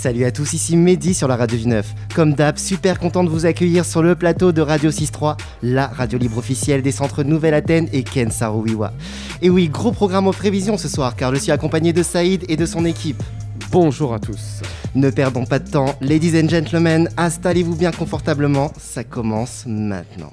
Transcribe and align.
Salut 0.00 0.24
à 0.24 0.30
tous, 0.30 0.54
ici 0.54 0.78
Mehdi 0.78 1.12
sur 1.12 1.28
la 1.28 1.36
radio 1.36 1.58
du 1.58 1.66
9. 1.66 1.94
Comme 2.14 2.32
d'hab, 2.32 2.56
super 2.56 2.98
content 2.98 3.22
de 3.22 3.28
vous 3.28 3.44
accueillir 3.44 3.84
sur 3.84 4.02
le 4.02 4.14
plateau 4.14 4.50
de 4.50 4.62
Radio 4.62 4.90
6.3, 4.90 5.36
la 5.62 5.88
radio 5.88 6.18
libre 6.18 6.38
officielle 6.38 6.80
des 6.80 6.90
centres 6.90 7.22
Nouvelle-Athènes 7.22 7.86
et 7.92 8.02
Ken 8.02 8.30
Sarouiwa. 8.30 8.94
Et 9.42 9.50
oui, 9.50 9.68
gros 9.68 9.92
programme 9.92 10.26
aux 10.26 10.32
prévisions 10.32 10.78
ce 10.78 10.88
soir, 10.88 11.16
car 11.16 11.34
je 11.34 11.40
suis 11.40 11.52
accompagné 11.52 11.92
de 11.92 12.02
Saïd 12.02 12.46
et 12.48 12.56
de 12.56 12.64
son 12.64 12.86
équipe. 12.86 13.22
Bonjour 13.70 14.14
à 14.14 14.18
tous. 14.18 14.62
Ne 14.94 15.10
perdons 15.10 15.44
pas 15.44 15.58
de 15.58 15.68
temps, 15.68 15.94
ladies 16.00 16.32
and 16.42 16.48
gentlemen, 16.48 17.10
installez-vous 17.18 17.76
bien 17.76 17.90
confortablement, 17.90 18.72
ça 18.78 19.04
commence 19.04 19.64
maintenant. 19.66 20.32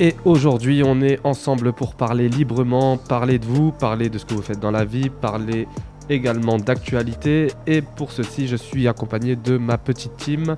Et 0.00 0.14
aujourd'hui, 0.24 0.84
on 0.84 1.00
est 1.00 1.18
ensemble 1.24 1.72
pour 1.72 1.96
parler 1.96 2.28
librement, 2.28 2.98
parler 2.98 3.40
de 3.40 3.44
vous, 3.44 3.72
parler 3.72 4.08
de 4.08 4.16
ce 4.16 4.24
que 4.24 4.32
vous 4.32 4.42
faites 4.42 4.60
dans 4.60 4.70
la 4.70 4.84
vie, 4.84 5.10
parler 5.10 5.66
également 6.08 6.56
d'actualité. 6.56 7.48
Et 7.66 7.82
pour 7.82 8.12
ceci, 8.12 8.46
je 8.46 8.54
suis 8.54 8.86
accompagné 8.86 9.34
de 9.34 9.58
ma 9.58 9.76
petite 9.76 10.16
team. 10.16 10.54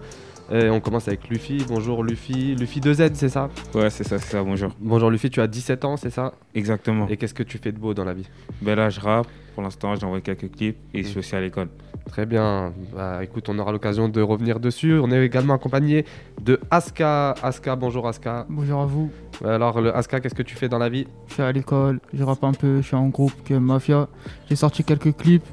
Et 0.52 0.68
on 0.68 0.80
commence 0.80 1.08
avec 1.08 1.30
Luffy. 1.30 1.64
Bonjour 1.66 2.04
Luffy. 2.04 2.54
Luffy 2.54 2.80
2Z, 2.80 3.12
c'est 3.14 3.30
ça? 3.30 3.48
Ouais, 3.74 3.88
c'est 3.88 4.04
ça, 4.04 4.18
c'est 4.18 4.32
ça, 4.32 4.42
bonjour. 4.42 4.72
Bonjour 4.78 5.10
Luffy, 5.10 5.30
tu 5.30 5.40
as 5.40 5.46
17 5.46 5.86
ans, 5.86 5.96
c'est 5.96 6.10
ça? 6.10 6.34
Exactement. 6.54 7.06
Et 7.08 7.16
qu'est-ce 7.16 7.32
que 7.32 7.42
tu 7.42 7.56
fais 7.56 7.72
de 7.72 7.78
beau 7.78 7.94
dans 7.94 8.04
la 8.04 8.12
vie? 8.12 8.28
Ben 8.60 8.74
là, 8.74 8.90
je 8.90 9.00
rappe. 9.00 9.28
Pour 9.54 9.62
l'instant, 9.62 9.94
j'envoie 9.96 10.20
quelques 10.20 10.50
clips 10.50 10.78
et 10.94 11.02
je 11.02 11.08
suis 11.08 11.18
aussi 11.18 11.34
à 11.36 11.40
l'école. 11.40 11.68
Très 12.06 12.26
bien. 12.26 12.72
Bah, 12.94 13.22
écoute, 13.22 13.48
on 13.48 13.58
aura 13.58 13.72
l'occasion 13.72 14.08
de 14.08 14.20
revenir 14.22 14.58
dessus. 14.60 14.98
On 14.98 15.10
est 15.10 15.24
également 15.24 15.54
accompagné 15.54 16.04
de 16.42 16.58
Aska. 16.70 17.34
Aska, 17.42 17.76
bonjour 17.76 18.08
Aska. 18.08 18.46
Bonjour 18.48 18.80
à 18.80 18.86
vous. 18.86 19.10
Alors, 19.44 19.80
le 19.80 19.94
Aska, 19.94 20.20
qu'est-ce 20.20 20.34
que 20.34 20.42
tu 20.42 20.56
fais 20.56 20.68
dans 20.68 20.78
la 20.78 20.88
vie? 20.88 21.06
Je 21.28 21.34
suis 21.34 21.42
à 21.42 21.52
l'école, 21.52 22.00
je 22.12 22.22
rappe 22.24 22.42
un 22.44 22.52
peu, 22.52 22.80
je 22.80 22.86
suis 22.86 22.96
en 22.96 23.08
groupe 23.08 23.32
que 23.44 23.54
Mafia. 23.54 24.08
J'ai 24.48 24.56
sorti 24.56 24.82
quelques 24.84 25.16
clips, 25.16 25.46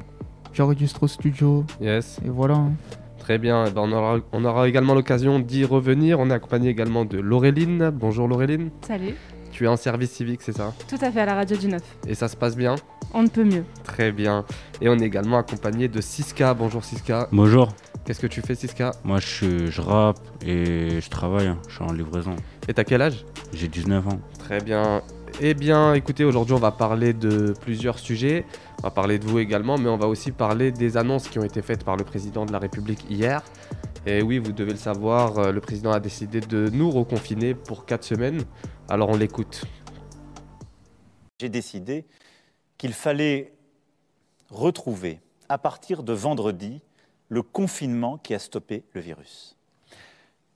j'enregistre 0.53 1.03
au 1.03 1.07
studio. 1.07 1.63
Yes. 1.81 2.19
Et 2.25 2.29
voilà. 2.29 2.55
hein. 2.55 2.71
Très 3.19 3.37
bien. 3.37 3.65
Eh 3.67 3.71
ben, 3.71 3.81
on, 3.81 3.91
aura, 3.91 4.17
on 4.31 4.45
aura 4.45 4.67
également 4.69 4.93
l'occasion 4.93 5.39
d'y 5.39 5.65
revenir. 5.65 6.19
On 6.19 6.29
est 6.29 6.33
accompagné 6.33 6.69
également 6.69 7.03
de 7.03 7.17
Laureline. 7.19 7.89
Bonjour 7.93 8.27
Laureline. 8.27 8.69
Salut, 8.81 9.15
Tu 9.51 9.65
es 9.65 9.67
en 9.67 9.75
service 9.75 10.11
civique, 10.11 10.41
c'est 10.41 10.55
ça? 10.55 10.73
Tout 10.87 10.97
à 11.01 11.11
fait 11.11 11.19
à 11.21 11.25
la 11.25 11.35
radio 11.35 11.57
du 11.57 11.67
9. 11.67 11.81
Et 12.07 12.15
ça 12.15 12.27
se 12.29 12.37
passe 12.37 12.55
bien? 12.55 12.75
On 13.19 13.23
ne 13.23 13.29
peut 13.29 13.43
mieux. 13.43 13.65
Très 13.83 14.11
bien. 14.11 14.45
Et 14.79 14.89
on 14.89 14.99
est 14.99 15.05
également 15.05 15.39
accompagné 15.39 15.87
de 15.87 16.01
Siska. 16.01 16.53
Bonjour 16.53 16.83
Siska. 16.83 17.27
Bonjour, 17.31 17.73
Qu'est-ce 18.05 18.19
que 18.19 18.27
tu 18.27 18.41
fais 18.41 18.53
Siska? 18.53 18.91
Moi 19.03 19.17
je, 19.19 19.65
je 19.71 19.81
rappe 19.81 20.19
et 20.45 21.01
je 21.01 21.09
travaille, 21.09 21.47
hein. 21.47 21.57
je 21.67 21.73
suis 21.73 21.83
en 21.83 21.91
livraison. 21.91 22.35
Et 22.67 22.75
t'as 22.75 22.83
quel 22.83 23.01
âge? 23.01 23.25
J'ai 23.53 23.67
19 23.69 24.07
ans. 24.07 24.19
Très 24.37 24.61
bien. 24.61 25.01
Eh 25.41 25.55
bien, 25.55 25.95
écoutez, 25.95 26.25
aujourd'hui, 26.25 26.53
on 26.53 26.59
va 26.59 26.69
parler 26.69 27.13
de 27.13 27.55
plusieurs 27.59 27.97
sujets. 27.97 28.45
On 28.81 28.83
va 28.83 28.91
parler 28.91 29.17
de 29.17 29.25
vous 29.25 29.39
également, 29.39 29.79
mais 29.79 29.89
on 29.89 29.97
va 29.97 30.07
aussi 30.07 30.31
parler 30.31 30.71
des 30.71 30.95
annonces 30.95 31.27
qui 31.27 31.39
ont 31.39 31.43
été 31.43 31.63
faites 31.63 31.83
par 31.83 31.97
le 31.97 32.03
président 32.03 32.45
de 32.45 32.51
la 32.51 32.59
République 32.59 33.03
hier. 33.09 33.41
Et 34.05 34.21
oui, 34.21 34.37
vous 34.37 34.51
devez 34.51 34.73
le 34.73 34.77
savoir, 34.77 35.39
euh, 35.39 35.51
le 35.51 35.59
président 35.59 35.91
a 35.91 35.99
décidé 35.99 36.39
de 36.39 36.69
nous 36.71 36.91
reconfiner 36.91 37.55
pour 37.55 37.87
4 37.87 38.03
semaines. 38.03 38.43
Alors, 38.87 39.09
on 39.09 39.17
l'écoute. 39.17 39.65
j'ai 41.41 41.49
décidé 41.49 42.05
qu'il 42.77 42.93
fallait 42.93 43.53
retrouver, 44.49 45.19
à 45.49 45.57
partir 45.57 46.03
de 46.03 46.13
vendredi, 46.13 46.81
le 47.29 47.41
confinement 47.41 48.17
qui 48.17 48.33
a 48.33 48.39
stoppé 48.39 48.83
le 48.93 49.01
virus. 49.01 49.57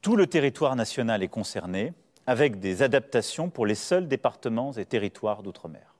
Tout 0.02 0.16
le 0.16 0.28
territoire 0.28 0.76
national 0.76 1.24
est 1.24 1.28
concerné, 1.28 1.94
avec 2.28 2.60
des 2.60 2.82
adaptations 2.82 3.50
pour 3.50 3.66
les 3.66 3.76
seuls 3.76 4.08
départements 4.08 4.72
et 4.74 4.86
territoires 4.86 5.44
d'outre-mer. 5.44 5.96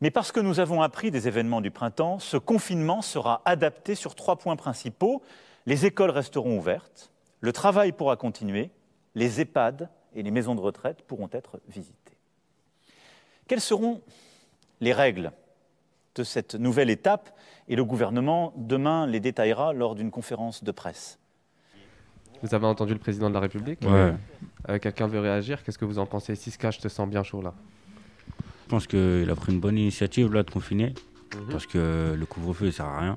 Mais 0.00 0.10
parce 0.10 0.32
que 0.32 0.40
nous 0.40 0.60
avons 0.60 0.82
appris 0.82 1.10
des 1.10 1.28
événements 1.28 1.60
du 1.60 1.70
printemps, 1.70 2.18
ce 2.18 2.36
confinement 2.36 3.00
sera 3.00 3.42
adapté 3.44 3.94
sur 3.94 4.14
trois 4.14 4.36
points 4.36 4.56
principaux. 4.56 5.22
Les 5.66 5.86
écoles 5.86 6.10
resteront 6.10 6.58
ouvertes, 6.58 7.10
le 7.40 7.52
travail 7.52 7.92
pourra 7.92 8.16
continuer, 8.16 8.70
les 9.14 9.40
EHPAD 9.40 9.88
et 10.14 10.22
les 10.22 10.30
maisons 10.30 10.54
de 10.54 10.60
retraite 10.60 11.02
pourront 11.02 11.28
être 11.32 11.60
visitées. 11.68 12.18
Quelles 13.46 13.60
seront 13.60 14.00
les 14.80 14.92
règles 14.92 15.32
de 16.16 16.22
cette 16.24 16.54
nouvelle 16.54 16.90
étape 16.90 17.30
Et 17.68 17.76
le 17.76 17.84
gouvernement, 17.84 18.52
demain, 18.56 19.06
les 19.06 19.20
détaillera 19.20 19.72
lors 19.72 19.94
d'une 19.94 20.10
conférence 20.10 20.62
de 20.62 20.70
presse. 20.70 21.18
Vous 22.42 22.54
avez 22.54 22.66
entendu 22.66 22.92
le 22.92 22.98
président 22.98 23.30
de 23.30 23.34
la 23.34 23.40
République 23.40 23.80
Ouais. 23.82 24.12
Euh, 24.68 24.78
Quelqu'un 24.78 25.06
veut 25.06 25.20
réagir? 25.20 25.62
Qu'est-ce 25.64 25.78
que 25.78 25.86
vous 25.86 25.98
en 25.98 26.04
pensez? 26.06 26.34
Siska, 26.34 26.70
je 26.70 26.78
te 26.80 26.88
sens 26.88 27.08
bien 27.08 27.22
chaud 27.22 27.40
là. 27.40 27.54
Je 28.64 28.68
pense 28.68 28.86
qu'il 28.86 29.28
a 29.30 29.34
pris 29.34 29.52
une 29.52 29.60
bonne 29.60 29.78
initiative 29.78 30.32
là 30.32 30.42
de 30.42 30.50
confiner 30.50 30.94
Mhm. 31.34 31.48
parce 31.50 31.66
que 31.66 32.14
le 32.16 32.26
couvre-feu 32.26 32.66
il 32.66 32.72
sert 32.72 32.86
à 32.86 33.00
rien. 33.00 33.14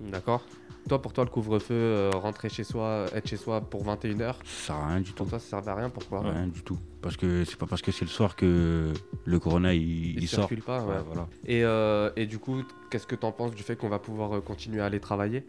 D'accord. 0.00 0.42
Toi, 0.88 1.02
pour 1.02 1.12
toi, 1.12 1.24
le 1.24 1.30
couvre-feu, 1.30 1.74
euh, 1.74 2.10
rentrer 2.14 2.48
chez 2.48 2.64
soi, 2.64 3.06
être 3.14 3.28
chez 3.28 3.36
soi 3.36 3.60
pour 3.60 3.84
21h, 3.84 4.36
Ça 4.44 4.66
sert 4.66 4.76
à 4.76 4.86
rien 4.88 5.00
du 5.00 5.10
tout. 5.10 5.14
pour 5.16 5.28
toi, 5.28 5.38
ça 5.38 5.48
servait 5.48 5.70
à 5.70 5.74
rien 5.74 5.90
Pourquoi? 5.90 6.20
Rien 6.22 6.46
du 6.46 6.62
tout. 6.62 6.78
Parce 7.02 7.16
que 7.16 7.44
c'est 7.44 7.58
pas 7.58 7.66
parce 7.66 7.82
que 7.82 7.92
c'est 7.92 8.04
le 8.04 8.10
soir 8.10 8.36
que 8.36 8.92
le 9.24 9.38
corona 9.38 9.74
il, 9.74 9.82
Il 9.82 10.22
il 10.22 10.28
sort. 10.28 10.48
circule 10.48 10.62
pas, 10.62 10.80
ouais. 10.84 10.96
Voilà. 11.06 11.28
Et, 11.46 11.62
euh, 11.64 12.10
et 12.16 12.26
du 12.26 12.38
coup, 12.38 12.62
qu'est-ce 12.90 13.06
que 13.06 13.14
tu 13.16 13.26
en 13.26 13.32
penses 13.32 13.54
du 13.54 13.62
fait 13.62 13.76
qu'on 13.76 13.88
va 13.90 13.98
pouvoir 13.98 14.36
euh, 14.36 14.40
continuer 14.40 14.80
à 14.80 14.86
aller 14.86 14.98
travailler? 15.00 15.42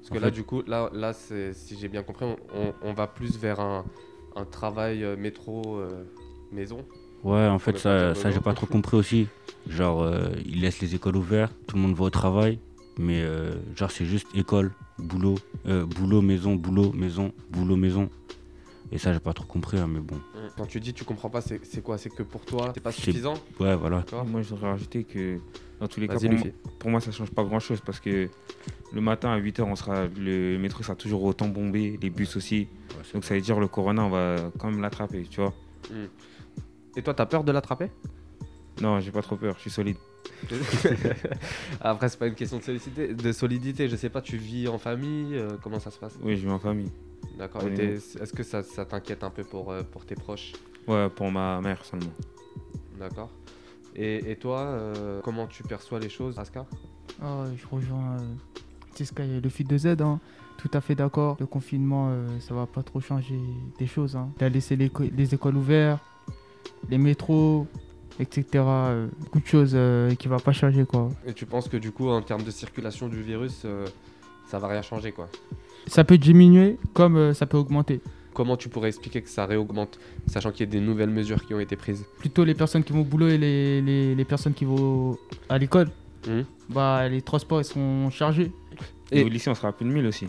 Parce 0.00 0.10
que 0.10 0.18
En 0.18 0.20
là, 0.22 0.26
fait- 0.28 0.32
du 0.34 0.44
coup, 0.44 0.62
là, 0.66 0.88
là 0.94 1.12
c'est- 1.12 1.52
si 1.52 1.76
j'ai 1.78 1.88
bien 1.88 2.02
compris, 2.02 2.24
on, 2.24 2.36
on- 2.58 2.74
on 2.82 2.92
va 2.94 3.06
plus 3.06 3.36
vers 3.38 3.60
un, 3.60 3.84
un 4.34 4.44
travail 4.46 5.04
euh, 5.04 5.16
métro 5.16 5.76
euh, 5.76 6.04
maison. 6.52 6.78
Ouais, 7.22 7.46
en 7.46 7.52
va 7.54 7.58
fait 7.58 7.72
pas 7.72 7.78
ça, 7.78 8.12
dire 8.12 8.16
ça 8.22 8.30
j'ai 8.30 8.40
pas 8.40 8.54
trop 8.54 8.66
compris 8.66 8.96
aussi. 8.96 9.26
Genre 9.68 10.02
euh, 10.02 10.28
ils 10.46 10.60
laissent 10.60 10.80
les 10.80 10.94
écoles 10.94 11.16
ouvertes, 11.16 11.52
tout 11.66 11.76
le 11.76 11.82
monde 11.82 11.94
va 11.94 12.04
au 12.04 12.10
travail, 12.10 12.58
mais 12.98 13.22
euh, 13.22 13.54
genre 13.76 13.90
c'est 13.90 14.06
juste 14.06 14.26
école, 14.34 14.72
boulot, 14.98 15.36
euh, 15.66 15.84
boulot, 15.84 16.22
maison, 16.22 16.54
boulot, 16.54 16.92
maison, 16.92 17.32
boulot, 17.50 17.76
maison. 17.76 18.08
Et 18.92 18.98
ça 18.98 19.12
j'ai 19.12 19.20
pas 19.20 19.32
trop 19.32 19.44
compris, 19.46 19.78
hein, 19.78 19.88
mais 19.88 20.00
bon. 20.00 20.16
Quand 20.56 20.66
tu 20.66 20.80
dis 20.80 20.94
tu 20.94 21.04
comprends 21.04 21.28
pas, 21.30 21.40
c'est 21.40 21.82
quoi? 21.82 21.98
C'est 21.98 22.10
que 22.10 22.22
pour 22.22 22.44
toi, 22.44 22.70
c'est 22.74 22.80
pas 22.82 22.92
suffisant? 22.92 23.34
Ouais, 23.58 23.74
voilà. 23.76 24.04
Moi, 24.26 24.42
je 24.42 24.50
voudrais 24.50 24.70
rajouter 24.70 25.04
que 25.04 25.38
dans 25.80 25.88
tous 25.88 26.00
les 26.00 26.06
cas, 26.08 26.14
pour, 26.14 26.22
moi- 26.24 26.32
Luffy. 26.32 26.52
pour 26.78 26.90
moi, 26.90 27.00
ça 27.00 27.10
change 27.10 27.30
pas 27.30 27.44
grand 27.44 27.58
chose 27.58 27.80
parce 27.84 28.00
que 28.00 28.28
le 28.92 29.00
matin 29.00 29.30
à 29.30 29.38
8h, 29.38 29.66
on 29.66 29.76
sera, 29.76 30.06
le 30.06 30.56
métro 30.58 30.82
sera 30.82 30.94
toujours 30.94 31.22
autant 31.24 31.48
bombé, 31.48 31.98
les 32.00 32.10
bus 32.10 32.36
aussi. 32.36 32.68
Ouais, 32.94 33.02
Donc, 33.12 33.24
ça 33.24 33.34
veut 33.34 33.40
dire 33.40 33.58
le 33.58 33.68
corona, 33.68 34.04
on 34.04 34.10
va 34.10 34.50
quand 34.58 34.70
même 34.70 34.80
l'attraper, 34.80 35.24
tu 35.28 35.40
vois. 35.40 35.52
Et 36.96 37.02
toi, 37.02 37.12
t'as 37.12 37.26
peur 37.26 37.44
de 37.44 37.52
l'attraper? 37.52 37.90
Non, 38.80 39.00
j'ai 39.00 39.10
pas 39.10 39.22
trop 39.22 39.36
peur, 39.36 39.54
je 39.56 39.60
suis 39.62 39.70
solide. 39.70 39.96
Après, 41.80 42.08
c'est 42.08 42.18
pas 42.18 42.26
une 42.26 42.34
question 42.34 42.58
de 42.58 42.62
solidité, 42.62 43.14
de 43.14 43.32
solidité. 43.32 43.88
Je 43.88 43.96
sais 43.96 44.10
pas, 44.10 44.20
tu 44.20 44.36
vis 44.36 44.68
en 44.68 44.78
famille 44.78 45.34
euh, 45.34 45.56
Comment 45.62 45.80
ça 45.80 45.90
se 45.90 45.98
passe? 45.98 46.16
Oui, 46.22 46.36
je 46.36 46.42
vis 46.46 46.50
en 46.52 46.58
famille. 46.58 46.90
D'accord. 47.38 47.62
Oui, 47.64 47.72
Est-ce 47.80 48.32
que 48.32 48.42
ça, 48.42 48.62
ça 48.62 48.84
t'inquiète 48.84 49.24
un 49.24 49.30
peu 49.30 49.44
pour, 49.44 49.70
euh, 49.72 49.82
pour 49.82 50.04
tes 50.04 50.14
proches? 50.14 50.52
Ouais, 50.86 51.08
pour 51.08 51.30
ma 51.30 51.60
mère 51.60 51.84
seulement. 51.84 52.12
D'accord. 52.98 53.30
Et, 53.94 54.30
et 54.30 54.36
toi, 54.36 54.60
euh, 54.60 55.20
comment 55.22 55.46
tu 55.46 55.62
perçois 55.62 55.98
les 55.98 56.08
choses, 56.08 56.38
Aska? 56.38 56.66
Ah, 57.22 57.44
je 57.56 57.66
rejoins 57.66 58.16
euh, 58.20 58.34
Tiska 58.94 59.24
et 59.24 59.40
le 59.40 59.48
fil 59.48 59.66
de 59.66 59.78
Z. 59.78 59.86
hein. 60.00 60.20
Tout 60.58 60.70
à 60.72 60.80
fait 60.80 60.94
d'accord. 60.94 61.36
Le 61.40 61.46
confinement, 61.46 62.08
euh, 62.10 62.40
ça 62.40 62.54
va 62.54 62.66
pas 62.66 62.82
trop 62.82 63.00
changer 63.00 63.38
des 63.78 63.86
choses. 63.86 64.16
hein. 64.16 64.30
Il 64.40 64.44
a 64.44 64.48
laissé 64.48 64.76
les, 64.76 64.90
les 65.14 65.34
écoles 65.34 65.56
ouvertes, 65.56 66.02
les 66.88 66.98
métros, 66.98 67.66
etc. 68.20 68.44
euh, 68.54 69.06
beaucoup 69.20 69.40
de 69.40 69.46
choses 69.46 69.72
euh, 69.74 70.14
qui 70.14 70.28
va 70.28 70.38
pas 70.38 70.52
changer 70.52 70.84
quoi. 70.84 71.10
Et 71.26 71.32
tu 71.32 71.46
penses 71.46 71.68
que 71.68 71.76
du 71.76 71.90
coup, 71.92 72.08
en 72.08 72.22
termes 72.22 72.42
de 72.42 72.50
circulation 72.50 73.08
du 73.08 73.22
virus, 73.22 73.62
euh, 73.64 73.86
ça 74.48 74.58
va 74.58 74.68
rien 74.68 74.82
changer 74.82 75.12
quoi? 75.12 75.28
Ça 75.86 76.04
peut 76.04 76.18
diminuer 76.18 76.78
comme 76.94 77.16
euh, 77.16 77.34
ça 77.34 77.46
peut 77.46 77.56
augmenter. 77.58 78.00
Comment 78.34 78.56
tu 78.58 78.68
pourrais 78.68 78.88
expliquer 78.88 79.22
que 79.22 79.30
ça 79.30 79.46
réaugmente, 79.46 79.98
sachant 80.26 80.50
qu'il 80.52 80.60
y 80.66 80.68
a 80.68 80.72
des 80.72 80.80
nouvelles 80.80 81.08
mesures 81.10 81.44
qui 81.46 81.54
ont 81.54 81.60
été 81.60 81.74
prises? 81.74 82.04
Plutôt 82.18 82.44
les 82.44 82.54
personnes 82.54 82.84
qui 82.84 82.92
vont 82.92 83.00
au 83.00 83.04
boulot 83.04 83.28
et 83.28 83.38
les, 83.38 83.80
les- 83.80 84.14
les 84.14 84.24
personnes 84.26 84.52
qui 84.52 84.66
vont 84.66 85.16
à 85.48 85.56
l'école. 85.56 85.88
Mhm. 86.28 86.44
Bah, 86.68 87.08
les 87.08 87.22
transports 87.22 87.60
ils 87.60 87.64
sont 87.64 88.10
chargés. 88.10 88.52
Et, 89.10 89.20
Et- 89.20 89.24
au 89.24 89.28
lycée, 89.28 89.48
on 89.48 89.54
sera 89.54 89.68
à 89.68 89.72
plus 89.72 89.86
de 89.86 89.90
1000 89.90 90.04
aussi. 90.06 90.26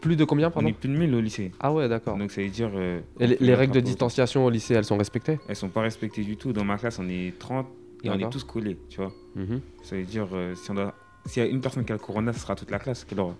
Plus 0.00 0.16
de 0.16 0.24
combien, 0.24 0.48
On 0.48 0.50
pardon 0.50 0.68
est 0.68 0.72
plus 0.72 0.88
de 0.88 0.96
1000 0.96 1.14
au 1.14 1.20
lycée. 1.20 1.52
Ah 1.60 1.72
ouais, 1.72 1.88
d'accord. 1.88 2.16
Donc, 2.16 2.30
ça 2.30 2.40
veut 2.42 2.48
dire. 2.48 2.70
euh, 2.74 3.00
Et 3.20 3.26
les, 3.26 3.54
on 3.54 3.56
règles 3.56 3.74
de 3.74 3.80
distanciation 3.80 4.44
au 4.44 4.50
lycée, 4.50 4.74
elles 4.74 4.84
sont 4.84 4.96
respectées 4.98 5.38
Elles 5.48 5.56
sont 5.56 5.68
pas 5.68 5.82
respectées 5.82 6.22
du 6.24 6.36
tout. 6.36 6.52
Dans 6.52 6.64
ma 6.64 6.76
classe, 6.78 6.98
on 6.98 7.08
est 7.08 7.32
30 7.38 7.66
et 8.04 8.10
on 8.10 8.18
est 8.18 8.30
tous 8.30 8.44
collés, 8.44 8.78
tu 8.88 8.98
vois. 9.00 9.12
Mhm. 9.34 9.60
Ça 9.82 9.96
veut 9.96 10.04
dire, 10.04 10.28
euh, 10.32 10.54
si, 10.54 10.70
on 10.70 10.74
doit, 10.74 10.94
s'il 11.28 11.42
y 11.44 11.46
a 11.46 11.48
une 11.48 11.60
personne 11.60 11.84
qui 11.84 11.92
a 11.92 11.94
le 11.94 12.00
corona, 12.00 12.32
ce 12.32 12.40
sera 12.40 12.56
toute 12.56 12.70
la 12.70 12.78
classe. 12.80 13.04
Quelle 13.04 13.20
horreur. 13.20 13.36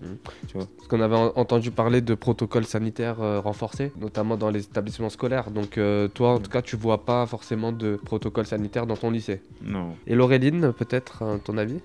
Parce 0.53 0.89
qu'on 0.89 1.01
avait 1.01 1.17
en- 1.17 1.33
entendu 1.37 1.71
parler 1.73 2.01
de 2.01 2.15
protocoles 2.15 2.65
sanitaires 2.67 3.21
euh, 3.21 3.41
renforcés, 3.41 3.91
notamment 4.01 4.37
dans 4.37 4.51
les 4.51 4.63
établissements 4.65 5.09
scolaires. 5.11 5.51
Donc 5.51 5.79
euh, 5.79 6.07
toi, 6.09 6.35
en 6.35 6.39
tout 6.39 6.51
cas, 6.51 6.63
tu 6.63 6.77
vois 6.77 7.05
pas 7.05 7.27
forcément 7.27 7.73
de 7.73 7.97
protocole 7.97 8.47
sanitaire 8.47 8.87
dans 8.87 8.97
ton 8.97 9.11
lycée. 9.11 9.41
Non. 9.63 9.95
Et 10.07 10.15
Laureline, 10.15 10.73
peut-être, 10.73 11.23
hein, 11.23 11.41
ton 11.43 11.59
avis 11.59 11.81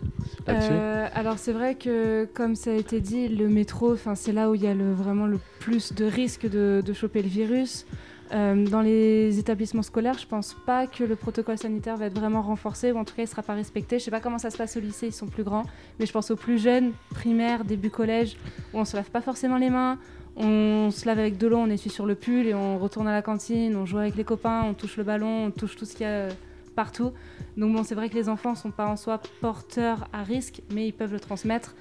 là-dessus? 0.45 0.69
Euh, 0.71 1.07
alors 1.13 1.37
c'est 1.39 1.53
vrai 1.53 1.75
que 1.75 2.25
comme 2.25 2.55
ça 2.55 2.71
a 2.71 2.75
été 2.75 2.99
dit, 3.01 3.27
le 3.29 3.47
métro, 3.49 3.93
enfin 3.93 4.15
c'est 4.15 4.33
là 4.33 4.49
où 4.49 4.55
il 4.55 4.63
y 4.63 4.67
a 4.67 4.73
le, 4.73 4.93
vraiment 4.93 5.25
le 5.25 5.39
plus 5.59 5.93
de 5.93 6.05
risques 6.05 6.49
de, 6.49 6.83
de 6.85 6.93
choper 6.93 7.21
le 7.21 7.29
virus. 7.29 7.85
Euh, 8.31 8.65
dans 8.67 8.81
les 8.81 9.37
établissements 9.37 9.83
scolaires, 9.83 10.17
je 10.17 10.25
pense 10.25 10.55
pas 10.65 10.87
que 10.87 11.03
le 11.03 11.15
protocole 11.15 11.57
sanitaire 11.57 11.97
va 11.97 12.05
être 12.05 12.17
vraiment 12.17 12.41
renforcé 12.41 12.91
ou 12.91 12.97
en 12.97 13.05
tout 13.05 13.13
cas 13.13 13.23
il 13.23 13.27
sera 13.27 13.43
pas 13.43 13.53
respecté. 13.53 13.99
Je 13.99 14.05
sais 14.05 14.11
pas 14.11 14.21
comment 14.21 14.39
ça 14.39 14.49
se 14.49 14.57
passe 14.57 14.75
au 14.77 14.79
lycée, 14.79 15.07
ils 15.07 15.13
sont 15.13 15.27
plus 15.27 15.43
grands, 15.43 15.65
mais 15.99 16.05
je 16.05 16.11
pense 16.11 16.31
aux 16.31 16.35
plus 16.35 16.57
jeunes, 16.57 16.93
primaire, 17.09 17.63
début 17.63 17.89
collège, 17.89 18.37
où 18.73 18.79
on 18.79 18.85
se 18.85 18.95
lave 18.95 19.11
pas 19.11 19.21
forcément 19.21 19.57
les 19.57 19.69
mains, 19.69 19.99
on 20.35 20.89
se 20.89 21.05
lave 21.05 21.19
avec 21.19 21.37
de 21.37 21.47
l'eau, 21.47 21.57
on 21.57 21.69
essuie 21.69 21.91
sur 21.91 22.05
le 22.05 22.15
pull 22.15 22.47
et 22.47 22.55
on 22.55 22.79
retourne 22.79 23.07
à 23.07 23.11
la 23.11 23.21
cantine, 23.21 23.75
on 23.75 23.85
joue 23.85 23.99
avec 23.99 24.15
les 24.15 24.23
copains, 24.23 24.63
on 24.63 24.73
touche 24.73 24.97
le 24.97 25.03
ballon, 25.03 25.45
on 25.45 25.51
touche 25.51 25.75
tout 25.75 25.85
ce 25.85 25.93
qu'il 25.93 26.03
y 26.03 26.09
a 26.09 26.13
euh, 26.13 26.31
partout. 26.75 27.11
Donc 27.55 27.75
bon, 27.75 27.83
c'est 27.83 27.95
vrai 27.95 28.09
que 28.09 28.15
les 28.15 28.29
enfants 28.29 28.55
sont 28.55 28.71
pas 28.71 28.87
en 28.87 28.95
soi 28.95 29.21
porteurs 29.41 30.07
à 30.11 30.23
risque, 30.23 30.61
mais 30.71 30.87
ils 30.87 30.93
peuvent 30.93 31.13
le 31.13 31.19
transmettre. 31.19 31.75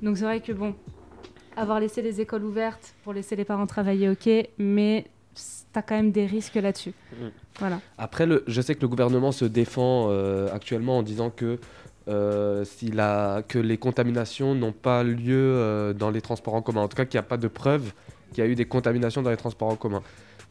Donc 0.00 0.16
c'est 0.16 0.24
vrai 0.24 0.40
que 0.40 0.52
bon, 0.52 0.74
avoir 1.56 1.80
laissé 1.80 2.00
les 2.00 2.20
écoles 2.20 2.44
ouvertes 2.44 2.94
pour 3.04 3.12
laisser 3.12 3.36
les 3.36 3.44
parents 3.44 3.66
travailler, 3.66 4.08
ok, 4.08 4.28
mais 4.58 5.06
t'as 5.72 5.82
quand 5.82 5.94
même 5.94 6.12
des 6.12 6.26
risques 6.26 6.54
là-dessus. 6.54 6.92
Mhm. 7.18 7.30
Voilà. 7.58 7.80
Après, 7.98 8.26
le, 8.26 8.44
je 8.46 8.60
sais 8.60 8.74
que 8.74 8.80
le 8.80 8.88
gouvernement 8.88 9.32
se 9.32 9.44
défend 9.44 10.08
euh, 10.10 10.48
actuellement 10.52 10.98
en 10.98 11.02
disant 11.02 11.30
que, 11.30 11.58
euh, 12.08 12.64
que 13.48 13.58
les 13.58 13.78
contaminations 13.78 14.54
n'ont 14.54 14.72
pas 14.72 15.02
lieu 15.02 15.36
euh, 15.36 15.92
dans 15.92 16.10
les 16.10 16.20
transports 16.20 16.54
en 16.54 16.62
commun. 16.62 16.82
En 16.82 16.88
tout 16.88 16.96
cas, 16.96 17.04
qu'il 17.04 17.18
n'y 17.18 17.24
a 17.24 17.28
pas 17.28 17.36
de 17.38 17.48
preuve 17.48 17.92
qu'il 18.32 18.42
y 18.42 18.46
a 18.46 18.50
eu 18.50 18.54
des 18.54 18.64
contaminations 18.64 19.22
dans 19.22 19.30
les 19.30 19.36
transports 19.36 19.68
en 19.68 19.76
commun. 19.76 20.02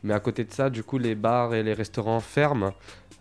Mais 0.04 0.14
à 0.14 0.20
côté 0.20 0.44
de 0.44 0.52
ça, 0.52 0.70
du 0.70 0.84
coup, 0.84 0.98
les 0.98 1.16
bars 1.16 1.54
et 1.54 1.64
les 1.64 1.74
restaurants 1.74 2.20
ferment. 2.20 2.74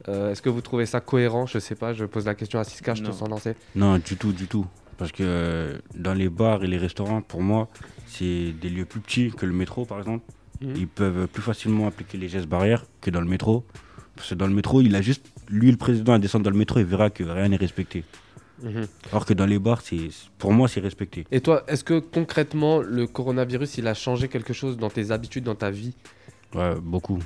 Euh, 0.08 0.32
Est-ce 0.32 0.40
que 0.40 0.48
vous 0.48 0.60
trouvez 0.62 0.86
ça 0.86 1.00
cohérent? 1.00 1.46
Je 1.46 1.58
sais 1.58 1.74
pas, 1.74 1.92
je 1.92 2.04
pose 2.04 2.26
la 2.26 2.34
question 2.34 2.58
à 2.58 2.64
Siska, 2.64 2.94
je 2.94 3.02
te 3.02 3.12
sens 3.12 3.28
lancer. 3.28 3.54
Non, 3.74 3.98
du 3.98 4.16
tout, 4.16 4.32
du 4.32 4.46
tout. 4.46 4.66
Parce 4.96 5.12
que 5.12 5.22
euh, 5.22 5.78
dans 5.94 6.14
les 6.14 6.28
bars 6.28 6.62
et 6.62 6.66
les 6.66 6.78
restaurants, 6.78 7.22
pour 7.22 7.42
moi, 7.42 7.68
c'est 8.06 8.52
des 8.52 8.68
lieux 8.68 8.84
plus 8.84 9.00
petits 9.00 9.30
que 9.30 9.46
le 9.46 9.52
métro, 9.52 9.84
par 9.84 9.98
exemple. 9.98 10.24
Mhm. 10.60 10.74
Ils 10.76 10.88
peuvent 10.88 11.26
plus 11.28 11.42
facilement 11.42 11.86
appliquer 11.86 12.18
les 12.18 12.28
gestes 12.28 12.48
barrières 12.48 12.84
que 13.00 13.10
dans 13.10 13.20
le 13.20 13.28
métro. 13.28 13.64
Parce 14.16 14.30
que 14.30 14.34
dans 14.34 14.46
le 14.46 14.54
métro, 14.54 14.82
il 14.82 14.94
a 14.96 15.02
juste, 15.02 15.24
lui, 15.48 15.70
le 15.70 15.76
président, 15.76 16.12
à 16.12 16.18
descendre 16.18 16.44
dans 16.44 16.50
le 16.50 16.58
métro, 16.58 16.78
il 16.78 16.84
verra 16.84 17.10
que 17.10 17.24
rien 17.24 17.48
n'est 17.48 17.56
respecté. 17.56 18.04
Mhm. 18.62 18.86
Alors 19.10 19.24
que 19.24 19.32
dans 19.32 19.46
les 19.46 19.58
bars, 19.58 19.82
pour 20.38 20.52
moi, 20.52 20.68
c'est 20.68 20.80
respecté. 20.80 21.26
Et 21.30 21.40
toi, 21.40 21.64
est-ce 21.66 21.84
que 21.84 21.98
concrètement, 21.98 22.80
le 22.80 23.06
coronavirus, 23.06 23.78
il 23.78 23.86
a 23.86 23.94
changé 23.94 24.28
quelque 24.28 24.52
chose 24.52 24.76
dans 24.76 24.90
tes 24.90 25.10
habitudes, 25.10 25.44
dans 25.44 25.54
ta 25.54 25.70
vie? 25.70 25.94
Ouais, 26.54 26.74
beaucoup. 26.82 27.20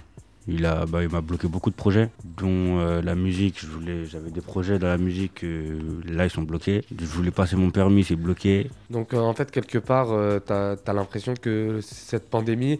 Il 0.46 0.66
a, 0.66 0.84
bah, 0.84 1.02
il 1.02 1.08
m'a 1.08 1.22
bloqué 1.22 1.48
beaucoup 1.48 1.70
de 1.70 1.74
projets, 1.74 2.10
dont 2.22 2.78
euh, 2.78 3.00
la 3.00 3.14
musique. 3.14 3.60
Je 3.60 3.66
voulais, 3.66 4.04
j'avais 4.04 4.30
des 4.30 4.42
projets 4.42 4.78
dans 4.78 4.88
la 4.88 4.98
musique, 4.98 5.42
euh, 5.42 6.02
là 6.06 6.26
ils 6.26 6.30
sont 6.30 6.42
bloqués. 6.42 6.84
Je 6.96 7.06
voulais 7.06 7.30
passer 7.30 7.56
mon 7.56 7.70
permis, 7.70 8.04
c'est 8.04 8.16
bloqué. 8.16 8.70
Donc 8.90 9.14
euh, 9.14 9.18
en 9.18 9.32
fait, 9.32 9.50
quelque 9.50 9.78
part, 9.78 10.12
euh, 10.12 10.38
t'as 10.40 10.76
as, 10.86 10.92
l'impression 10.92 11.32
que 11.34 11.80
cette 11.80 12.28
pandémie, 12.28 12.78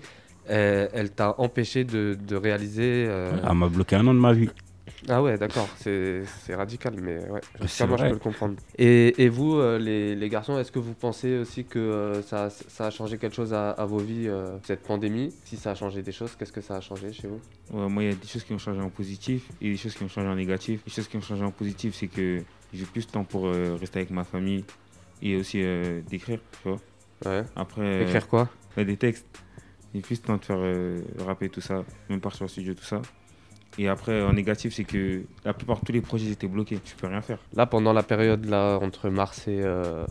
elle, 0.48 0.90
elle 0.92 1.10
t'a 1.10 1.34
empêché 1.38 1.84
de, 1.84 2.16
de 2.26 2.36
réaliser... 2.36 3.06
euh, 3.08 3.38
Elle 3.46 3.54
m'a 3.56 3.68
bloqué 3.68 3.96
un 3.96 4.06
an 4.06 4.14
de 4.14 4.18
ma 4.20 4.32
vie. 4.32 4.50
Ah 5.08 5.22
ouais, 5.22 5.36
d'accord, 5.36 5.68
c'est 5.76 6.24
radical, 6.50 6.94
mais 7.02 7.18
ouais, 7.28 7.40
C'est 7.66 7.86
moi 7.86 7.98
je 7.98 8.04
peux 8.04 8.10
le 8.12 8.18
comprendre. 8.18 8.54
Et, 8.78 9.22
et 9.22 9.28
vous, 9.28 9.56
euh, 9.56 9.78
les, 9.78 10.14
les 10.14 10.28
garçons, 10.30 10.58
est-ce 10.58 10.72
que 10.72 10.78
vous 10.78 10.94
pensez 10.94 11.38
aussi 11.38 11.64
que 11.64 11.78
euh, 11.78 12.22
ça, 12.22 12.48
ça 12.48 12.86
a 12.86 12.90
changé 12.90 13.18
quelque 13.18 13.34
chose 13.34 13.52
à, 13.52 13.70
à 13.72 13.84
vos 13.84 13.98
vies, 13.98 14.28
euh, 14.28 14.56
cette 14.62 14.82
pandémie? 14.82 15.32
Si 15.44 15.56
ça 15.56 15.72
a 15.72 15.74
changé 15.74 16.00
des 16.02 16.12
choses, 16.12 16.34
qu'est-ce 16.38 16.52
que 16.52 16.62
ça 16.62 16.76
a 16.76 16.80
changé 16.80 17.12
chez 17.12 17.28
vous? 17.28 17.40
Ouais, 17.70 17.88
moi, 17.88 18.02
il 18.02 18.10
y 18.10 18.12
a 18.12 18.14
des 18.14 18.26
choses 18.26 18.44
qui 18.44 18.54
ont 18.54 18.58
changé 18.58 18.80
en 18.80 18.88
positif 18.88 19.48
et 19.60 19.70
des 19.72 19.76
choses 19.76 19.94
qui 19.94 20.04
ont 20.04 20.08
changé 20.08 20.26
en 20.28 20.36
négatif. 20.36 20.80
Les 20.86 20.92
choses 20.92 21.08
qui 21.08 21.16
ont 21.18 21.22
changé 21.22 21.44
en 21.44 21.50
positif, 21.50 21.94
c'est 21.94 22.08
que 22.08 22.40
j'ai 22.72 22.84
plus 22.86 23.06
de 23.06 23.12
temps 23.12 23.24
pour 23.24 23.46
euh, 23.46 23.76
rester 23.78 23.98
avec 24.00 24.10
ma 24.10 24.24
famille 24.24 24.64
et 25.20 25.36
aussi 25.36 25.60
euh, 25.62 26.00
d'écrire, 26.08 26.38
tu 26.62 26.68
vois. 26.70 26.80
Ouais. 27.26 27.44
Après, 27.56 27.82
euh, 27.82 28.02
Écrire 28.04 28.26
quoi? 28.26 28.48
ouais, 28.76 28.84
des 28.86 28.96
textes. 28.96 29.26
Plus 30.02 30.20
de 30.20 30.26
temps 30.26 30.36
de 30.36 30.44
faire 30.44 30.58
euh, 30.58 31.00
rapper 31.24 31.48
tout 31.48 31.60
ça, 31.60 31.84
même 32.10 32.20
partir 32.20 32.42
au 32.42 32.48
studio, 32.48 32.74
tout 32.74 32.84
ça. 32.84 33.00
Et 33.78 33.88
après, 33.88 34.22
en 34.22 34.32
négatif, 34.32 34.74
c'est 34.74 34.84
que 34.84 35.22
la 35.44 35.52
plupart 35.52 35.80
tous 35.80 35.92
les 35.92 36.00
projets 36.00 36.30
étaient 36.30 36.46
bloqués. 36.46 36.78
Tu 36.84 36.94
peux 36.94 37.06
rien 37.06 37.20
faire. 37.20 37.38
Là, 37.54 37.66
pendant 37.66 37.92
la 37.92 38.02
période 38.02 38.44
là 38.44 38.78
entre 38.80 39.08
mars 39.08 39.48
et, 39.48 39.60
euh, 39.62 40.04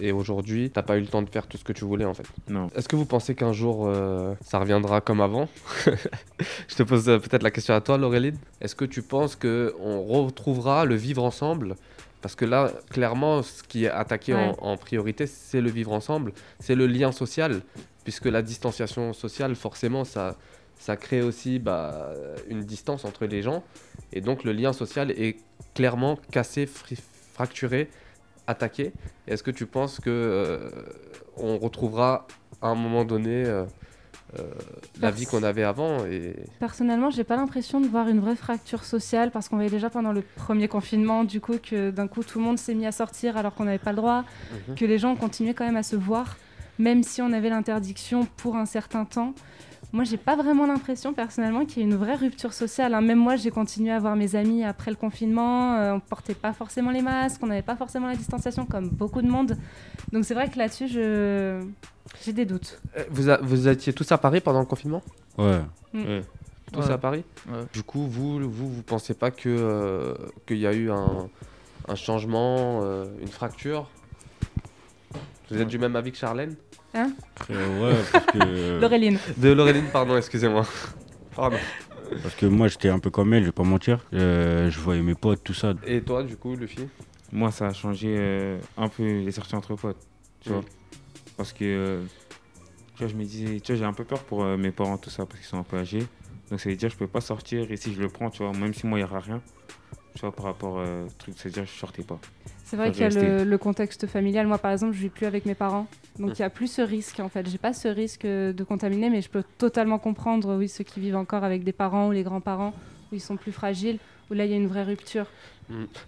et 0.00 0.12
aujourd'hui, 0.12 0.70
t'as 0.70 0.82
pas 0.82 0.98
eu 0.98 1.00
le 1.00 1.06
temps 1.06 1.22
de 1.22 1.30
faire 1.30 1.46
tout 1.46 1.56
ce 1.56 1.64
que 1.64 1.72
tu 1.72 1.84
voulais 1.84 2.04
en 2.04 2.14
fait. 2.14 2.26
Non. 2.48 2.68
Est-ce 2.76 2.88
que 2.88 2.96
vous 2.96 3.06
pensez 3.06 3.34
qu'un 3.34 3.52
jour 3.52 3.86
euh, 3.86 4.34
ça 4.42 4.58
reviendra 4.58 5.00
comme 5.00 5.20
avant 5.20 5.48
Je 6.68 6.74
te 6.74 6.82
pose 6.82 7.08
euh, 7.08 7.18
peut-être 7.18 7.42
la 7.42 7.50
question 7.50 7.74
à 7.74 7.80
toi, 7.80 7.96
Laureline. 7.96 8.36
Est-ce 8.60 8.74
que 8.74 8.84
tu 8.84 9.02
penses 9.02 9.36
que 9.36 9.74
on 9.80 10.02
retrouvera 10.04 10.84
le 10.84 10.94
vivre 10.94 11.24
ensemble 11.24 11.76
Parce 12.22 12.34
que 12.34 12.44
là, 12.44 12.72
clairement, 12.90 13.42
ce 13.42 13.62
qui 13.62 13.84
est 13.84 13.90
attaqué 13.90 14.34
en- 14.34 14.50
Ouais. 14.50 14.56
en, 14.60 14.76
priorité, 14.76 15.26
c'est 15.26 15.60
le 15.60 15.70
vivre 15.70 15.92
ensemble, 15.92 16.32
c'est 16.58 16.74
le 16.74 16.86
lien 16.86 17.12
social, 17.12 17.62
puisque 18.04 18.26
la 18.26 18.42
distanciation 18.42 19.12
sociale, 19.12 19.54
forcément, 19.54 20.04
ça, 20.04 20.36
ça 20.78 20.96
crée 20.96 21.22
aussi 21.22 21.58
bah, 21.58 22.10
une 22.48 22.60
distance 22.62 23.04
entre 23.04 23.26
les 23.26 23.42
gens, 23.42 23.62
et 24.12 24.20
donc 24.20 24.44
le 24.44 24.52
lien 24.52 24.72
social 24.72 25.10
est 25.12 25.36
clairement 25.74 26.18
cassé, 26.32 26.66
fracturé, 27.34 27.90
attaqué. 28.46 28.92
Est-ce 29.26 29.42
que 29.42 29.50
tu 29.50 29.66
penses 29.66 30.00
que 30.00 30.10
euh, 30.10 30.70
on 31.36 31.58
retrouvera 31.58 32.26
à 32.62 32.68
un 32.68 32.74
moment 32.74 33.04
donné 33.04 33.44
euh, 33.44 33.64
euh, 34.38 34.42
la 35.00 35.12
vie 35.12 35.24
qu'on 35.24 35.44
avait 35.44 35.62
avant 35.62 36.04
et... 36.04 36.34
Personnellement, 36.58 37.10
j'ai 37.10 37.22
pas 37.22 37.36
l'impression 37.36 37.80
de 37.80 37.86
voir 37.86 38.08
une 38.08 38.18
vraie 38.18 38.34
fracture 38.34 38.84
sociale 38.84 39.30
parce 39.30 39.48
qu'on 39.48 39.56
voyait 39.56 39.70
déjà 39.70 39.88
pendant 39.88 40.12
le 40.12 40.22
premier 40.22 40.66
confinement, 40.66 41.22
du 41.22 41.40
coup, 41.40 41.58
que 41.58 41.90
d'un 41.90 42.08
coup 42.08 42.24
tout 42.24 42.38
le 42.38 42.44
monde 42.44 42.58
s'est 42.58 42.74
mis 42.74 42.86
à 42.86 42.92
sortir 42.92 43.36
alors 43.36 43.54
qu'on 43.54 43.64
n'avait 43.64 43.78
pas 43.78 43.92
le 43.92 43.96
droit, 43.96 44.24
que 44.74 44.84
les 44.84 44.98
gens 44.98 45.14
continuaient 45.14 45.54
quand 45.54 45.64
même 45.64 45.76
à 45.76 45.84
se 45.84 45.96
voir, 45.96 46.36
même 46.78 47.02
si 47.02 47.22
on 47.22 47.32
avait 47.32 47.50
l'interdiction 47.50 48.26
pour 48.36 48.56
un 48.56 48.66
certain 48.66 49.04
temps. 49.04 49.32
Moi, 49.92 50.04
j'ai 50.04 50.16
pas 50.18 50.36
vraiment 50.36 50.66
l'impression 50.66 51.14
personnellement 51.14 51.64
qu'il 51.64 51.78
y 51.78 51.80
ait 51.80 51.88
une 51.88 51.94
vraie 51.96 52.16
rupture 52.16 52.52
sociale. 52.52 52.92
hein. 52.92 53.00
Même 53.00 53.18
moi, 53.18 53.36
j'ai 53.36 53.50
continué 53.50 53.92
à 53.92 53.98
voir 53.98 54.14
mes 54.16 54.34
amis 54.36 54.62
après 54.64 54.90
le 54.90 54.96
confinement. 54.96 55.74
euh, 55.76 55.92
on 55.94 56.00
portait 56.00 56.34
pas 56.34 56.52
forcément 56.52 56.90
les 56.90 57.02
masques, 57.02 57.40
on 57.42 57.46
n'avait 57.46 57.62
pas 57.62 57.76
forcément 57.76 58.06
la 58.06 58.16
distanciation 58.16 58.66
comme 58.66 58.88
beaucoup 58.90 59.22
de 59.22 59.28
monde. 59.28 59.56
Donc 60.12 60.24
c'est 60.24 60.34
vrai 60.34 60.50
que 60.50 60.58
là-dessus, 60.58 60.88
je 60.88 61.62
j'ai 62.24 62.32
des 62.32 62.44
doutes. 62.44 62.80
Euh, 62.96 63.04
Vous, 63.10 63.28
a- 63.30 63.38
vous 63.38 63.68
étiez 63.68 63.92
tous 63.92 64.10
à 64.12 64.18
Paris 64.18 64.40
pendant 64.40 64.60
le 64.60 64.66
confinement? 64.66 65.02
Ouais. 65.38 65.60
Ouais. 65.94 66.24
Tous 66.72 66.80
Ouais. 66.80 66.90
à 66.92 66.98
Paris? 66.98 67.24
Ouais. 67.48 67.64
Du 67.72 67.82
coup, 67.82 68.06
vous, 68.06 68.38
vous, 68.50 68.68
vous 68.70 68.82
pensez 68.82 69.14
pas 69.14 69.30
que 69.30 69.48
euh, 69.48 70.14
qu'il 70.46 70.58
y 70.58 70.66
a 70.66 70.72
eu 70.74 70.90
un, 70.90 71.28
un 71.88 71.94
changement, 71.94 72.80
euh, 72.82 73.06
une 73.22 73.28
fracture? 73.28 73.88
Vous 75.50 75.60
êtes 75.60 75.68
du 75.68 75.78
même 75.78 75.94
avis 75.96 76.10
que 76.10 76.18
Charlène? 76.18 76.56
Euh, 76.94 77.80
ouais, 77.80 77.96
parce 78.12 78.26
que, 78.26 78.78
Laureline. 78.80 79.18
De 79.36 79.52
Laureline, 79.52 79.86
pardon, 79.92 80.16
excusez-moi. 80.16 80.66
Pardon. 81.34 81.58
parce 82.22 82.34
que 82.34 82.46
moi 82.46 82.68
j'étais 82.68 82.88
un 82.88 82.98
peu 82.98 83.10
comme 83.10 83.34
elle, 83.34 83.42
je 83.42 83.46
vais 83.48 83.52
pas 83.52 83.62
mentir. 83.62 84.04
Euh, 84.14 84.70
je 84.70 84.80
voyais 84.80 85.02
mes 85.02 85.14
potes, 85.14 85.44
tout 85.44 85.52
ça. 85.54 85.74
Et 85.86 86.00
toi, 86.00 86.22
du 86.22 86.36
coup, 86.36 86.56
Luffy? 86.56 86.88
Moi, 87.32 87.50
ça 87.50 87.66
a 87.66 87.72
changé 87.72 88.14
euh, 88.18 88.58
un 88.76 88.88
peu 88.88 89.02
les 89.02 89.30
sorties 89.32 89.56
entre 89.56 89.74
potes, 89.74 89.98
tu 90.40 90.50
vois. 90.50 90.62
Parce 91.36 91.52
que, 91.52 91.64
euh, 91.64 92.02
tu 92.94 93.00
vois, 93.02 93.08
je 93.08 93.14
me 93.14 93.24
disais, 93.24 93.60
tu 93.60 93.72
vois, 93.72 93.78
j'ai 93.78 93.84
un 93.84 93.92
peu 93.92 94.04
peur 94.04 94.22
pour 94.24 94.44
euh, 94.44 94.56
mes 94.56 94.70
parents, 94.70 94.96
tout 94.96 95.10
ça, 95.10 95.26
parce 95.26 95.40
qu'ils 95.40 95.48
sont 95.48 95.58
un 95.58 95.64
peu 95.64 95.76
âgés. 95.76 96.06
Donc, 96.50 96.60
ça 96.60 96.70
veut 96.70 96.76
dire, 96.76 96.88
je 96.88 96.96
peux 96.96 97.08
pas 97.08 97.20
sortir, 97.20 97.70
et 97.70 97.76
si 97.76 97.92
je 97.92 98.00
le 98.00 98.08
prends, 98.08 98.30
tu 98.30 98.42
vois, 98.42 98.52
même 98.52 98.72
si 98.72 98.86
moi, 98.86 98.98
il 98.98 99.04
n'y 99.04 99.10
aura 99.10 99.20
rien, 99.20 99.42
tu 100.16 100.22
vois, 100.22 100.32
par 100.32 100.46
rapport 100.46 100.74
au 100.74 101.06
truc, 101.18 101.34
c'est-à-dire, 101.36 101.64
je 101.66 101.78
sortais 101.78 102.02
pas. 102.02 102.18
C'est 102.64 102.76
vrai 102.76 102.90
qu'il 102.90 103.02
y 103.02 103.04
a 103.04 103.10
le, 103.10 103.44
le 103.44 103.58
contexte 103.58 104.08
familial. 104.08 104.46
Moi, 104.48 104.58
par 104.58 104.72
exemple, 104.72 104.92
je 104.94 105.02
vis 105.02 105.08
plus 105.08 105.26
avec 105.26 105.46
mes 105.46 105.54
parents. 105.54 105.86
Donc, 106.18 106.30
Mm. 106.30 106.34
il 106.36 106.40
y 106.40 106.42
a 106.42 106.50
plus 106.50 106.66
ce 106.72 106.82
risque, 106.82 107.20
en 107.20 107.28
fait. 107.28 107.48
J'ai 107.48 107.58
pas 107.58 107.72
ce 107.72 107.86
risque 107.86 108.24
euh, 108.24 108.52
de 108.52 108.64
contaminer, 108.64 109.08
mais 109.10 109.22
je 109.22 109.28
peux 109.28 109.44
totalement 109.58 109.98
comprendre, 110.00 110.56
oui, 110.56 110.68
ceux 110.68 110.82
qui 110.82 110.98
vivent 110.98 111.14
encore 111.16 111.44
avec 111.44 111.62
des 111.62 111.72
parents 111.72 112.08
ou 112.08 112.12
les 112.12 112.24
grands-parents, 112.24 112.72
où 113.12 113.14
ils 113.14 113.20
sont 113.20 113.36
plus 113.36 113.52
fragiles, 113.52 113.98
où 114.30 114.34
là, 114.34 114.46
il 114.46 114.50
y 114.50 114.54
a 114.54 114.56
une 114.56 114.66
vraie 114.66 114.82
rupture. 114.82 115.26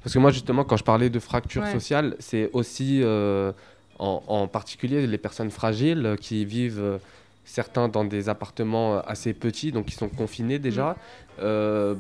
Parce 0.03 0.15
que 0.15 0.19
moi, 0.19 0.31
justement, 0.33 0.65
quand 0.65 0.77
je 0.77 0.85
parlais 0.85 1.11
de 1.11 1.19
fracture 1.21 1.63
Ouais. 1.63 1.71
sociale, 1.73 2.17
c'est 2.19 2.51
aussi 2.53 3.01
euh, 3.03 3.53
en, 3.99 4.23
en 4.27 4.49
particulier 4.49 5.07
les 5.07 5.19
personnes 5.19 5.51
fragiles 5.51 6.07
euh, 6.07 6.17
qui 6.17 6.45
vivent, 6.45 6.81
euh, 6.81 6.99
certains 7.45 7.89
dans 7.89 8.05
des 8.05 8.29
appartements 8.29 8.97
euh, 8.97 9.01
assez 9.07 9.33
petits, 9.35 9.71
donc 9.73 9.87
qui 9.87 9.95
sont 9.95 10.09
confinés 10.09 10.59
déjà. 10.59 10.97
Euh, 11.41 11.95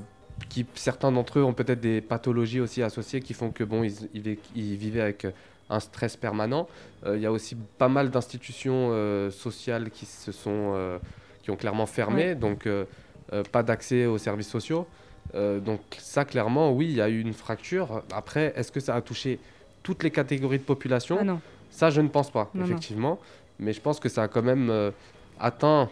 qui, 0.48 0.66
certains 0.74 1.12
d'entre 1.12 1.38
eux 1.38 1.42
ont 1.44 1.52
peut-être 1.52 1.80
des 1.80 2.00
pathologies 2.00 2.60
aussi 2.60 2.82
associées 2.82 3.20
qui 3.20 3.34
font 3.34 3.50
que 3.50 3.64
bon, 3.64 3.82
ils, 3.82 4.08
ils 4.14 4.22
vi- 4.22 4.38
ils 4.54 4.76
vivaient 4.76 5.00
avec 5.00 5.24
euh, 5.24 5.30
un 5.70 5.80
stress 5.80 6.16
permanent. 6.16 6.68
Euh, 7.06 7.16
Il 7.16 7.22
y 7.22 7.26
a 7.26 7.32
aussi 7.32 7.56
pas 7.78 7.88
mal 7.88 8.10
d'institutions 8.10 8.88
euh, 8.92 9.30
sociales 9.30 9.90
qui 9.90 10.06
se 10.06 10.32
sont, 10.32 10.72
euh, 10.74 10.98
qui 11.42 11.50
ont 11.50 11.56
clairement 11.56 11.86
fermé, 11.86 12.34
donc 12.34 12.66
pas 13.52 13.62
d'accès 13.62 14.06
aux 14.06 14.16
services 14.18 14.48
sociaux. 14.48 14.86
Donc 15.34 15.80
ça, 15.98 16.24
clairement, 16.24 16.72
oui, 16.72 16.86
il 16.86 16.96
y 16.96 17.02
a 17.02 17.08
eu 17.10 17.20
une 17.20 17.34
fracture. 17.34 18.02
Après, 18.14 18.54
est-ce 18.56 18.72
que 18.72 18.80
ça 18.80 18.94
a 18.94 19.02
touché 19.02 19.38
toutes 19.82 20.02
les 20.02 20.10
catégories 20.10 20.58
de 20.58 20.62
population? 20.64 21.18
Ah 21.20 21.24
non. 21.24 21.40
Ça, 21.70 21.90
je 21.90 22.00
ne 22.00 22.08
pense 22.08 22.30
pas, 22.30 22.50
Non, 22.54 22.60
non. 22.62 22.66
effectivement. 22.66 23.18
Mais 23.58 23.74
je 23.74 23.80
pense 23.82 24.00
que 24.00 24.08
ça 24.08 24.22
a 24.22 24.28
quand 24.28 24.40
même 24.42 24.72
atteint 25.38 25.90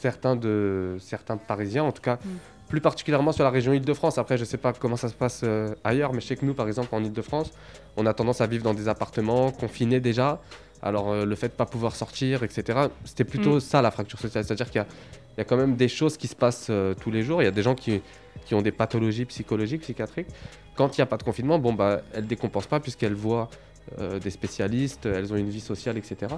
certains, 0.00 0.34
de, 0.34 0.96
certains 0.98 1.36
Parisiens, 1.36 1.84
en 1.84 1.92
tout 1.92 2.02
cas, 2.02 2.16
Mm. 2.24 2.28
Plus 2.68 2.80
particulièrement 2.80 3.32
sur 3.32 3.44
la 3.44 3.50
région 3.50 3.72
Île-de-France. 3.72 4.18
Après, 4.18 4.36
je 4.36 4.42
ne 4.42 4.46
sais 4.46 4.56
pas 4.56 4.72
comment 4.72 4.96
ça 4.96 5.08
se 5.08 5.14
passe 5.14 5.42
euh, 5.44 5.74
ailleurs, 5.84 6.12
mais 6.12 6.20
je 6.20 6.26
sais 6.26 6.36
que 6.36 6.44
nous, 6.44 6.54
par 6.54 6.66
exemple, 6.66 6.88
en 6.92 7.02
Île-de-France, 7.02 7.50
on 7.96 8.06
a 8.06 8.14
tendance 8.14 8.40
à 8.40 8.46
vivre 8.46 8.64
dans 8.64 8.74
des 8.74 8.88
appartements 8.88 9.50
confinés 9.52 10.00
déjà. 10.00 10.40
Alors, 10.82 11.10
euh, 11.10 11.24
le 11.24 11.34
fait 11.34 11.48
de 11.48 11.52
ne 11.52 11.56
pas 11.56 11.66
pouvoir 11.66 11.94
sortir, 11.94 12.42
etc., 12.42 12.88
c'était 13.04 13.24
plutôt 13.24 13.56
Mm. 13.56 13.60
ça 13.60 13.82
la 13.82 13.90
fracture 13.90 14.18
sociale. 14.18 14.44
C'est-à-dire 14.44 14.70
qu'il 14.70 14.82
y 14.82 15.38
y 15.38 15.40
a 15.40 15.44
quand 15.44 15.56
même 15.56 15.76
des 15.76 15.88
choses 15.88 16.16
qui 16.16 16.28
se 16.28 16.34
passent 16.34 16.68
euh, 16.70 16.94
tous 16.94 17.10
les 17.10 17.22
jours. 17.22 17.42
Il 17.42 17.44
y 17.44 17.48
a 17.48 17.52
des 17.52 17.62
gens 17.62 17.74
qui, 17.74 18.00
qui 18.46 18.54
ont 18.54 18.62
des 18.62 18.72
pathologies 18.72 19.26
psychologiques, 19.26 19.82
psychiatriques. 19.82 20.28
Quand 20.76 20.96
il 20.96 21.00
n'y 21.00 21.02
a 21.02 21.06
pas 21.06 21.16
de 21.16 21.22
confinement, 21.22 21.58
bon, 21.58 21.72
bah, 21.72 22.00
elles 22.12 22.24
ne 22.24 22.28
décompensent 22.28 22.68
pas 22.68 22.80
puisqu'elles 22.80 23.14
voient 23.14 23.48
euh, 24.00 24.18
des 24.18 24.30
spécialistes, 24.30 25.06
elles 25.06 25.32
ont 25.32 25.36
une 25.36 25.48
vie 25.48 25.60
sociale, 25.60 25.96
etc. 25.96 26.34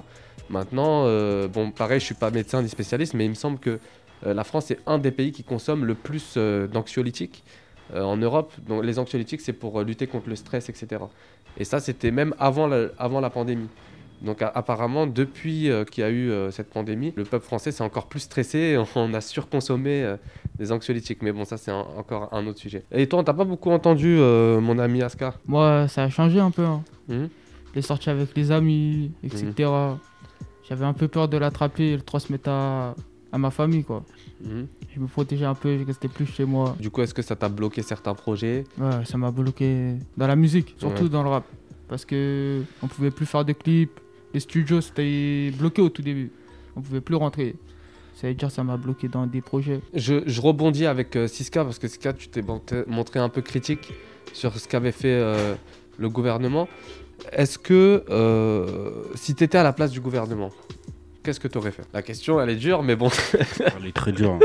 Maintenant, 0.49 1.05
euh, 1.05 1.47
bon, 1.47 1.71
pareil, 1.71 1.99
je 1.99 2.05
suis 2.05 2.15
pas 2.15 2.29
médecin 2.29 2.61
ni 2.61 2.69
spécialiste, 2.69 3.13
mais 3.13 3.25
il 3.25 3.29
me 3.29 3.35
semble 3.35 3.59
que 3.59 3.79
la 4.23 4.43
France 4.43 4.71
est 4.71 4.79
un 4.85 4.97
des 4.97 5.11
pays 5.11 5.31
qui 5.31 5.43
consomme 5.43 5.85
le 5.85 5.95
plus 5.95 6.35
euh, 6.37 6.67
d'anxiolytiques 6.67 7.43
euh, 7.95 8.01
en 8.03 8.17
Europe. 8.17 8.51
Donc, 8.67 8.83
les 8.83 8.99
anxiolytiques, 8.99 9.41
c'est 9.41 9.53
pour 9.53 9.79
euh, 9.79 9.83
lutter 9.83 10.07
contre 10.07 10.29
le 10.29 10.35
stress, 10.35 10.69
etc. 10.69 11.01
Et 11.57 11.63
ça, 11.63 11.79
c'était 11.79 12.11
même 12.11 12.33
avant 12.39 12.67
la, 12.67 12.87
avant 12.97 13.19
la 13.21 13.29
pandémie. 13.29 13.67
Donc 14.21 14.41
apparemment, 14.41 15.07
depuis 15.07 15.69
euh, 15.71 15.85
qu'il 15.85 16.01
y 16.01 16.05
a 16.05 16.09
eu 16.09 16.29
euh, 16.29 16.51
cette 16.51 16.69
pandémie, 16.69 17.13
le 17.15 17.23
peuple 17.23 17.45
français 17.45 17.71
s'est 17.71 17.83
encore 17.85 18.07
plus 18.07 18.19
stressé. 18.19 18.77
On 18.95 19.13
a 19.13 19.21
surconsommé 19.21 20.03
euh, 20.03 20.17
des 20.57 20.73
anxiolytiques. 20.73 21.21
Mais 21.21 21.31
bon, 21.31 21.45
ça, 21.45 21.55
c'est 21.55 21.71
encore 21.71 22.27
un 22.33 22.45
autre 22.45 22.59
sujet. 22.59 22.83
Et 22.91 23.07
toi, 23.07 23.19
on 23.19 23.23
t'a 23.23 23.33
pas 23.33 23.45
beaucoup 23.45 23.71
entendu, 23.71 24.17
euh, 24.19 24.59
mon 24.59 24.77
ami 24.77 25.01
Aska? 25.01 25.35
Moi, 25.47 25.87
ça 25.87 26.03
a 26.03 26.09
changé 26.09 26.41
un 26.41 26.51
peu. 26.51 26.65
hein. 26.65 26.83
Mhm. 27.07 27.29
Les 27.75 27.81
sorties 27.81 28.09
avec 28.09 28.35
les 28.35 28.51
amis, 28.51 29.13
etc. 29.23 29.69
J'avais 30.67 30.85
un 30.85 30.93
peu 30.93 31.07
peur 31.07 31.29
de 31.29 31.37
l'attraper 31.37 31.95
le 31.95 32.01
transmettre 32.01 32.49
à, 32.49 32.95
à 33.31 33.37
ma 33.37 33.51
famille, 33.51 33.83
quoi. 33.83 34.03
Mhm. 34.43 34.67
Je 34.95 34.99
me 34.99 35.07
protégeais 35.07 35.45
un 35.45 35.53
peu, 35.55 35.77
je 35.77 35.83
restais 35.83 36.07
plus 36.07 36.25
chez 36.25 36.45
moi. 36.45 36.75
Du 36.79 36.89
coup, 36.89 37.01
est-ce 37.01 37.13
que 37.13 37.21
ça 37.21 37.35
t'a 37.35 37.49
bloqué 37.49 37.81
certains 37.81 38.13
projets? 38.15 38.63
Ouais, 38.77 39.05
ça 39.05 39.17
m'a 39.17 39.31
bloqué 39.31 39.93
dans 40.17 40.27
la 40.27 40.35
musique, 40.35 40.75
surtout 40.77 41.03
Ouais. 41.03 41.09
dans 41.09 41.23
le 41.23 41.29
rap. 41.29 41.43
Parce 41.87 42.05
que 42.05 42.61
on 42.83 42.87
pouvait 42.87 43.11
plus 43.11 43.25
faire 43.25 43.45
de 43.45 43.53
clips, 43.53 43.99
les 44.33 44.39
studios 44.39 44.81
c'était 44.81 45.51
bloqué 45.57 45.81
au 45.81 45.89
tout 45.89 46.01
début. 46.01 46.31
On 46.75 46.81
pouvait 46.81 47.01
plus 47.01 47.15
rentrer. 47.15 47.55
Ça 48.15 48.27
veut 48.27 48.33
dire 48.33 48.51
ça 48.51 48.63
m'a 48.63 48.77
bloqué 48.77 49.07
dans 49.07 49.25
des 49.25 49.41
projets. 49.41 49.79
Je, 49.93 50.21
je 50.25 50.41
rebondis 50.41 50.85
avec 50.85 51.15
euh, 51.15 51.27
Siska 51.27 51.63
parce 51.63 51.79
que 51.79 51.87
Siska, 51.87 52.13
tu 52.13 52.27
t'es 52.27 52.41
montré, 52.41 52.83
montré 52.87 53.19
un 53.19 53.29
peu 53.29 53.41
critique 53.41 53.93
sur 54.33 54.55
ce 54.59 54.67
qu'avait 54.67 54.91
fait 54.91 55.07
euh, 55.19 55.55
le 55.97 56.09
gouvernement. 56.09 56.67
Est-ce 57.31 57.57
que 57.57 58.03
euh, 58.09 59.03
si 59.15 59.35
tu 59.35 59.43
étais 59.43 59.57
à 59.57 59.63
la 59.63 59.73
place 59.73 59.91
du 59.91 59.99
gouvernement, 60.01 60.51
qu'est-ce 61.29 61.39
que 61.39 61.47
tu 61.47 61.59
aurais 61.59 61.71
fait? 61.71 61.83
La 61.93 62.01
question, 62.01 62.41
elle 62.41 62.49
est 62.49 62.55
dure, 62.55 62.81
mais 62.81 62.95
bon. 62.95 63.09
Elle 63.77 63.85
est 63.85 63.95
très 63.95 64.11
dure. 64.11 64.31
hein. 64.31 64.39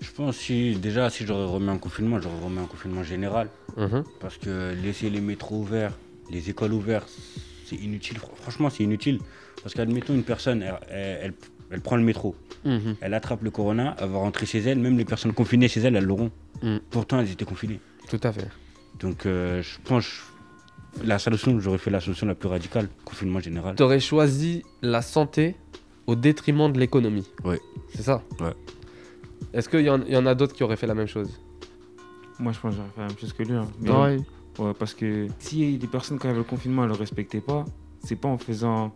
Je 0.00 0.10
pense 0.12 0.36
si 0.38 0.76
déjà 0.76 1.10
si 1.10 1.26
j'aurais 1.26 1.44
remis 1.44 1.68
un 1.68 1.76
confinement, 1.76 2.18
j'aurais 2.20 2.40
remis 2.42 2.58
un 2.60 2.64
confinement 2.64 3.02
général. 3.02 3.48
Mhm. 3.76 4.02
Parce 4.18 4.38
que 4.38 4.74
laisser 4.82 5.10
les 5.10 5.20
métros 5.20 5.56
ouverts, 5.56 5.92
les 6.30 6.48
écoles 6.48 6.72
ouvertes, 6.72 7.10
c'est 7.66 7.76
inutile. 7.76 8.16
Fr- 8.16 8.34
Franchement, 8.40 8.70
c'est 8.70 8.82
inutile. 8.84 9.18
Parce 9.62 9.74
qu'admettons, 9.74 10.14
une 10.14 10.22
personne, 10.22 10.62
elle, 10.62 10.78
elle- 10.88 11.18
elle- 11.24 11.34
elle 11.70 11.80
prend 11.82 11.96
le 11.96 12.02
métro, 12.02 12.34
Mhm. 12.64 12.96
elle 13.02 13.12
attrape 13.12 13.42
le 13.42 13.50
corona, 13.50 13.94
elle 14.00 14.08
va 14.08 14.18
rentrer 14.18 14.46
chez 14.46 14.60
elle, 14.60 14.78
même 14.78 14.96
les 14.96 15.04
personnes 15.04 15.34
confinées 15.34 15.68
chez 15.68 15.80
elle, 15.80 15.96
elles 15.96 16.04
l'auront. 16.04 16.30
Mm. 16.62 16.76
Pourtant, 16.88 17.20
elles 17.20 17.30
étaient 17.32 17.44
confinées. 17.44 17.80
Tout 18.08 18.20
à 18.22 18.32
fait. 18.32 18.48
Donc, 19.00 19.26
euh, 19.26 19.60
je 19.62 19.76
pense, 19.84 20.06
la 21.04 21.18
solution, 21.18 21.58
j'aurais 21.60 21.78
fait 21.78 21.90
la 21.90 22.00
solution 22.00 22.26
la 22.26 22.34
plus 22.34 22.48
radicale, 22.48 22.88
confinement 23.04 23.40
général. 23.40 23.74
Tu 23.76 23.82
aurais 23.82 24.00
choisi 24.00 24.62
la 24.82 25.02
santé 25.02 25.54
au 26.06 26.14
détriment 26.14 26.70
de 26.72 26.78
l'économie. 26.78 27.28
Ouais. 27.44 27.60
C'est 27.94 28.02
ça 28.02 28.22
Ouais. 28.40 28.54
Est-ce 29.52 29.68
qu'il 29.68 29.80
y, 29.80 29.90
en- 29.90 30.02
il 30.02 30.12
y 30.12 30.16
en 30.16 30.26
a 30.26 30.34
d'autres 30.34 30.54
qui 30.54 30.62
auraient 30.62 30.76
fait 30.76 30.86
la 30.86 30.94
même 30.94 31.06
chose? 31.06 31.40
Moi, 32.38 32.52
je 32.52 32.60
pense 32.60 32.72
que 32.74 32.76
j'aurais 32.80 32.90
fait 32.94 33.00
la 33.00 33.06
même 33.08 33.18
chose 33.18 33.32
que 33.32 33.42
lui. 33.42 33.54
hein. 33.54 33.68
Mais- 33.80 33.88
Pareil. 33.88 34.24
Ouais, 34.58 34.72
parce 34.78 34.94
que 34.94 35.26
si 35.38 35.76
des 35.76 35.86
personnes, 35.86 36.18
quand 36.18 36.28
il 36.28 36.30
y 36.30 36.30
avait 36.30 36.38
le 36.38 36.44
confinement, 36.44 36.82
elles 36.84 36.88
ne 36.90 36.94
le 36.94 36.98
respectaient 37.00 37.40
pas, 37.42 37.64
c'est 38.02 38.16
pas 38.16 38.28
en 38.28 38.38
faisant 38.38 38.94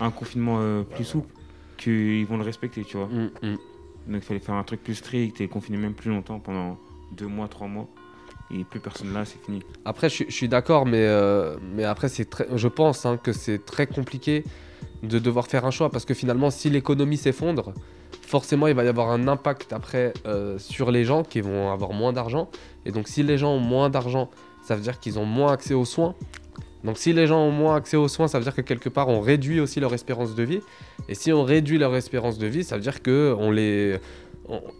un 0.00 0.10
confinement 0.10 0.58
euh, 0.60 0.82
plus 0.82 1.04
souple 1.04 1.32
qu'ils 1.76 2.24
vont 2.26 2.36
le 2.36 2.44
respecter, 2.44 2.84
tu 2.84 2.96
vois. 2.96 3.06
Mm, 3.06 3.30
mm. 3.42 3.56
Donc 4.06 4.16
il 4.16 4.20
fallait 4.20 4.38
faire 4.40 4.54
un 4.54 4.62
truc 4.62 4.82
plus 4.84 4.94
strict 4.94 5.40
et 5.40 5.48
confiner 5.48 5.78
même 5.78 5.94
plus 5.94 6.10
longtemps, 6.10 6.38
pendant 6.38 6.78
deux 7.16 7.26
mois, 7.26 7.48
trois 7.48 7.66
mois. 7.66 7.88
Plus 8.62 8.78
personne 8.78 9.12
là, 9.12 9.24
c'est 9.24 9.42
fini. 9.44 9.60
Après, 9.84 10.08
je, 10.08 10.24
suis- 10.28 10.48
d'accord, 10.48 10.86
mais, 10.86 10.98
euh, 11.00 11.56
mais 11.74 11.84
après, 11.84 12.08
c'est 12.08 12.26
très, 12.26 12.46
je 12.54 12.68
pense 12.68 13.04
hein, 13.06 13.18
que 13.20 13.32
c'est 13.32 13.64
très 13.64 13.86
compliqué 13.86 14.44
de 15.02 15.18
devoir 15.18 15.48
faire 15.48 15.64
un 15.64 15.70
choix 15.72 15.90
parce 15.90 16.04
que 16.04 16.14
finalement, 16.14 16.50
si 16.50 16.70
l'économie 16.70 17.16
s'effondre, 17.16 17.72
forcément, 18.22 18.66
il 18.68 18.74
va 18.74 18.84
y 18.84 18.88
avoir 18.88 19.10
un 19.10 19.26
impact 19.26 19.72
après 19.72 20.12
euh, 20.26 20.58
sur 20.58 20.90
les 20.90 21.04
gens 21.04 21.24
qui 21.24 21.40
vont 21.40 21.72
avoir 21.72 21.92
moins 21.92 22.12
d'argent. 22.12 22.48
Et 22.86 22.92
donc, 22.92 23.08
si 23.08 23.22
les 23.22 23.38
gens 23.38 23.52
ont 23.54 23.60
moins 23.60 23.90
d'argent, 23.90 24.30
ça 24.62 24.76
veut 24.76 24.82
dire 24.82 25.00
qu'ils 25.00 25.18
ont 25.18 25.24
moins 25.26 25.52
accès 25.52 25.74
aux 25.74 25.84
soins. 25.84 26.14
Donc, 26.84 26.98
si 26.98 27.12
les 27.14 27.26
gens 27.26 27.40
ont 27.40 27.50
moins 27.50 27.76
accès 27.76 27.96
aux 27.96 28.08
soins, 28.08 28.28
ça 28.28 28.38
veut 28.38 28.44
dire 28.44 28.54
que 28.54 28.60
quelque 28.60 28.90
part, 28.90 29.08
on 29.08 29.20
réduit 29.20 29.58
aussi 29.58 29.80
leur 29.80 29.94
espérance 29.94 30.34
de 30.34 30.42
vie. 30.42 30.60
Et 31.08 31.14
si 31.14 31.32
on 31.32 31.42
réduit 31.42 31.78
leur 31.78 31.94
espérance 31.96 32.38
de 32.38 32.46
vie, 32.46 32.62
ça 32.62 32.76
veut 32.76 32.82
dire 32.82 33.02
que 33.02 33.36
les, 33.50 33.98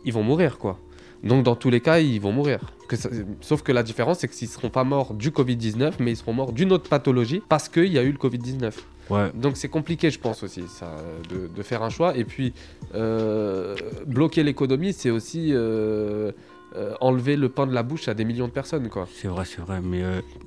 ils 0.04 0.12
vont 0.12 0.22
mourir, 0.22 0.58
quoi. 0.58 0.78
Donc, 1.24 1.42
dans 1.44 1.56
tous 1.56 1.70
les 1.70 1.80
cas, 1.80 1.98
ils 2.00 2.20
vont 2.20 2.32
mourir. 2.32 2.60
Que 2.88 2.96
ça- 2.96 3.08
Sauf 3.40 3.62
que 3.62 3.72
la 3.72 3.82
différence, 3.82 4.18
c'est 4.20 4.28
qu'ils 4.28 4.46
ne 4.48 4.52
seront 4.52 4.70
pas 4.70 4.84
morts 4.84 5.14
du 5.14 5.30
Covid-19, 5.30 5.94
mais 6.00 6.12
ils 6.12 6.16
seront 6.16 6.32
morts 6.34 6.52
d'une 6.52 6.70
autre 6.72 6.88
pathologie 6.88 7.42
parce 7.48 7.68
qu'il 7.68 7.86
y 7.92 7.98
a 7.98 8.02
eu 8.02 8.12
le 8.12 8.18
Covid-19. 8.18 8.72
Ouais, 9.10 9.30
Donc 9.34 9.56
c'est 9.56 9.68
compliqué, 9.68 10.10
je 10.10 10.18
pense 10.18 10.42
aussi, 10.42 10.62
ça, 10.68 10.96
de, 11.30 11.48
de 11.54 11.62
faire 11.62 11.82
un 11.82 11.90
choix. 11.90 12.16
Et 12.16 12.24
puis, 12.24 12.52
euh, 12.94 13.74
bloquer 14.06 14.42
l'économie, 14.42 14.92
c'est 14.92 15.10
aussi 15.10 15.50
euh, 15.52 16.32
euh, 16.76 16.94
enlever 17.00 17.36
le 17.36 17.48
pain 17.48 17.66
de 17.66 17.74
la 17.74 17.82
bouche 17.82 18.08
à 18.08 18.14
des 18.14 18.24
millions 18.24 18.46
de 18.48 18.52
personnes, 18.52 18.88
quoi. 18.88 19.06
c'est 19.14 19.28
vrai, 19.28 19.44
c'est 19.44 19.60
vrai. 19.60 19.80
Mais 19.82 20.02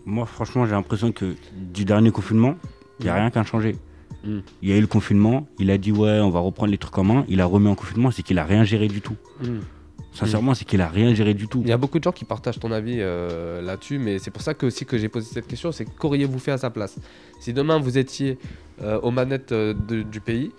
moi, 0.06 0.26
franchement, 0.26 0.66
j'ai 0.66 0.72
l'impression 0.74 1.12
que 1.12 1.36
du 1.56 1.86
dernier 1.86 2.12
confinement, 2.12 2.56
il 3.00 3.04
n'y 3.06 3.10
a 3.10 3.16
rien 3.16 3.30
qui 3.30 3.38
a 3.40 3.44
changé. 3.44 3.76
Mm. 4.26 4.40
Il 4.64 4.70
y 4.70 4.74
a 4.74 4.78
eu 4.78 4.82
le 4.82 4.88
confinement, 4.88 5.48
il 5.60 5.70
a 5.70 5.78
dit 5.78 5.92
ouais, 5.92 6.20
on 6.20 6.30
va 6.32 6.40
reprendre 6.40 6.72
les 6.72 6.78
trucs 6.80 6.98
en 6.98 7.04
main. 7.04 7.26
Il 7.30 7.42
a 7.42 7.46
remis 7.46 7.68
en 7.68 7.76
confinement, 7.76 8.10
c'est 8.12 8.24
qu'il 8.24 8.40
a 8.40 8.44
rien 8.46 8.64
géré 8.64 8.88
du 8.88 9.02
tout. 9.02 9.16
Sincèrement, 10.26 10.54
c'est 10.54 10.66
qu'il 10.66 10.82
a 10.82 10.88
rien 10.90 11.14
géré 11.14 11.34
du 11.34 11.48
tout. 11.48 11.62
Il 11.64 11.70
y 11.70 11.72
a 11.72 11.78
beaucoup 11.78 12.00
de 12.00 12.04
gens 12.04 12.12
qui 12.12 12.26
partagent 12.26 12.60
ton 12.60 12.72
avis 12.72 12.98
euh, 13.00 13.62
là-dessus, 13.62 14.00
mais 14.00 14.20
c'est 14.20 14.32
pour 14.32 14.42
ça 14.42 14.54
que, 14.54 14.66
aussi 14.66 14.86
que 14.86 14.98
j'ai 14.98 15.10
posé 15.10 15.28
cette 15.34 15.48
question, 15.48 15.72
c'est 15.72 15.86
qu'auriez-vous 15.86 16.40
fait 16.40 16.52
à 16.52 16.58
sa 16.58 16.70
place? 16.70 16.96
Si 17.40 17.54
demain 17.54 17.80
vous 17.80 17.98
étiez 17.98 18.38
euh, 18.82 19.00
aux 19.02 19.12
manettes 19.12 19.52
euh, 19.52 19.74
de- 19.74 20.02
du 20.04 20.20
pays, 20.22 20.52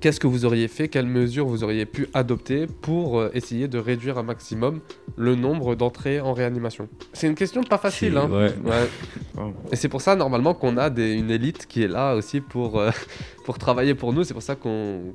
qu'est-ce 0.00 0.20
que 0.20 0.26
vous 0.26 0.44
auriez 0.44 0.68
fait? 0.68 0.88
Quelles 0.88 1.06
mesures 1.06 1.46
vous 1.46 1.64
auriez 1.64 1.84
pu 1.86 2.06
adopter 2.14 2.66
pour 2.82 3.18
euh, 3.18 3.30
essayer 3.34 3.66
de 3.68 3.78
réduire 3.78 4.18
un 4.18 4.22
maximum 4.22 4.80
le 5.16 5.34
nombre 5.34 5.74
d'entrées 5.74 6.20
en 6.20 6.32
réanimation? 6.32 6.88
C'est 7.12 7.26
une 7.26 7.34
question 7.34 7.62
pas 7.62 7.78
facile, 7.78 8.16
hein 8.16 8.28
ouais. 8.30 8.52
Ouais. 8.64 8.88
Ouais. 9.36 9.52
Et 9.72 9.76
c'est 9.76 9.88
pour 9.88 10.00
ça 10.00 10.14
normalement 10.14 10.54
qu'on 10.54 10.76
a 10.76 10.90
des- 10.90 11.10
une 11.14 11.28
élite 11.32 11.66
qui 11.66 11.82
est 11.82 11.88
là 11.88 12.14
aussi 12.14 12.40
pour, 12.40 12.78
euh, 12.78 12.90
pour 13.44 13.58
travailler 13.58 13.94
pour 13.96 14.12
nous. 14.12 14.22
C'est 14.22 14.32
pour 14.32 14.44
ça 14.44 14.54
qu'on 14.54 15.12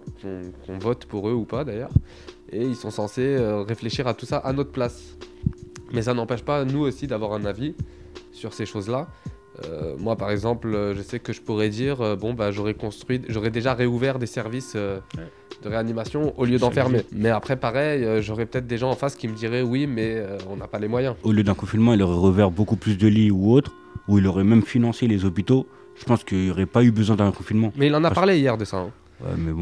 vote 0.68 1.06
pour 1.06 1.30
eux 1.30 1.34
ou 1.34 1.46
pas 1.46 1.64
d'ailleurs. 1.64 1.92
Et 2.52 2.64
ils 2.64 2.76
sont 2.76 2.92
censés 2.92 3.22
euh, 3.38 3.62
réfléchir 3.62 4.08
à 4.08 4.14
tout 4.14 4.26
ça 4.26 4.38
à 4.38 4.54
notre 4.54 4.72
place. 4.72 5.18
Mais 5.94 6.02
ça 6.04 6.14
n'empêche 6.14 6.44
pas 6.44 6.66
nous 6.66 6.80
aussi 6.82 7.08
d'avoir 7.08 7.34
un 7.34 7.46
avis 7.46 7.76
sur 8.32 8.54
ces 8.54 8.66
choses-là. 8.66 9.08
Euh, 9.66 9.96
moi 9.98 10.16
par 10.16 10.32
exemple, 10.32 10.68
euh, 10.74 10.96
je 10.96 11.02
sais 11.02 11.20
que 11.20 11.34
je 11.34 11.42
pourrais 11.42 11.70
dire 11.70 12.00
euh, 12.02 12.16
bon 12.16 12.34
bah 12.34 12.50
j'aurais 12.52 12.76
construit, 12.76 13.22
j'aurais 13.28 13.50
déjà 13.52 13.74
réouvert 13.74 14.18
des 14.18 14.26
services 14.28 14.74
euh, 14.78 15.00
Ouais. 15.18 15.24
de 15.64 15.68
réanimation 15.70 16.34
au 16.40 16.46
lieu 16.46 16.58
d'enfermer. 16.58 17.02
Mais 17.12 17.30
après 17.30 17.58
pareil, 17.58 18.06
euh, 18.06 18.22
j'aurais 18.22 18.46
peut-être 18.46 18.68
des 18.68 18.78
gens 18.78 18.90
en 18.90 18.96
face 18.96 19.16
qui 19.16 19.28
me 19.28 19.34
diraient 19.36 19.62
oui 19.64 19.86
mais 19.86 20.14
euh, 20.16 20.38
on 20.50 20.56
n'a 20.56 20.68
pas 20.68 20.80
les 20.80 20.88
moyens. 20.88 21.16
Au 21.24 21.34
lieu 21.34 21.44
d'un 21.44 21.56
confinement, 21.56 21.94
il 21.94 22.02
aurait 22.02 22.16
rouvert 22.16 22.52
beaucoup 22.52 22.78
plus 22.78 22.98
de 22.98 23.08
lits 23.08 23.32
ou 23.32 23.52
autre, 23.52 23.74
ou 24.08 24.18
il 24.20 24.28
aurait 24.28 24.46
même 24.46 24.64
financé 24.64 25.08
les 25.08 25.26
hôpitaux. 25.26 25.68
Je 25.96 26.06
pense 26.06 26.24
qu'il 26.24 26.38
n'y 26.46 26.52
aurait 26.52 26.66
pas 26.66 26.84
eu 26.84 26.92
besoin 26.92 27.18
d'un 27.18 27.32
confinement. 27.34 27.74
Mais 27.76 27.88
il 27.88 27.96
en 27.96 28.00
a 28.00 28.02
Parce- 28.04 28.14
parlé 28.16 28.40
hier 28.40 28.58
de 28.58 28.64
ça. 28.64 28.78
hein. 28.78 28.92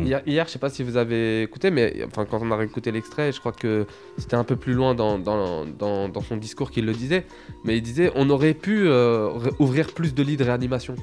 Hier, 0.06 0.22
hier, 0.26 0.46
je 0.46 0.52
sais 0.52 0.60
pas 0.60 0.70
si 0.70 0.84
vous 0.84 0.98
avez 0.98 1.42
écouté, 1.44 1.72
mais 1.72 2.06
quand 2.14 2.42
on 2.42 2.52
a 2.52 2.56
réécouté 2.56 2.92
l'extrait, 2.92 3.32
je 3.32 3.40
crois 3.40 3.52
que 3.52 3.88
c'était 4.18 4.36
un 4.36 4.44
peu 4.44 4.56
plus 4.56 4.74
loin 4.74 4.94
dans, 4.94 6.22
son 6.22 6.38
discours 6.38 6.70
qu'il 6.70 6.86
le 6.86 6.94
disait. 6.94 7.26
Mais 7.64 7.78
il 7.78 7.82
disait 7.82 8.12
on 8.16 8.30
aurait 8.30 8.54
pu 8.54 8.88
euh, 8.88 9.32
ouvrir 9.60 9.88
plus 9.94 10.14
de 10.14 10.24
lits 10.24 10.38
de 10.38 10.44
réanimation. 10.44 10.96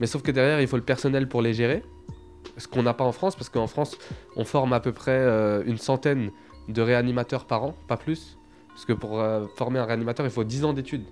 Mais 0.00 0.06
sauf 0.06 0.22
que 0.22 0.30
derrière, 0.30 0.60
il 0.60 0.66
faut 0.66 0.76
le 0.76 0.82
personnel 0.82 1.28
pour 1.28 1.42
les 1.42 1.54
gérer. 1.54 1.82
Ce 2.56 2.68
qu'on 2.68 2.84
n'a 2.84 2.94
pas 2.94 3.04
en 3.04 3.12
France, 3.12 3.34
parce 3.34 3.48
qu'en 3.48 3.66
France, 3.66 3.98
on 4.36 4.44
forme 4.44 4.72
à 4.72 4.80
peu 4.80 4.92
près 4.92 5.12
euh, 5.12 5.62
une 5.66 5.78
centaine 5.78 6.30
de 6.68 6.82
réanimateurs 6.82 7.46
par 7.46 7.64
an, 7.64 7.74
pas 7.88 7.96
plus. 7.96 8.38
Parce 8.68 8.84
que 8.84 8.92
pour 8.92 9.20
euh, 9.20 9.46
former 9.56 9.80
un 9.80 9.84
réanimateur, 9.84 10.24
il 10.26 10.30
faut 10.30 10.44
10 10.44 10.64
ans 10.64 10.72
d'études. 10.72 11.04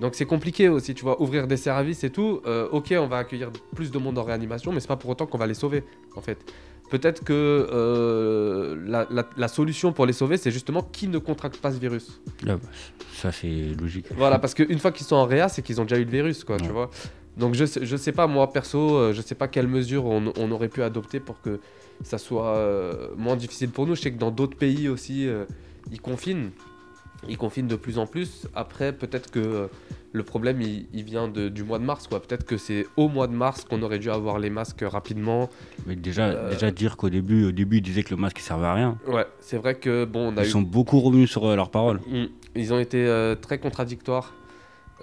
Donc 0.00 0.14
c'est 0.14 0.24
compliqué 0.26 0.68
aussi, 0.68 0.94
tu 0.94 1.02
vois, 1.02 1.20
ouvrir 1.20 1.46
des 1.46 1.56
services 1.58 2.04
et 2.04 2.10
tout. 2.10 2.40
euh, 2.46 2.68
ok, 2.72 2.94
on 2.98 3.06
va 3.06 3.18
accueillir 3.18 3.50
plus 3.74 3.90
de 3.90 3.98
monde 3.98 4.16
en 4.18 4.24
réanimation, 4.24 4.72
mais 4.72 4.80
c'est 4.80 4.88
pas 4.88 4.96
pour 4.96 5.10
autant 5.10 5.26
qu'on 5.26 5.38
va 5.38 5.46
les 5.46 5.54
sauver, 5.54 5.84
en 6.16 6.20
fait. 6.22 6.38
peut-être 6.90 7.22
que 7.22 7.32
euh, 7.34 8.76
la, 8.86 9.06
la- 9.10 9.28
la 9.36 9.48
solution 9.48 9.92
pour 9.92 10.06
les 10.06 10.12
sauver, 10.12 10.36
c'est 10.38 10.50
justement 10.50 10.82
qu'ils 10.82 11.10
ne 11.10 11.18
contractent 11.18 11.58
pas 11.60 11.70
ce 11.70 11.78
virus. 11.78 12.20
Là, 12.42 12.56
bah, 12.56 12.62
ça, 13.14 13.30
c'est 13.30 13.74
logique. 13.80 14.06
Voilà, 14.16 14.38
parce 14.38 14.54
qu'une 14.54 14.78
fois 14.78 14.90
qu'ils 14.90 15.06
sont 15.06 15.16
en 15.16 15.24
réa, 15.26 15.48
c'est 15.48 15.62
qu'ils 15.62 15.80
ont 15.80 15.84
déjà 15.84 15.98
eu 15.98 16.04
le 16.04 16.10
virus, 16.10 16.42
quoi, 16.44 16.56
tu 16.56 16.68
vois. 16.70 16.90
Donc 17.36 17.54
je 17.54 17.64
sais, 17.64 17.84
je 17.86 17.96
sais 17.96 18.10
pas, 18.12 18.26
moi 18.26 18.52
perso, 18.52 18.96
euh, 18.96 19.12
je 19.12 19.22
sais 19.22 19.36
pas 19.36 19.46
quelles 19.48 19.68
mesures 19.68 20.04
on, 20.04 20.32
on 20.36 20.50
aurait 20.50 20.68
pu 20.68 20.82
adopter 20.82 21.20
pour 21.20 21.40
que 21.40 21.60
ça 22.02 22.18
soit 22.18 22.56
euh, 22.56 23.08
moins 23.16 23.36
difficile 23.36 23.70
pour 23.70 23.86
nous. 23.86 23.94
Je 23.94 24.00
sais 24.00 24.10
que 24.12 24.18
dans 24.18 24.32
d'autres 24.32 24.56
pays 24.56 24.88
aussi, 24.88 25.28
ils 25.92 26.00
confinent. 26.00 26.50
Ils 27.28 27.36
confinent 27.36 27.66
de 27.68 27.76
plus 27.76 27.98
en 27.98 28.06
plus. 28.06 28.46
Après, 28.54 28.92
peut-être 28.92 29.30
que 29.30 29.38
euh, 29.40 29.66
le 30.12 30.22
problème, 30.22 30.60
il, 30.62 30.86
il 30.94 31.04
vient 31.04 31.28
de- 31.28 31.48
du 31.48 31.62
mois 31.64 31.78
de 31.78 31.84
mars, 31.84 32.06
quoi. 32.06 32.20
Peut-être 32.20 32.44
que 32.44 32.56
c'est 32.56 32.86
au 32.96 33.08
mois 33.08 33.26
de 33.26 33.34
mars 33.34 33.64
qu'on 33.64 33.82
aurait 33.82 33.98
dû 33.98 34.10
avoir 34.10 34.38
les 34.38 34.48
masques 34.50 34.82
rapidement. 34.86 35.50
Mais 35.86 35.96
déjà, 35.96 36.28
Euh, 36.28 36.50
déjà 36.50 36.70
dire 36.70 36.96
qu'au 36.96 37.10
début, 37.10 37.44
au 37.46 37.52
début, 37.52 37.76
ils 37.78 37.82
disaient 37.82 38.02
que 38.02 38.10
le 38.14 38.20
masque 38.20 38.38
ne 38.38 38.42
servait 38.42 38.66
à 38.66 38.74
rien. 38.74 38.98
Ouais, 39.06 39.26
c'est 39.40 39.58
vrai 39.58 39.74
que 39.74 40.04
bon, 40.06 40.32
on 40.32 40.36
a 40.38 40.42
Ils 40.44 40.48
eu 40.48 40.50
sont 40.50 40.62
beaucoup 40.62 40.98
revenus 41.00 41.30
sur 41.30 41.44
euh, 41.46 41.56
leurs 41.56 41.70
paroles. 41.70 42.00
Mm. 42.08 42.24
Ils 42.56 42.72
ont 42.72 42.78
été 42.78 43.06
euh, 43.06 43.34
très 43.34 43.58
contradictoires. 43.58 44.32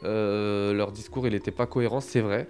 Euh, 0.04 0.74
leur 0.74 0.92
discours, 0.92 1.28
il 1.28 1.34
n'était 1.34 1.52
pas 1.52 1.66
cohérent, 1.66 2.02
c'est 2.02 2.22
vrai. 2.22 2.48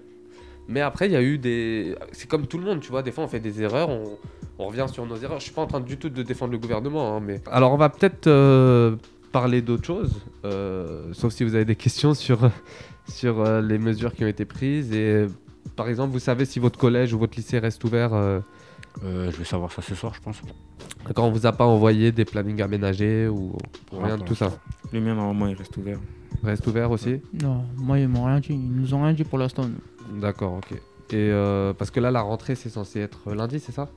Mais 0.68 0.82
après, 0.82 1.06
il 1.08 1.14
y 1.14 1.16
a 1.16 1.22
eu 1.22 1.38
des. 1.38 1.96
C'est 2.12 2.28
comme 2.30 2.46
tout 2.48 2.58
le 2.58 2.66
monde, 2.66 2.82
tu 2.82 2.90
vois. 2.90 3.02
Des 3.04 3.12
fois, 3.12 3.24
on 3.24 3.28
fait 3.28 3.40
des 3.40 3.62
erreurs, 3.62 3.90
on, 3.90 4.18
on 4.60 4.68
revient 4.68 4.86
sur 4.92 5.06
nos 5.06 5.16
erreurs. 5.16 5.40
Je 5.40 5.46
suis 5.46 5.54
pas 5.54 5.62
en 5.62 5.68
train 5.68 5.80
du 5.80 5.98
tout 5.98 6.10
de 6.10 6.24
défendre 6.24 6.52
le 6.52 6.58
gouvernement, 6.58 7.16
hein, 7.16 7.22
mais. 7.26 7.42
Alors, 7.50 7.72
on 7.72 7.78
va 7.78 7.88
peut-être 7.90 8.28
euh, 8.28 8.98
parler 9.32 9.62
d'autre 9.62 9.86
chose, 9.86 10.14
euh, 10.46 11.14
sauf 11.14 11.34
si 11.34 11.44
vous 11.44 11.56
avez 11.56 11.66
des 11.66 11.76
questions 11.76 12.14
sur 12.14 12.40
sur 13.08 13.40
euh, 13.42 13.62
les 13.62 13.78
mesures 13.78 14.14
qui 14.14 14.24
ont 14.24 14.28
été 14.28 14.46
prises. 14.46 14.92
Et 14.94 15.28
par 15.76 15.88
exemple, 15.90 16.12
vous 16.14 16.20
savez 16.20 16.46
si 16.46 16.60
votre 16.60 16.78
collège 16.80 17.14
ou 17.14 17.20
votre 17.20 17.36
lycée 17.38 17.60
reste 17.60 17.84
ouvert. 17.84 18.14
euh, 18.14 18.40
Euh, 19.04 19.30
je 19.32 19.38
vais 19.38 19.46
savoir 19.46 19.72
ça 19.72 19.84
ce 19.84 19.94
soir, 19.94 20.14
je 20.16 20.22
pense. 20.22 20.42
quand 21.14 21.24
on 21.28 21.32
vous 21.32 21.46
a 21.46 21.52
pas 21.52 21.66
envoyé 21.68 22.12
des 22.12 22.26
plannings 22.26 22.64
aménagés 22.64 23.28
ou 23.28 23.56
rien 23.92 24.18
de 24.18 24.24
tout 24.24 24.34
ça. 24.34 24.50
Le 24.92 25.00
mien, 25.00 25.14
normalement, 25.14 25.46
il 25.48 25.56
reste 25.56 25.78
ouvert. 25.78 26.00
Reste 26.44 26.66
ouvert 26.66 26.90
aussi? 26.90 27.22
Non, 27.44 27.64
moi, 27.76 28.00
ils 28.00 28.08
m'ont 28.08 28.26
rien 28.26 28.40
dit. 28.40 28.54
Ils 28.54 28.72
nous 28.72 28.96
ont 28.96 29.04
rien 29.04 29.14
dit 29.14 29.24
pour 29.24 29.38
l'instant. 29.38 29.66
D'accord, 30.20 30.54
ok. 30.56 30.72
Et 30.74 30.80
euh, 31.14 31.74
parce 31.74 31.92
que 31.92 32.00
là, 32.00 32.10
la 32.10 32.22
rentrée, 32.22 32.56
c'est 32.56 32.70
censé 32.70 33.00
être 33.00 33.32
lundi, 33.36 33.60
c'est 33.60 33.72
ça? 33.72 33.88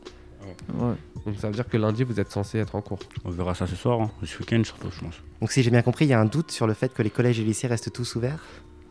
Ouais. 0.75 0.95
Donc 1.27 1.37
ça 1.39 1.49
veut 1.49 1.55
dire 1.55 1.69
que 1.69 1.77
lundi, 1.77 2.05
vous 2.05 2.19
êtes 2.21 2.31
censé 2.31 2.59
être 2.59 2.75
en 2.75 2.81
cours. 2.81 2.99
On 3.25 3.31
verra 3.31 3.55
ça 3.55 3.67
ce 3.67 3.77
soir, 3.77 4.01
hein. 4.01 4.11
ce 4.25 4.39
week-end 4.39 4.63
surtout, 4.65 4.89
je 4.91 5.01
pense. 5.05 5.15
Donc 5.41 5.53
si 5.53 5.63
j'ai 5.63 5.71
bien 5.71 5.83
compris, 5.83 6.07
il 6.07 6.09
y 6.09 6.13
a 6.15 6.21
un 6.21 6.25
doute 6.25 6.51
sur 6.51 6.67
le 6.67 6.75
fait 6.75 6.93
que 6.93 7.03
les 7.03 7.11
collèges 7.11 7.39
et 7.41 7.45
lycées 7.45 7.67
restent 7.67 7.93
tous 7.93 8.17
ouverts? 8.17 8.43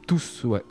Tous, 0.08 0.44
ouais. 0.46 0.64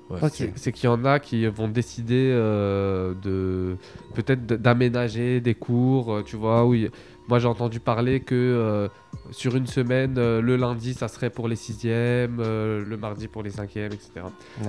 C'est- 0.56 0.72
qu'il 0.72 0.84
y 0.84 0.88
en 0.88 1.04
a 1.04 1.20
qui 1.20 1.46
vont 1.46 1.68
décider 1.68 2.30
euh, 2.32 3.14
de 3.22 3.76
peut-être 4.14 4.46
d'aménager 4.46 5.40
des 5.40 5.54
cours, 5.54 6.12
euh, 6.12 6.22
tu 6.24 6.34
vois. 6.36 6.64
Oui. 6.66 6.90
Moi, 7.28 7.38
j'ai 7.38 7.46
entendu 7.46 7.78
parler 7.78 8.18
que 8.20 8.34
euh, 8.34 8.88
sur 9.30 9.54
une 9.54 9.66
semaine, 9.68 10.16
euh, 10.18 10.40
le 10.40 10.56
lundi, 10.56 10.92
ça 10.94 11.06
serait 11.06 11.30
pour 11.30 11.46
les 11.46 11.54
sixièmes, 11.56 12.38
euh, 12.40 12.84
le 12.84 12.96
mardi 12.96 13.28
pour 13.28 13.42
les 13.44 13.50
cinquièmes, 13.50 13.92
etc. 13.92 14.10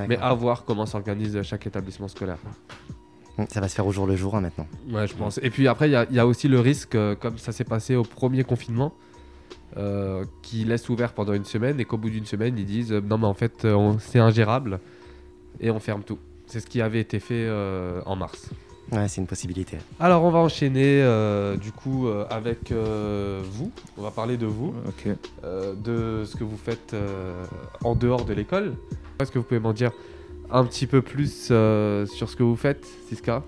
Mais 0.08 0.18
à 0.18 0.34
voir 0.36 0.66
comment 0.66 0.86
s'organise 0.86 1.42
chaque 1.42 1.66
établissement 1.66 2.08
scolaire. 2.08 2.38
Mm, 3.40 3.46
Ça 3.50 3.62
va 3.62 3.68
se 3.68 3.76
faire 3.76 3.86
au 3.88 3.92
jour 3.92 4.06
le 4.06 4.16
jour 4.16 4.36
hein, 4.36 4.42
maintenant. 4.42 4.68
Ouais, 4.92 5.08
je 5.08 5.16
pense. 5.16 5.40
Et 5.42 5.50
puis 5.50 5.68
après, 5.68 5.88
il 5.90 5.92
y 5.92 5.96
a- 5.96 6.06
il 6.10 6.16
y, 6.16 6.20
a 6.20 6.28
aussi 6.28 6.48
le 6.48 6.60
risque, 6.60 6.96
euh, 6.96 7.16
comme 7.16 7.38
ça 7.38 7.52
s'est 7.52 7.64
passé 7.64 7.96
au 7.96 8.04
premier 8.04 8.44
confinement, 8.44 8.94
euh, 9.78 10.26
qui 10.42 10.64
laisse 10.66 10.90
ouvert 10.90 11.14
pendant 11.14 11.34
une 11.34 11.46
semaine 11.46 11.80
et 11.80 11.86
qu'au 11.86 11.98
bout 11.98 12.10
d'une 12.10 12.26
semaine, 12.26 12.58
ils 12.58 12.66
disent 12.66 12.92
euh, 12.92 13.02
non, 13.02 13.18
mais 13.18 13.28
en 13.28 13.34
fait, 13.34 13.66
euh, 13.66 13.94
c'est 14.00 14.20
ingérable 14.20 14.80
et 15.60 15.72
on 15.72 15.80
ferme 15.80 16.04
tout. 16.04 16.18
C'est 16.48 16.60
ce 16.60 16.68
qui 16.68 16.82
avait 16.82 17.00
été 17.00 17.20
fait 17.20 17.46
euh, 17.48 18.02
en 18.06 18.16
mars. 18.16 18.50
Ouais, 18.92 19.08
c'est 19.08 19.22
une 19.22 19.28
possibilité. 19.28 19.78
Alors, 20.00 20.24
on 20.24 20.32
va 20.32 20.40
enchaîner 20.40 21.00
euh, 21.04 21.56
du 21.58 21.72
coup 21.72 22.08
euh, 22.08 22.26
avec 22.32 22.72
euh, 22.72 23.40
vous. 23.52 23.72
On 24.00 24.02
va 24.02 24.10
parler 24.10 24.36
de 24.36 24.48
vous, 24.48 24.74
Ok. 24.88 25.14
euh, 25.44 25.76
de 25.76 26.26
ce 26.26 26.36
que 26.36 26.44
vous 26.44 26.58
faites 26.58 26.96
euh, 26.96 27.46
en 27.84 27.94
dehors 27.94 28.26
de 28.26 28.34
l'école. 28.34 28.74
Est-ce 29.20 29.32
que 29.32 29.38
vous 29.38 29.46
pouvez 29.46 29.60
m'en 29.60 29.74
dire 29.74 29.92
un 30.52 30.66
petit 30.66 30.88
peu 30.88 31.02
plus 31.02 31.50
euh, 31.52 32.06
sur 32.06 32.30
ce 32.30 32.36
que 32.36 32.44
vous 32.44 32.56
faites, 32.56 32.86
Siska? 33.08 33.44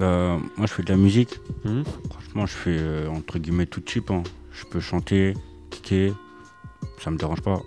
Euh, 0.00 0.38
moi, 0.56 0.66
je 0.66 0.72
fais 0.72 0.82
de 0.82 0.90
la 0.90 0.96
musique. 0.96 1.40
Mhm. 1.64 1.84
Franchement, 2.10 2.46
je 2.46 2.52
fais 2.54 2.76
euh, 2.78 3.08
entre 3.08 3.38
guillemets 3.38 3.66
tout 3.66 3.80
type. 3.80 4.10
hein. 4.10 4.22
Je 4.52 4.64
peux 4.64 4.80
chanter, 4.80 5.34
kicker, 5.70 6.12
ça 6.98 7.10
me 7.10 7.16
dérange 7.18 7.40
pas. 7.42 7.60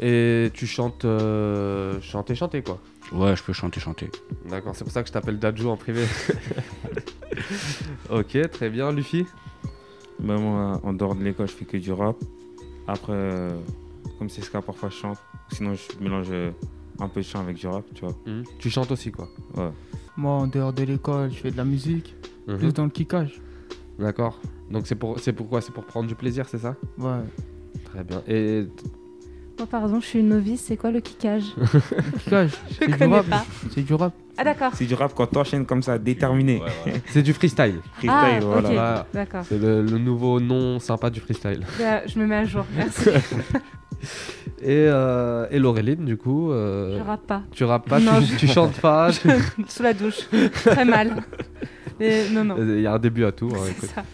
Et 0.00 0.50
tu 0.54 0.66
chantes, 0.66 1.04
euh, 1.04 2.00
chanter, 2.00 2.34
chanter 2.34 2.62
quoi? 2.62 2.80
Ouais, 3.12 3.36
je 3.36 3.42
peux 3.44 3.52
chanter, 3.52 3.78
chanter. 3.78 4.10
D'accord, 4.50 4.74
c'est 4.74 4.82
pour 4.82 4.92
ça 4.92 5.02
que 5.02 5.08
je 5.08 5.12
t'appelle 5.12 5.38
Dadju 5.38 5.66
en 5.66 5.76
privé. 5.76 6.04
ok, 8.10 8.50
très 8.50 8.70
bien, 8.70 8.90
Luffy? 8.90 9.24
Bah, 10.18 10.36
moi, 10.36 10.80
en 10.82 10.92
dehors 10.92 11.14
de 11.14 11.22
l'école, 11.22 11.46
je 11.46 11.52
fais 11.52 11.64
que 11.64 11.76
du 11.76 11.92
rap. 11.92 12.16
Après, 12.88 13.12
euh, 13.12 13.56
comme 14.18 14.28
c'est 14.28 14.40
ce 14.42 14.50
cas, 14.50 14.60
parfois 14.62 14.88
je 14.88 14.96
chante. 14.96 15.18
Sinon, 15.52 15.74
je 15.74 16.02
mélange 16.02 16.26
euh, 16.30 16.50
un 16.98 17.08
peu 17.08 17.20
de 17.20 17.26
chant 17.26 17.40
avec 17.40 17.56
du 17.56 17.66
rap, 17.66 17.84
tu 17.94 18.04
vois. 18.04 18.14
Mhm. 18.26 18.44
Tu 18.58 18.70
chantes 18.70 18.90
aussi 18.90 19.10
quoi. 19.12 19.28
Ouais. 19.56 19.70
Moi, 20.16 20.32
en 20.32 20.46
dehors 20.46 20.72
de 20.72 20.82
l'école, 20.82 21.30
je 21.30 21.36
fais 21.36 21.50
de 21.50 21.56
la 21.56 21.64
musique. 21.64 22.14
Mhm. 22.46 22.58
Plus 22.58 22.72
dans 22.72 22.84
le 22.84 22.90
kickage. 22.90 23.40
D'accord. 23.98 24.40
Donc 24.70 24.86
c'est 24.86 24.94
pour, 24.94 25.18
c'est 25.20 25.32
pourquoi 25.32 25.60
C'est 25.60 25.72
pour 25.72 25.84
prendre 25.84 26.08
du 26.08 26.14
plaisir, 26.14 26.48
c'est 26.48 26.58
ça? 26.58 26.76
Ouais. 26.98 27.20
Très 27.84 28.04
bien. 28.04 28.22
Et 28.26 28.66
Moi, 29.58 29.66
pardon, 29.70 30.00
je 30.00 30.06
suis 30.06 30.18
une 30.20 30.28
novice. 30.28 30.64
C'est 30.66 30.76
quoi 30.76 30.90
le 30.90 31.00
kickage 31.00 31.44
Kickage, 32.24 32.50
Je 32.70 32.74
c'est 32.78 32.86
du 32.88 32.98
connais 32.98 33.16
rap. 33.16 33.26
pas. 33.26 33.44
C'est 33.74 33.82
du 33.82 33.94
rap. 33.94 34.12
Ah, 34.36 34.44
d'accord. 34.44 34.72
C'est 34.74 34.84
du 34.84 34.94
rap 34.94 35.12
quand 35.16 35.26
t'enchaînes 35.26 35.64
comme 35.64 35.82
ça, 35.82 35.98
déterminé. 35.98 36.60
c'est 37.06 37.22
du 37.22 37.32
freestyle. 37.32 37.80
Freestyle, 37.94 38.10
Ah, 38.12 38.38
voilà. 38.42 39.06
D'accord. 39.14 39.44
C'est 39.48 39.58
le, 39.58 39.80
le 39.82 39.98
nouveau 39.98 40.40
nom 40.40 40.78
sympa 40.78 41.08
du 41.08 41.20
freestyle. 41.20 41.60
Là, 41.80 42.02
je 42.06 42.18
me 42.18 42.26
mets 42.26 42.36
à 42.36 42.44
jour. 42.44 42.66
Merci. 42.76 43.08
Et, 44.62 44.86
euh, 44.88 45.46
et 45.50 45.58
Laureline, 45.58 46.04
du 46.04 46.18
coup, 46.18 46.52
euh, 46.52 46.98
Je 46.98 47.02
rappe 47.02 47.26
pas. 47.26 47.42
tu 47.50 47.64
rappes 47.64 47.88
pas, 47.88 47.98
Non, 47.98 48.20
tu, 48.20 48.26
je- 48.26 48.36
tu 48.36 48.46
chantes 48.46 48.78
pas. 48.80 49.10
Sous 49.12 49.82
la 49.82 49.94
douche. 49.94 50.20
Très 50.64 50.84
mal. 50.84 51.16
Non, 52.32 52.44
non. 52.44 52.56
Il 52.58 52.80
y 52.82 52.86
a 52.86 52.92
un 52.92 52.98
début 52.98 53.24
à 53.24 53.32
tout. 53.32 53.48
hein, 53.54 53.58
C'est 53.64 53.70
écoute. 53.70 53.88
ça. 53.94 54.04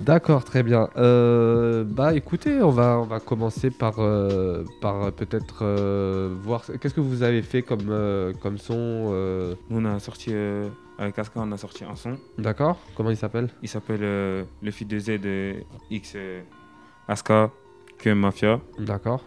D'accord, 0.00 0.44
très 0.44 0.62
bien. 0.62 0.88
Euh, 0.96 1.84
bah 1.84 2.14
écoutez, 2.14 2.62
on 2.62 2.70
va, 2.70 2.98
on 3.00 3.04
va 3.04 3.20
commencer 3.20 3.70
par, 3.70 3.94
euh, 3.98 4.64
par 4.80 5.12
peut-être 5.12 5.60
euh, 5.62 6.34
voir 6.42 6.62
qu'est-ce 6.80 6.94
que 6.94 7.00
vous 7.00 7.22
avez 7.22 7.42
fait 7.42 7.62
comme, 7.62 7.92
comme 8.40 8.58
son. 8.58 9.54
Nous, 9.68 9.80
on 9.80 9.84
a 9.84 9.98
sorti, 9.98 10.32
avec 10.98 11.18
Aska, 11.18 11.40
on 11.40 11.52
a 11.52 11.56
sorti 11.56 11.84
un 11.84 11.96
son. 11.96 12.16
D'accord 12.38 12.78
Comment 12.96 13.10
il 13.10 13.16
s'appelle? 13.16 13.48
Il 13.62 13.68
s'appelle 13.68 14.00
Le 14.00 14.70
Fit 14.70 14.84
de 14.86 14.98
Z 14.98 15.20
de 15.20 15.54
X 15.90 16.16
Aska, 17.08 17.50
que 17.98 18.10
Mafia. 18.10 18.60
D'accord. 18.78 19.24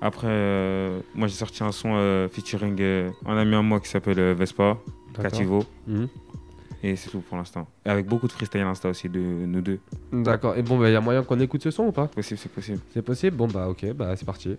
Après, 0.00 0.90
moi, 1.14 1.28
j'ai 1.28 1.34
sorti 1.34 1.62
un 1.62 1.70
son 1.72 2.28
featuring 2.32 2.80
un 3.26 3.36
ami 3.36 3.54
à 3.54 3.62
moi 3.62 3.78
qui 3.78 3.88
s'appelle 3.88 4.32
Vespa. 4.34 4.78
Cativo. 5.20 5.64
Mhm. 5.86 6.08
Et 6.82 6.96
c'est 6.96 7.10
tout 7.10 7.20
pour 7.20 7.36
l'instant. 7.36 7.68
Et 7.86 7.90
avec 7.90 8.06
beaucoup 8.06 8.26
de 8.26 8.32
freestyle 8.32 8.62
Insta 8.62 8.88
aussi 8.88 9.08
de 9.08 9.20
nous 9.20 9.60
deux. 9.60 9.78
D'accord. 10.12 10.56
Et 10.56 10.62
bon, 10.62 10.84
il 10.84 10.92
y 10.92 10.96
a 10.96 11.00
moyen 11.00 11.22
qu'on 11.22 11.38
écoute 11.38 11.62
ce 11.62 11.70
son 11.70 11.84
ou 11.84 11.92
pas 11.92 12.08
Possible, 12.08 12.38
c'est 12.38 12.50
possible. 12.50 12.80
C'est 12.92 13.02
possible 13.02 13.36
Bon, 13.36 13.46
bah 13.46 13.68
ok, 13.68 13.92
bah 13.92 14.16
c'est 14.16 14.24
parti. 14.26 14.56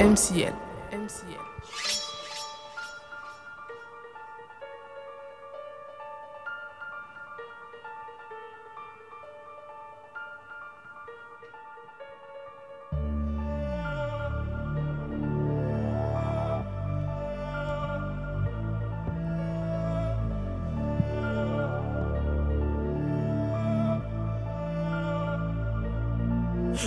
MCL. 0.00 0.52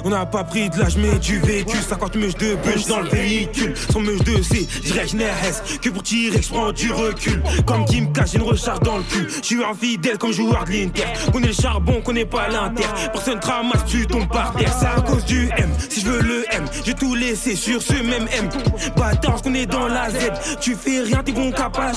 On 0.05 0.09
n'a 0.09 0.25
pas 0.25 0.43
pris 0.43 0.69
de 0.69 0.79
l'âge 0.79 0.97
mais 0.97 1.17
du 1.19 1.39
véhicule 1.39 1.79
50 1.81 2.15
mèches 2.15 2.35
de 2.35 2.55
bûche 2.55 2.85
dans 2.87 3.01
le 3.01 3.09
véhicule. 3.09 3.73
Son 3.91 4.01
mèche 4.01 4.19
de 4.19 4.41
C, 4.41 4.67
j'irai 4.83 5.07
je 5.07 5.79
Que 5.79 5.89
pour 5.89 6.03
tirer 6.03 6.41
je 6.41 6.49
prends 6.49 6.71
du 6.71 6.91
recul. 6.91 7.41
Comme 7.65 7.85
cache 8.13 8.31
j'ai 8.31 8.37
une 8.37 8.43
recharge 8.43 8.79
dans 8.81 8.97
le 8.97 9.03
cul. 9.03 9.27
Je 9.41 9.45
suis 9.45 9.63
infidèle 9.63 10.17
comme 10.17 10.31
joueur 10.31 10.63
de 10.65 10.71
l'Inter. 10.71 11.03
Connais 11.31 11.47
le 11.47 11.53
charbon, 11.53 12.01
connais 12.01 12.25
pas 12.25 12.47
l'Inter. 12.47 12.87
Personne 13.11 13.39
te 13.39 13.47
ramasse, 13.47 13.85
tu 13.85 14.05
tombes 14.07 14.29
par 14.29 14.53
terre. 14.53 14.73
C'est 14.79 14.85
à 14.85 15.01
cause 15.01 15.25
du 15.25 15.49
M, 15.57 15.69
si 15.89 16.01
je 16.01 16.05
veux 16.07 16.21
le 16.21 16.45
M. 16.51 16.65
J'ai 16.85 16.93
tout 16.93 17.15
laissé 17.15 17.55
sur 17.55 17.81
ce 17.81 17.93
même 17.93 18.27
M. 18.37 18.49
Bâtard, 18.95 19.41
qu'on 19.41 19.53
est 19.53 19.65
dans 19.65 19.87
la 19.87 20.09
Z. 20.09 20.15
Tu 20.61 20.75
fais 20.75 21.01
rien, 21.01 21.21
t'es 21.23 21.31
bon 21.31 21.51
cap 21.51 21.77
à 21.77 21.91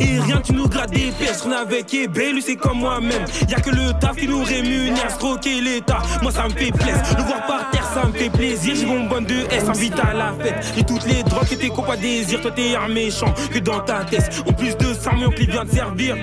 Et 0.00 0.20
rien, 0.20 0.40
tu 0.40 0.52
nous 0.52 0.68
grattes 0.68 0.90
des 0.90 1.12
pièces 1.18 1.44
On 1.46 1.52
avec 1.52 1.92
Ebé, 1.92 2.32
lui 2.32 2.42
c'est 2.42 2.56
comme 2.56 2.78
moi-même. 2.78 3.24
Y'a 3.48 3.60
que 3.60 3.70
le 3.70 3.92
taf 3.98 4.16
qui 4.16 4.28
nous 4.28 4.42
rémunère. 4.42 5.10
Stroquer 5.10 5.60
l'état, 5.60 6.02
moi 6.22 6.32
ça 6.32 6.44
me 6.44 6.50
fait 6.50 6.72
plaisir 6.72 7.25
voir 7.26 7.46
par 7.46 7.70
terre, 7.70 7.84
ça 7.92 8.06
me 8.06 8.12
fait 8.12 8.30
plaisir. 8.30 8.74
J'ai 8.74 8.86
mon 8.86 9.06
bonne 9.06 9.24
de 9.24 9.34
S, 9.50 9.68
invite 9.68 9.98
à 9.98 10.14
la 10.14 10.32
fête. 10.32 10.72
J'ai 10.74 10.84
toutes 10.84 11.06
les 11.06 11.22
drogues 11.22 11.48
que 11.48 11.54
tes 11.54 11.68
copains 11.68 11.96
désirent. 11.96 12.40
Toi, 12.40 12.52
t'es 12.52 12.74
un 12.76 12.88
méchant 12.88 13.32
que 13.52 13.58
dans 13.58 13.80
ta 13.80 14.04
tête. 14.04 14.42
En 14.48 14.52
plus 14.52 14.76
de 14.76 14.94
ça, 14.94 15.12
mon 15.12 15.30
qui 15.30 15.46
vient 15.46 15.64
de 15.64 15.70
servir. 15.70 16.16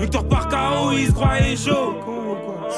Victor 0.00 0.28
par 0.28 0.48
KO, 0.48 0.92
il 0.92 1.06
se 1.06 1.12
croyait 1.12 1.56
chaud. 1.56 2.05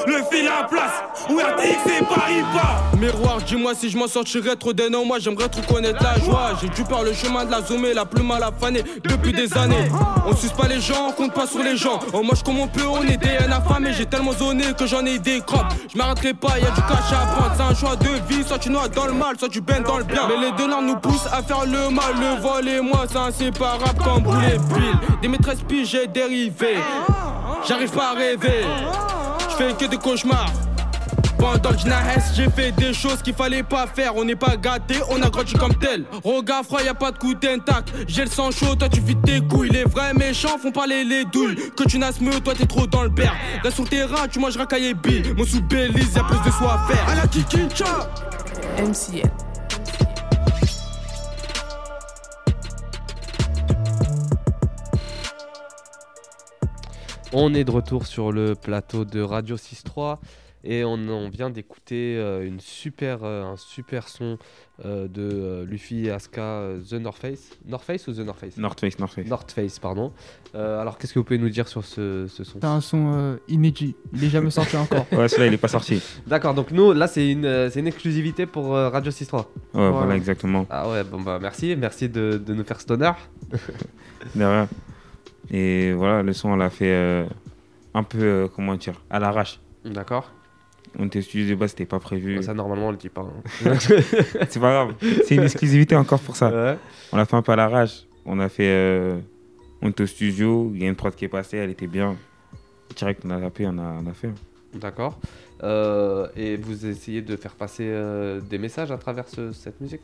Le 0.09 0.23
fil 0.31 0.47
à 0.47 0.61
la 0.61 0.67
place, 0.67 1.03
où 1.29 1.37
RTX 1.37 1.77
c'est 1.85 2.03
Paris 2.07 2.41
pas? 2.51 2.97
Miroir, 2.97 3.37
dis-moi 3.45 3.75
si 3.75 3.91
je 3.91 3.97
m'en 3.97 4.07
sortirais 4.07 4.55
trop 4.55 4.73
des 4.73 4.89
noms. 4.89 5.05
Moi 5.05 5.19
j'aimerais 5.19 5.49
trop 5.49 5.61
connaître 5.71 6.01
la 6.01 6.17
joie. 6.17 6.53
J'ai 6.59 6.69
dû 6.69 6.83
par 6.83 7.03
le 7.03 7.13
chemin 7.13 7.45
de 7.45 7.51
la 7.51 7.61
zoomée, 7.61 7.93
la 7.93 8.05
plume 8.05 8.31
à 8.31 8.39
la 8.39 8.49
fanée 8.51 8.83
depuis 9.03 9.33
des 9.33 9.55
années. 9.55 9.87
On 10.25 10.35
suce 10.35 10.51
pas 10.51 10.67
les 10.67 10.81
gens, 10.81 11.09
on 11.09 11.11
compte 11.11 11.35
pas 11.35 11.45
sur 11.45 11.61
les 11.61 11.77
gens. 11.77 11.99
On 12.11 12.23
mange 12.23 12.41
comme 12.41 12.59
on 12.59 12.67
peut, 12.67 12.87
on 12.87 13.03
est 13.03 13.17
des 13.17 13.37
affamés. 13.51 13.93
J'ai 13.93 14.07
tellement 14.07 14.31
zoné 14.31 14.73
que 14.75 14.87
j'en 14.87 15.05
ai 15.05 15.19
des 15.19 15.41
crottes. 15.41 15.75
Je 15.93 15.95
m'arrêterai 15.95 16.33
pas, 16.33 16.57
y 16.57 16.65
a 16.65 16.71
du 16.71 16.81
cash 16.81 17.13
à 17.13 17.27
prendre. 17.27 17.53
C'est 17.55 17.61
un 17.61 17.75
choix 17.75 17.95
de 17.95 18.09
vie, 18.33 18.43
soit 18.43 18.57
tu 18.57 18.71
noies 18.71 18.87
dans 18.87 19.05
le 19.05 19.13
mal, 19.13 19.37
soit 19.37 19.49
tu 19.49 19.61
baignes 19.61 19.83
dans 19.83 19.99
le 19.99 20.05
bien. 20.05 20.27
Mais 20.27 20.37
les 20.43 20.51
deux 20.53 20.67
langues 20.67 20.87
nous 20.87 20.97
poussent 20.97 21.27
à 21.31 21.43
faire 21.43 21.65
le 21.65 21.91
mal. 21.91 22.15
Le 22.19 22.41
vol 22.41 22.67
et 22.67 22.81
moi, 22.81 23.05
c'est 23.07 23.19
inséparable 23.19 24.03
comme 24.03 24.23
boulet 24.23 24.57
pile. 24.73 24.97
Des 25.21 25.27
maîtresses 25.27 25.61
piges, 25.67 25.89
j'ai 25.89 26.07
dérivé. 26.07 26.77
J'arrive 27.67 27.91
pas 27.91 28.09
à 28.09 28.13
rêver. 28.13 28.65
Je 29.59 29.65
fais 29.65 29.73
que 29.73 29.85
des 29.91 29.97
cauchemars. 29.97 30.53
Pendant 31.37 31.71
le 31.71 31.77
Jnahès, 31.77 32.31
j'ai 32.33 32.49
fait 32.49 32.71
des 32.71 32.93
choses 32.93 33.21
qu'il 33.21 33.33
fallait 33.33 33.63
pas 33.63 33.87
faire. 33.87 34.15
On 34.15 34.23
n'est 34.23 34.35
pas 34.35 34.55
gâté, 34.55 34.95
on 35.09 35.21
a 35.21 35.29
grandi 35.29 35.53
comme 35.53 35.75
tel. 35.75 36.05
Regard 36.23 36.63
froid, 36.63 36.81
y 36.81 36.87
a 36.87 36.93
pas 36.93 37.11
de 37.11 37.17
coup 37.17 37.33
d'intact. 37.33 37.91
J'ai 38.07 38.23
le 38.23 38.29
sang 38.29 38.51
chaud, 38.51 38.75
toi 38.75 38.87
tu 38.87 39.01
vides 39.01 39.21
tes 39.21 39.41
couilles. 39.41 39.69
Les 39.69 39.83
vrais 39.83 40.13
méchants 40.13 40.57
font 40.61 40.71
parler 40.71 41.03
les 41.03 41.25
douilles. 41.25 41.57
Que 41.75 41.83
tu 41.83 41.97
nasses 41.97 42.21
mieux, 42.21 42.39
toi 42.39 42.53
t'es 42.55 42.65
trop 42.67 42.87
dans 42.87 43.03
le 43.03 43.09
père. 43.09 43.35
Reste 43.61 43.75
sur 43.75 43.83
le 43.83 43.89
terrain, 43.89 44.27
tu 44.29 44.39
mangeras 44.39 44.65
cahier 44.65 44.93
billes. 44.93 45.33
Mon 45.35 45.45
sous 45.45 45.61
Belize, 45.61 46.15
y'a 46.15 46.23
plus 46.23 46.49
de 46.49 46.55
soi 46.55 46.75
à 46.75 46.93
faire. 46.93 47.09
À 47.09 47.15
la 47.15 47.27
Kikincha! 47.27 48.09
MCL. 48.77 49.48
On 57.31 57.53
est 57.53 57.63
de 57.63 57.71
retour 57.71 58.05
sur 58.07 58.31
le 58.31 58.55
plateau 58.55 59.05
de 59.05 59.21
Radio 59.21 59.55
6.3 59.55 60.17
et 60.63 60.83
on, 60.83 60.95
on 60.95 61.29
vient 61.29 61.49
d'écouter 61.49 62.17
euh, 62.17 62.45
une 62.45 62.59
super, 62.59 63.19
euh, 63.23 63.43
un 63.43 63.55
super 63.55 64.09
son 64.09 64.37
euh, 64.83 65.07
de 65.07 65.21
euh, 65.21 65.65
Luffy 65.65 66.07
et 66.07 66.11
Asuka 66.11 66.63
The 66.89 66.93
North 66.93 67.19
Face. 67.19 67.51
North 67.65 67.83
Face 67.85 68.07
ou 68.07 68.13
The 68.13 68.19
North 68.19 68.39
Face? 68.39 68.57
North 68.57 68.79
Face, 68.79 68.99
North 68.99 69.13
Face. 69.13 69.27
North 69.27 69.51
Face, 69.51 69.79
pardon. 69.79 70.11
Euh, 70.55 70.81
alors 70.81 70.97
qu'est-ce 70.97 71.13
que 71.13 71.19
vous 71.19 71.23
pouvez 71.23 71.37
nous 71.37 71.49
dire 71.49 71.67
sur 71.67 71.85
ce, 71.85 72.25
ce 72.27 72.43
son? 72.43 72.59
C'est 72.59 72.65
un 72.67 72.81
son 72.81 73.13
euh, 73.13 73.37
inédit. 73.47 73.95
Il 74.11 74.23
est 74.23 74.29
jamais 74.29 74.49
sorti 74.51 74.75
encore. 74.75 75.05
Ouais, 75.13 75.27
celui-là, 75.29 75.47
il 75.47 75.53
est 75.53 75.57
pas 75.57 75.67
sorti. 75.69 76.01
D'accord, 76.27 76.55
donc 76.55 76.71
nous, 76.71 76.91
là, 76.93 77.07
c'est 77.07 77.29
une, 77.31 77.45
euh, 77.45 77.69
c'est 77.69 77.79
une 77.79 77.87
exclusivité 77.87 78.45
pour 78.47 78.75
euh, 78.75 78.89
Radio 78.89 79.11
6.3. 79.11 79.45
Ouais, 79.75 79.89
voilà, 79.91 80.15
exactement. 80.15 80.65
Ah 80.69 80.89
ouais, 80.89 81.03
bon 81.03 81.21
bah 81.21 81.37
merci, 81.41 81.75
merci 81.77 82.09
de, 82.09 82.41
de 82.43 82.53
nous 82.55 82.63
faire 82.65 82.81
cet 82.81 82.91
honneur. 82.91 83.15
De 84.35 84.43
rien. 84.43 84.67
Et 85.51 85.93
voilà, 85.93 86.21
le 86.23 86.33
son, 86.33 86.49
on 86.49 86.55
l'a 86.55 86.69
fait 86.69 86.91
euh, 86.93 87.25
un 87.93 88.03
peu, 88.03 88.19
euh, 88.21 88.47
comment 88.53 88.75
dire, 88.75 89.01
à 89.09 89.19
l'arrache. 89.19 89.59
D'accord. 89.85 90.31
On 90.97 91.05
était 91.05 91.19
au 91.19 91.21
studio 91.21 91.49
de 91.49 91.55
base, 91.59 91.71
c'était 91.71 91.85
pas 91.85 91.99
prévu. 91.99 92.41
Ça, 92.43 92.53
normalement, 92.53 92.87
on 92.87 92.91
le 92.91 92.97
dit 92.97 93.09
pas. 93.09 93.21
hein. 93.21 93.73
c'est 93.79 94.59
pas 94.59 94.71
grave. 94.71 94.93
C'est 95.25 95.35
une 95.35 95.43
exclusivité 95.43 95.95
encore 95.95 96.19
pour 96.19 96.35
ça. 96.35 96.49
Ouais. 96.49 96.77
On 97.11 97.17
l'a 97.17 97.25
fait 97.25 97.35
un 97.35 97.41
peu 97.41 97.51
à 97.51 97.55
l'arrache. 97.55 98.03
On 98.25 98.39
a 98.39 98.49
fait. 98.49 98.67
euh, 98.67 99.19
on 99.81 99.89
était 99.89 100.03
au 100.03 100.07
studio, 100.07 100.71
il 100.75 100.81
y 100.83 100.85
a 100.85 100.89
une 100.89 100.95
prod 100.95 101.13
qui 101.15 101.25
est 101.25 101.29
passée, 101.29 101.57
elle 101.57 101.69
était 101.69 101.87
bien. 101.87 102.15
Direct, 102.95 103.21
on 103.25 103.29
a 103.29 103.39
tapé, 103.39 103.65
on 103.67 103.77
a, 103.77 103.97
on 104.03 104.07
a 104.07 104.13
fait. 104.13 104.29
D'accord. 104.73 105.19
Et 105.63 106.57
vous 106.57 106.85
essayez 106.85 107.21
de 107.21 107.35
faire 107.35 107.53
passer 107.53 107.89
des 108.49 108.57
messages 108.57 108.91
à 108.91 108.97
travers 108.97 109.27
ce- 109.27 109.51
cette 109.51 109.79
musique? 109.79 110.01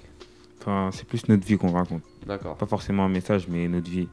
Enfin, 0.61 0.89
c'est 0.93 1.05
plus 1.07 1.27
notre 1.27 1.45
vie 1.45 1.57
qu'on 1.57 1.71
raconte. 1.71 2.03
D'accord. 2.25 2.55
Pas 2.55 2.65
forcément 2.65 3.03
un 3.05 3.09
message, 3.09 3.47
mais 3.49 3.67
notre 3.67 3.89
vie. 3.89 4.07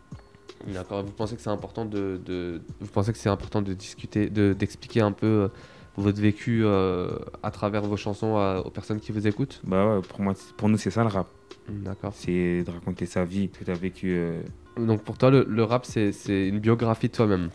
D'accord. 0.66 1.02
Vous 1.04 1.10
pensez 1.12 1.34
que 1.36 1.42
c'est 1.42 1.50
important 1.50 1.84
de, 1.84 2.20
de- 2.24 2.60
vous 2.80 2.86
pensez 2.88 3.12
que 3.12 3.18
c'est 3.18 3.28
important 3.28 3.62
de 3.62 3.72
discuter, 3.74 4.28
de 4.30 4.52
d'expliquer 4.52 5.00
un 5.00 5.10
peu 5.12 5.26
euh, 5.26 5.48
votre 5.96 6.20
vécu 6.20 6.62
euh, 6.64 7.10
à 7.42 7.50
travers 7.50 7.82
vos 7.82 7.96
chansons 7.96 8.36
à- 8.36 8.60
aux 8.64 8.70
personnes 8.70 9.00
qui 9.00 9.10
vous 9.12 9.26
écoutent? 9.26 9.60
Bah 9.64 9.96
ouais, 9.96 10.00
pour, 10.02 10.20
moi, 10.20 10.34
pour 10.56 10.68
nous, 10.68 10.76
c'est 10.78 10.90
ça 10.90 11.02
le 11.02 11.08
rap. 11.08 11.26
D'accord. 11.68 12.12
C'est 12.14 12.62
de 12.64 12.70
raconter 12.70 13.06
sa 13.06 13.24
vie, 13.24 13.50
ce 13.52 13.58
que 13.58 13.64
tu 13.64 13.70
as 13.70 13.74
vécu. 13.74 14.12
euh, 14.12 14.40
Donc 14.76 15.02
pour 15.02 15.18
toi, 15.18 15.30
le, 15.30 15.44
le 15.48 15.64
rap, 15.64 15.84
c'est 15.84 16.12
c'est 16.12 16.46
une 16.48 16.60
biographie 16.60 17.08
de 17.08 17.12
toi-même? 17.14 17.50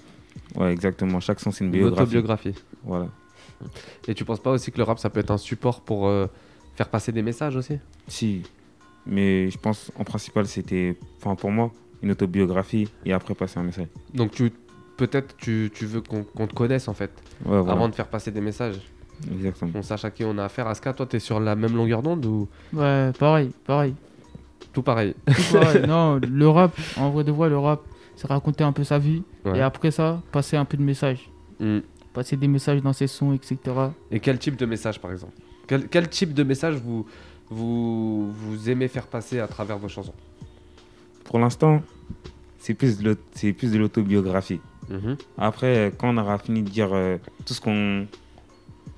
Ouais, 0.55 0.71
exactement. 0.73 1.19
Chaque 1.19 1.39
son, 1.39 1.51
c'est 1.51 1.63
une 1.63 1.73
Une 1.73 1.79
biographie. 1.79 2.01
autobiographie. 2.03 2.53
Voilà. 2.83 3.07
Et 4.07 4.13
tu 4.13 4.23
penses 4.25 4.39
pas 4.41 4.51
aussi 4.51 4.71
que 4.71 4.77
le 4.77 4.83
rap, 4.83 4.99
ça 4.99 5.09
peut 5.09 5.19
être 5.19 5.31
un 5.31 5.37
support 5.37 5.81
pour 5.81 6.07
euh, 6.07 6.27
faire 6.75 6.89
passer 6.89 7.11
des 7.11 7.21
messages 7.23 7.55
aussi? 7.55 7.79
Si. 8.07 8.43
Mais 9.05 9.49
je 9.49 9.57
pense, 9.57 9.91
en 9.97 10.03
principal, 10.03 10.45
c'était, 10.45 10.97
enfin, 11.17 11.35
pour 11.35 11.49
moi, 11.51 11.71
une 12.01 12.11
autobiographie 12.11 12.87
et 13.05 13.13
après 13.13 13.33
passer 13.33 13.59
un 13.59 13.63
message. 13.63 13.87
Donc 14.13 14.31
tu 14.31 14.51
peut-être 14.97 15.35
tu, 15.37 15.71
tu 15.73 15.85
veux 15.85 16.01
qu'on 16.01 16.23
qu'on 16.23 16.47
te 16.47 16.53
connaisse 16.53 16.87
en 16.87 16.93
fait 16.93 17.11
Ouais, 17.45 17.57
voilà. 17.59 17.71
avant 17.73 17.87
de 17.89 17.95
faire 17.95 18.07
passer 18.07 18.31
des 18.31 18.41
messages. 18.41 18.79
Exactement. 19.31 19.71
On 19.75 19.81
sache 19.81 20.05
à 20.05 20.11
qui 20.11 20.23
on 20.23 20.37
a 20.37 20.45
affaire. 20.45 20.67
Aska, 20.67 20.93
toi, 20.93 21.05
t'es 21.07 21.19
sur 21.19 21.39
la 21.39 21.55
même 21.55 21.75
longueur 21.75 22.01
d'onde 22.03 22.25
ou? 22.25 22.47
Ouais, 22.73 23.11
pareil, 23.17 23.51
pareil. 23.65 23.95
tout 24.73 24.83
pareil 24.83 25.15
Tout 25.25 25.53
pareil. 25.53 25.87
non, 25.87 26.19
le 26.19 26.47
rap, 26.47 26.71
en 26.97 27.09
vrai 27.09 27.23
de 27.23 27.31
vrai, 27.31 27.49
le 27.49 27.57
rap, 27.57 27.81
c'est 28.15 28.27
raconter 28.27 28.63
un 28.63 28.71
peu 28.71 28.83
sa 28.83 28.99
vie. 28.99 29.23
Ouais. 29.43 29.57
Et 29.57 29.61
après 29.61 29.89
ça, 29.91 30.21
passer 30.31 30.55
un 30.55 30.65
peu 30.65 30.77
de 30.77 30.83
messages. 30.83 31.29
Hmm. 31.59 31.79
Passer 32.13 32.37
des 32.37 32.47
messages 32.47 32.81
dans 32.83 32.93
ses 32.93 33.07
sons, 33.07 33.33
etc. 33.33 33.57
Et 34.11 34.19
quel 34.19 34.37
type 34.39 34.55
de 34.55 34.65
message, 34.67 34.99
par 35.01 35.11
exemple? 35.11 35.33
Quel, 35.67 35.87
quel 35.87 36.07
type 36.09 36.33
de 36.35 36.43
message 36.43 36.75
vous, 36.75 37.05
vous, 37.49 38.31
vous 38.31 38.69
aimez 38.69 38.87
faire 38.87 39.07
passer 39.07 39.39
à 39.39 39.47
travers 39.47 39.77
vos 39.79 39.87
chansons? 39.87 40.13
Pour 41.27 41.39
l'instant, 41.39 41.81
c'est 42.57 42.73
plus, 42.73 42.99
de 42.99 43.77
l'autobiographie. 43.77 44.59
Mhm. 44.89 45.17
Après, 45.37 45.91
quand 45.97 46.09
on 46.13 46.17
aura 46.17 46.37
fini 46.37 46.63
de 46.63 46.69
dire 46.69 46.89
euh, 46.93 47.17
tout 47.45 47.53
ce 47.53 47.61
qu'on 47.61 48.07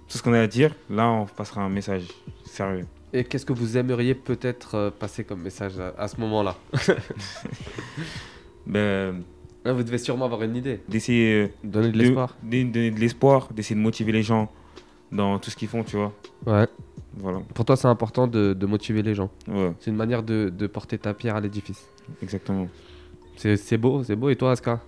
tout 0.07 0.17
ce 0.17 0.23
qu'on 0.23 0.33
a 0.33 0.39
à 0.41 0.47
dire, 0.47 0.73
là, 0.89 1.07
on 1.09 1.25
passera 1.25 1.61
un 1.61 1.69
message 1.69 2.03
sérieux. 2.45 2.85
Et 3.13 3.23
qu'est-ce 3.23 3.45
que 3.45 3.53
vous 3.53 3.77
aimeriez 3.77 4.15
peut-être 4.15 4.75
euh, 4.75 4.89
passer 4.91 5.23
comme 5.23 5.41
message 5.41 5.79
à, 5.79 5.93
à 5.97 6.07
ce 6.07 6.19
moment-là? 6.21 6.55
Ben, 8.65 9.23
Là, 9.65 9.73
Vous 9.73 9.83
devez 9.83 9.97
sûrement 9.97 10.25
avoir 10.25 10.41
une 10.43 10.55
idée. 10.55 10.79
d'essayer 10.87 11.43
euh, 11.43 11.47
Donner 11.63 11.91
de 11.91 11.97
l'espoir. 11.97 12.35
de 12.43 12.49
donner 12.63 12.91
de 12.91 12.99
l'espoir, 12.99 13.49
d'essayer 13.53 13.75
de 13.75 13.81
motiver 13.81 14.11
les 14.13 14.23
gens 14.23 14.49
dans 15.11 15.37
tout 15.39 15.49
ce 15.49 15.55
qu'ils 15.57 15.67
font, 15.67 15.83
tu 15.83 15.97
vois. 15.97 16.13
Ouais. 16.45 16.67
Voilà. 17.17 17.39
Pour 17.53 17.65
toi, 17.65 17.75
c'est 17.75 17.87
important 17.87 18.25
de, 18.27 18.53
de 18.53 18.65
motiver 18.65 19.01
les 19.01 19.15
gens. 19.15 19.29
Ouais, 19.47 19.73
C'est 19.79 19.89
une 19.91 19.97
manière 19.97 20.23
de, 20.23 20.49
de 20.55 20.67
porter 20.67 20.97
ta 20.97 21.13
pierre 21.13 21.35
à 21.35 21.41
l'édifice. 21.41 21.85
Exactement. 22.21 22.67
C'est 23.37 23.57
c'est 23.57 23.77
beau, 23.77 24.03
c'est 24.03 24.15
beau. 24.15 24.29
Et 24.29 24.35
toi, 24.35 24.51
Aska? 24.51 24.79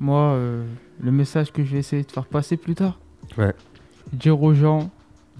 Moi, 0.00 0.20
euh, 0.20 0.64
le 1.00 1.12
message 1.12 1.52
que 1.52 1.62
je 1.64 1.72
vais 1.72 1.78
essayer 1.78 2.02
de 2.02 2.10
faire 2.10 2.26
passer 2.26 2.56
plus 2.56 2.74
tard. 2.74 2.98
Ouais. 3.38 3.52
Dire 4.12 4.42
aux 4.42 4.54
gens 4.54 4.90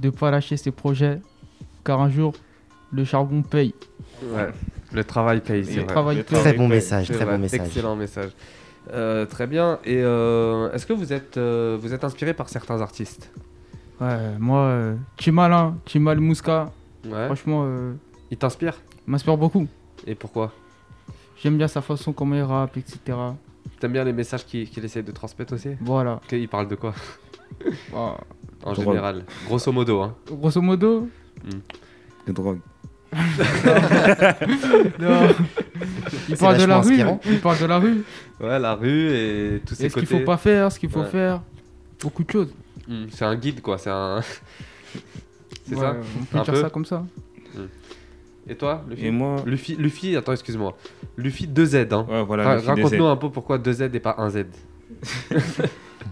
de 0.00 0.10
pas 0.10 0.30
lâcher 0.30 0.56
ses 0.56 0.70
projets, 0.70 1.20
car 1.84 2.00
un 2.00 2.08
jour, 2.10 2.32
le 2.92 3.04
charbon 3.04 3.42
paye. 3.42 3.74
Ouais. 4.22 4.48
Le 4.92 5.04
travail 5.04 5.40
paye, 5.40 5.64
c'est 5.64 5.76
Le 5.76 5.82
vrai. 5.82 5.86
travail 5.92 6.16
Le 6.18 6.22
paye. 6.22 6.38
Très 6.38 6.52
bon 6.52 6.68
message, 6.68 7.08
très 7.08 7.24
vrai, 7.24 7.34
bon 7.34 7.40
message. 7.40 7.60
Excellent 7.66 7.96
message. 7.96 8.30
Euh, 8.92 9.26
très 9.26 9.46
bien. 9.46 9.78
Et 9.84 9.98
euh, 10.02 10.70
est-ce 10.72 10.86
que 10.86 10.92
vous 10.92 11.12
êtes, 11.12 11.36
euh, 11.38 11.78
vous 11.80 11.94
êtes 11.94 12.04
inspiré 12.04 12.34
par 12.34 12.48
certains 12.48 12.80
artistes? 12.80 13.30
Ouais, 14.00 14.36
moi, 14.38 14.58
euh, 14.66 14.94
Chimal, 15.18 15.52
hein, 15.52 15.76
Chimal 15.86 16.18
Mouska, 16.20 16.70
Ouais. 17.04 17.26
franchement, 17.26 17.62
euh, 17.66 17.94
Il 18.30 18.36
t'inspire? 18.36 18.80
m'inspire 19.06 19.36
beaucoup. 19.36 19.66
Et 20.06 20.14
pourquoi? 20.14 20.52
J'aime 21.42 21.56
bien 21.58 21.68
sa 21.68 21.80
façon, 21.82 22.12
comment 22.12 22.36
il 22.36 22.42
rappe, 22.42 22.76
etc. 22.76 22.98
T'aimes 23.80 23.92
bien 23.92 24.04
les 24.04 24.12
messages 24.12 24.46
qu'il 24.46 24.84
essaie 24.84 25.02
de 25.02 25.10
transmettre 25.12 25.54
aussi? 25.54 25.70
Voilà. 25.80 26.20
Il 26.30 26.48
parle 26.48 26.68
de 26.68 26.76
quoi? 26.76 26.94
Ah, 27.94 28.16
En 28.64 28.72
Drogue. 28.72 28.86
général. 28.86 29.24
Grosso 29.46 29.70
modo. 29.72 30.00
Hein. 30.02 30.14
grosso 30.30 30.62
modo, 30.62 31.08
De 32.26 32.32
drogue. 32.32 32.58
non. 33.12 33.20
il 36.28 36.36
parle 36.36 36.58
de 36.58 36.64
la 36.64 36.80
rue. 36.80 36.90
inspirant. 36.92 37.20
Il 37.26 37.40
parle 37.40 37.58
de 37.60 37.64
la 37.66 37.78
rue. 37.78 38.04
Ouais, 38.40 38.58
la 38.58 38.74
rue 38.74 39.10
et 39.12 39.60
tous 39.66 39.74
ces 39.74 39.84
Et 39.84 39.88
ce 39.90 39.94
qu'il 39.98 40.06
faut 40.06 40.20
pas 40.20 40.38
faire, 40.38 40.72
ce 40.72 40.78
qu'il 40.78 40.88
faut 40.88 41.00
Ouais. 41.00 41.06
faire. 41.10 41.42
Beaucoup 42.00 42.24
de 42.24 42.30
choses. 42.30 42.54
Hmm, 42.88 43.04
c'est 43.10 43.24
un 43.24 43.36
guide 43.36 43.60
quoi. 43.60 43.76
C'est 43.78 43.90
un. 43.90 44.22
c'est 45.68 45.74
Ouais, 45.74 45.80
ça 45.80 45.96
On 46.20 46.24
peut 46.24 46.38
Un 46.38 46.42
dire 46.42 46.54
peu 46.54 46.60
ça 46.62 46.70
comme 46.70 46.84
ça. 46.86 47.04
Et 48.48 48.56
toi, 48.56 48.84
Luffy 48.88 49.06
Et 49.06 49.10
moi, 49.10 49.36
Luffy, 49.46 49.76
Luffy, 49.76 50.16
attends, 50.16 50.32
excuse-moi. 50.32 50.76
Luffy 51.16 51.46
2Z. 51.46 51.92
Hein. 51.94 52.06
ouais, 52.08 52.24
voilà, 52.24 52.44
Ra-. 52.44 52.60
Raconte-nous 52.74 53.06
un 53.06 53.16
peu 53.16 53.30
pourquoi 53.30 53.58
2Z 53.58 53.94
et 53.94 54.00
pas 54.00 54.16
1Z. 54.18 54.46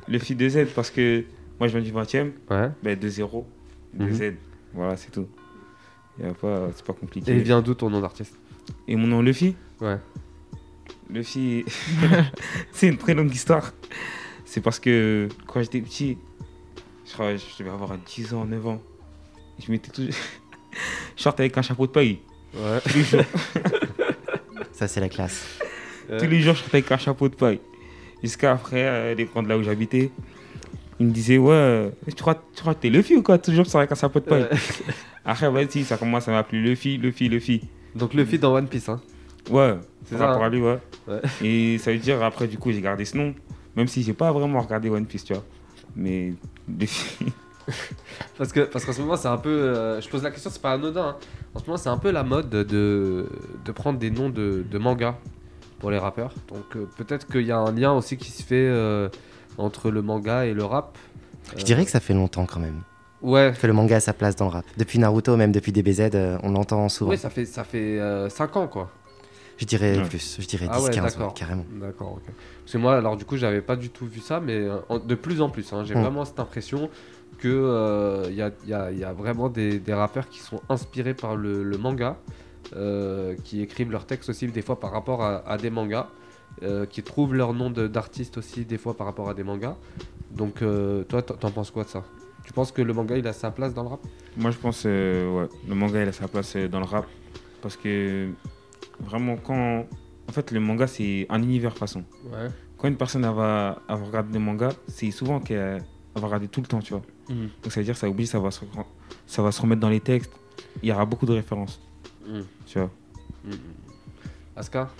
Le 0.08 0.18
fil 0.18 0.36
de 0.36 0.48
Z, 0.48 0.66
parce 0.74 0.90
que 0.90 1.24
moi, 1.58 1.68
je 1.68 1.76
viens 1.76 1.82
du 1.84 1.90
20 1.92 2.14
e 2.14 2.32
Ouais. 2.50 2.70
ben 2.82 2.98
2-0, 2.98 3.44
Mhm. 3.94 4.08
2Z. 4.10 4.34
Voilà, 4.74 4.96
c'est 4.96 5.10
tout. 5.10 5.26
Pas, 6.40 6.68
c'est 6.74 6.84
pas 6.84 6.92
compliqué. 6.92 7.32
Et 7.32 7.36
il 7.36 7.42
vient 7.42 7.62
d'où 7.62 7.74
ton 7.74 7.88
nom 7.90 8.00
d'artiste 8.00 8.36
Et 8.86 8.94
mon 8.94 9.06
nom, 9.06 9.22
Luffy 9.22 9.56
Ouais. 9.80 9.96
Luffy, 11.08 11.64
c'est 12.72 12.88
une 12.88 12.98
très 12.98 13.14
longue 13.14 13.32
histoire. 13.34 13.72
C'est 14.44 14.60
parce 14.60 14.78
que 14.78 15.28
quand 15.46 15.62
j'étais 15.62 15.80
petit, 15.80 16.18
je 17.06 17.12
crois 17.14 17.32
que 17.32 17.38
je 17.38 17.58
devais 17.58 17.70
avoir 17.70 17.96
10 17.98 18.34
ans, 18.34 18.44
9 18.44 18.66
ans. 18.66 18.82
je 19.58 19.70
mettais 19.72 19.90
toujours. 19.90 20.12
je 21.16 21.22
sortais 21.22 21.44
avec 21.44 21.58
un 21.58 21.62
chapeau 21.62 21.86
de 21.86 21.92
paille. 21.92 22.18
Ouais. 22.54 22.80
Tous 22.80 22.96
les 22.96 23.04
jours, 23.04 23.24
Ça, 24.72 24.88
c'est 24.88 25.00
la 25.00 25.08
classe. 25.08 25.58
tous 26.18 26.26
les 26.26 26.40
jours, 26.40 26.54
je 26.54 26.60
sortais 26.60 26.78
avec 26.78 26.92
un 26.92 26.98
chapeau 26.98 27.28
de 27.28 27.34
paille. 27.34 27.60
Jusqu'à 28.22 28.52
après, 28.52 28.84
euh, 28.84 29.14
les 29.14 29.24
grands 29.24 29.42
de 29.42 29.48
là 29.48 29.56
où 29.56 29.62
j'habitais, 29.62 30.10
ils 30.98 31.06
me 31.06 31.10
disaient 31.12 31.38
Ouais, 31.38 31.54
euh, 31.54 31.90
tu 32.06 32.14
crois, 32.14 32.34
tu 32.34 32.60
crois 32.60 32.74
que 32.74 32.80
t'es 32.80 32.90
Luffy 32.90 33.16
ou 33.16 33.22
quoi? 33.22 33.38
Toujours 33.38 33.66
sur 33.66 33.78
avec 33.78 33.90
un 33.92 33.94
chapeau 33.94 34.20
de 34.20 34.24
paille. 34.24 34.42
Ouais. 34.42 34.58
Après, 35.24 35.46
ouais, 35.48 35.66
si, 35.70 35.84
ça 35.84 35.96
commence 35.96 36.28
à 36.28 36.32
m'appeler 36.32 36.60
Luffy, 36.60 36.98
Luffy, 36.98 37.28
Luffy. 37.28 37.62
Donc 37.94 38.14
le 38.14 38.24
feed 38.24 38.40
dans 38.40 38.54
One 38.54 38.68
Piece, 38.68 38.88
hein. 38.88 39.00
Ouais, 39.50 39.76
C'est 40.04 40.16
ça, 40.16 40.26
rapport 40.28 40.44
hein. 40.44 40.50
lui, 40.50 40.60
ouais. 40.60 40.78
Ouais. 41.08 41.20
Et 41.42 41.78
ça 41.78 41.92
veut 41.92 41.98
dire, 41.98 42.22
après, 42.22 42.46
du 42.46 42.58
coup, 42.58 42.70
j'ai 42.72 42.80
gardé 42.80 43.04
ce 43.04 43.16
nom. 43.16 43.34
Même 43.76 43.88
si 43.88 44.02
j'ai 44.02 44.12
pas 44.12 44.30
vraiment 44.32 44.60
regardé 44.60 44.90
One 44.90 45.06
Piece, 45.06 45.24
tu 45.24 45.32
vois. 45.32 45.44
Mais 45.96 46.34
Luffy. 46.78 47.26
Parce 48.38 48.52
que 48.52 48.60
parce 48.60 48.84
qu'en 48.84 48.92
ce 48.92 49.00
moment 49.00 49.16
c'est 49.16 49.28
un 49.28 49.36
peu. 49.36 49.48
euh, 49.50 50.00
je 50.00 50.08
pose 50.08 50.22
la 50.22 50.30
question, 50.30 50.50
c'est 50.50 50.62
pas 50.62 50.72
anodin. 50.72 51.08
hein. 51.08 51.16
En 51.54 51.58
ce 51.58 51.64
moment 51.66 51.76
c'est 51.76 51.88
un 51.88 51.98
peu 51.98 52.10
la 52.10 52.22
mode 52.22 52.48
de, 52.50 53.26
de 53.64 53.72
prendre 53.72 53.98
des 53.98 54.10
noms 54.10 54.30
de, 54.30 54.64
de 54.70 54.78
mangas 54.78 55.16
pour 55.78 55.90
les 55.90 55.98
rappeurs. 55.98 56.32
Donc 56.48 56.64
euh, 56.76 56.86
peut-être 56.96 57.26
qu'il 57.26 57.42
y 57.46 57.52
a 57.52 57.58
un 57.58 57.72
lien 57.72 57.92
aussi 57.92 58.16
qui 58.16 58.30
se 58.30 58.42
fait 58.42 58.54
euh, 58.68 59.08
entre 59.58 59.90
le 59.90 60.02
manga 60.02 60.46
et 60.46 60.54
le 60.54 60.64
rap. 60.64 60.96
Je 61.56 61.64
dirais 61.64 61.84
que 61.84 61.90
ça 61.90 62.00
fait 62.00 62.14
longtemps 62.14 62.46
quand 62.46 62.60
même. 62.60 62.80
Ouais. 63.22 63.52
Que 63.60 63.66
le 63.66 63.72
manga 63.74 63.96
a 63.96 64.00
sa 64.00 64.12
place 64.14 64.34
dans 64.36 64.46
le 64.46 64.52
rap. 64.52 64.64
Depuis 64.78 64.98
Naruto, 64.98 65.36
même 65.36 65.52
depuis 65.52 65.72
DBZ, 65.72 66.10
euh, 66.14 66.38
on 66.42 66.52
l'entend 66.52 66.88
souvent. 66.88 67.10
Oui, 67.10 67.18
ça 67.18 67.28
fait 67.30 67.44
ça 67.44 67.64
fait 67.64 67.98
5 68.30 68.56
ans 68.56 68.66
quoi. 68.68 68.90
Je 69.58 69.66
dirais 69.66 69.98
Ouais. 69.98 70.04
plus, 70.08 70.38
je 70.40 70.46
dirais 70.46 70.64
10-15, 70.64 70.70
Ah 70.72 70.80
ouais, 70.80 70.88
ouais, 70.88 70.96
d'accord. 71.02 71.34
carrément. 71.34 71.66
D'accord, 71.72 72.12
ok. 72.12 72.22
Parce 72.64 72.72
que 72.72 72.78
moi, 72.78 72.96
alors 72.96 73.18
du 73.18 73.26
coup, 73.26 73.36
j'avais 73.36 73.60
pas 73.60 73.76
du 73.76 73.90
tout 73.90 74.06
vu 74.06 74.20
ça, 74.20 74.40
mais 74.40 74.54
euh, 74.56 74.78
en- 74.88 74.98
de 74.98 75.14
plus 75.14 75.42
en 75.42 75.50
plus, 75.50 75.70
hein, 75.74 75.84
j'ai 75.84 75.94
Mm. 75.94 76.00
vraiment 76.00 76.24
cette 76.24 76.40
impression 76.40 76.88
que 77.40 77.48
euh, 77.48 78.26
il 78.28 78.36
y, 78.36 78.42
a, 78.42 78.50
y 78.66 78.72
a- 78.72 78.92
y 78.92 79.04
a 79.04 79.12
vraiment 79.12 79.48
des, 79.48 79.78
des 79.80 79.94
rappeurs 79.94 80.28
qui 80.28 80.38
sont 80.40 80.60
inspirés 80.68 81.14
par 81.14 81.34
le, 81.36 81.62
le 81.62 81.78
manga, 81.78 82.16
euh, 82.76 83.34
qui 83.44 83.62
écrivent 83.62 83.90
leurs 83.90 84.06
textes 84.06 84.28
aussi 84.30 84.46
des 84.46 84.62
fois 84.62 84.78
par 84.78 84.92
rapport 84.92 85.22
à, 85.22 85.48
à 85.48 85.56
des 85.56 85.70
mangas, 85.70 86.08
euh, 86.62 86.84
qui 86.86 87.02
trouvent 87.02 87.34
leur 87.34 87.52
nom 87.54 87.70
d'artiste 87.70 88.38
aussi 88.38 88.64
des 88.64 88.78
fois 88.78 88.94
par 88.94 89.06
rapport 89.06 89.28
à 89.28 89.34
des 89.34 89.42
mangas. 89.42 89.76
Donc, 90.30 90.62
euh, 90.62 91.02
toi, 91.04 91.22
t'en 91.22 91.50
penses 91.50 91.70
quoi 91.70 91.84
de 91.84 91.88
ça? 91.88 92.04
Tu 92.44 92.52
penses 92.52 92.72
que 92.72 92.82
le 92.82 92.92
manga 92.92 93.16
il 93.16 93.26
a 93.26 93.32
sa 93.32 93.50
place 93.50 93.74
dans 93.74 93.82
le 93.82 93.88
rap? 93.88 94.00
Moi, 94.36 94.50
je 94.50 94.58
pense, 94.58 94.84
euh, 94.86 95.28
ouais, 95.36 95.48
le 95.68 95.74
manga, 95.74 96.02
il 96.02 96.08
a 96.08 96.12
sa 96.12 96.28
place 96.28 96.56
dans 96.70 96.78
le 96.80 96.86
rap. 96.86 97.06
Parce 97.62 97.76
que 97.76 98.28
vraiment, 99.00 99.36
quand. 99.36 99.86
En 100.28 100.32
fait, 100.32 100.52
le 100.52 100.60
manga, 100.60 100.86
c'est 100.86 101.26
un 101.28 101.42
univers 101.42 101.76
façon. 101.76 102.04
Ouais. 102.32 102.48
Quand 102.78 102.86
une 102.88 102.96
personne 102.96 103.24
elle 103.24 103.34
va, 103.34 103.78
va 103.88 103.94
regarder 103.96 104.32
des 104.32 104.38
mangas, 104.38 104.74
c'est 104.86 105.10
souvent 105.10 105.40
qu'elle 105.40 105.58
elle 105.58 105.82
va 106.18 106.26
regarder 106.26 106.48
tout 106.48 106.60
le 106.60 106.66
temps, 106.66 106.80
tu 106.80 106.92
vois. 106.94 107.02
Mhm. 107.28 107.48
Donc, 107.62 107.72
ça 107.72 107.80
veut 107.80 107.84
dire 107.84 107.96
ça 107.96 108.08
oblige, 108.08 108.28
ça 108.28 108.40
va, 108.40 108.50
se, 108.50 108.60
ça 109.26 109.42
va 109.42 109.52
se 109.52 109.60
remettre 109.62 109.80
dans 109.80 109.88
les 109.90 110.00
textes. 110.00 110.32
Il 110.82 110.88
y 110.88 110.92
aura 110.92 111.04
beaucoup 111.04 111.26
de 111.26 111.32
références, 111.32 111.80
Mm. 112.26 112.40
tu 112.66 112.78
vois. 112.78 112.90
Mm. 113.44 113.50
Aska 114.56 114.90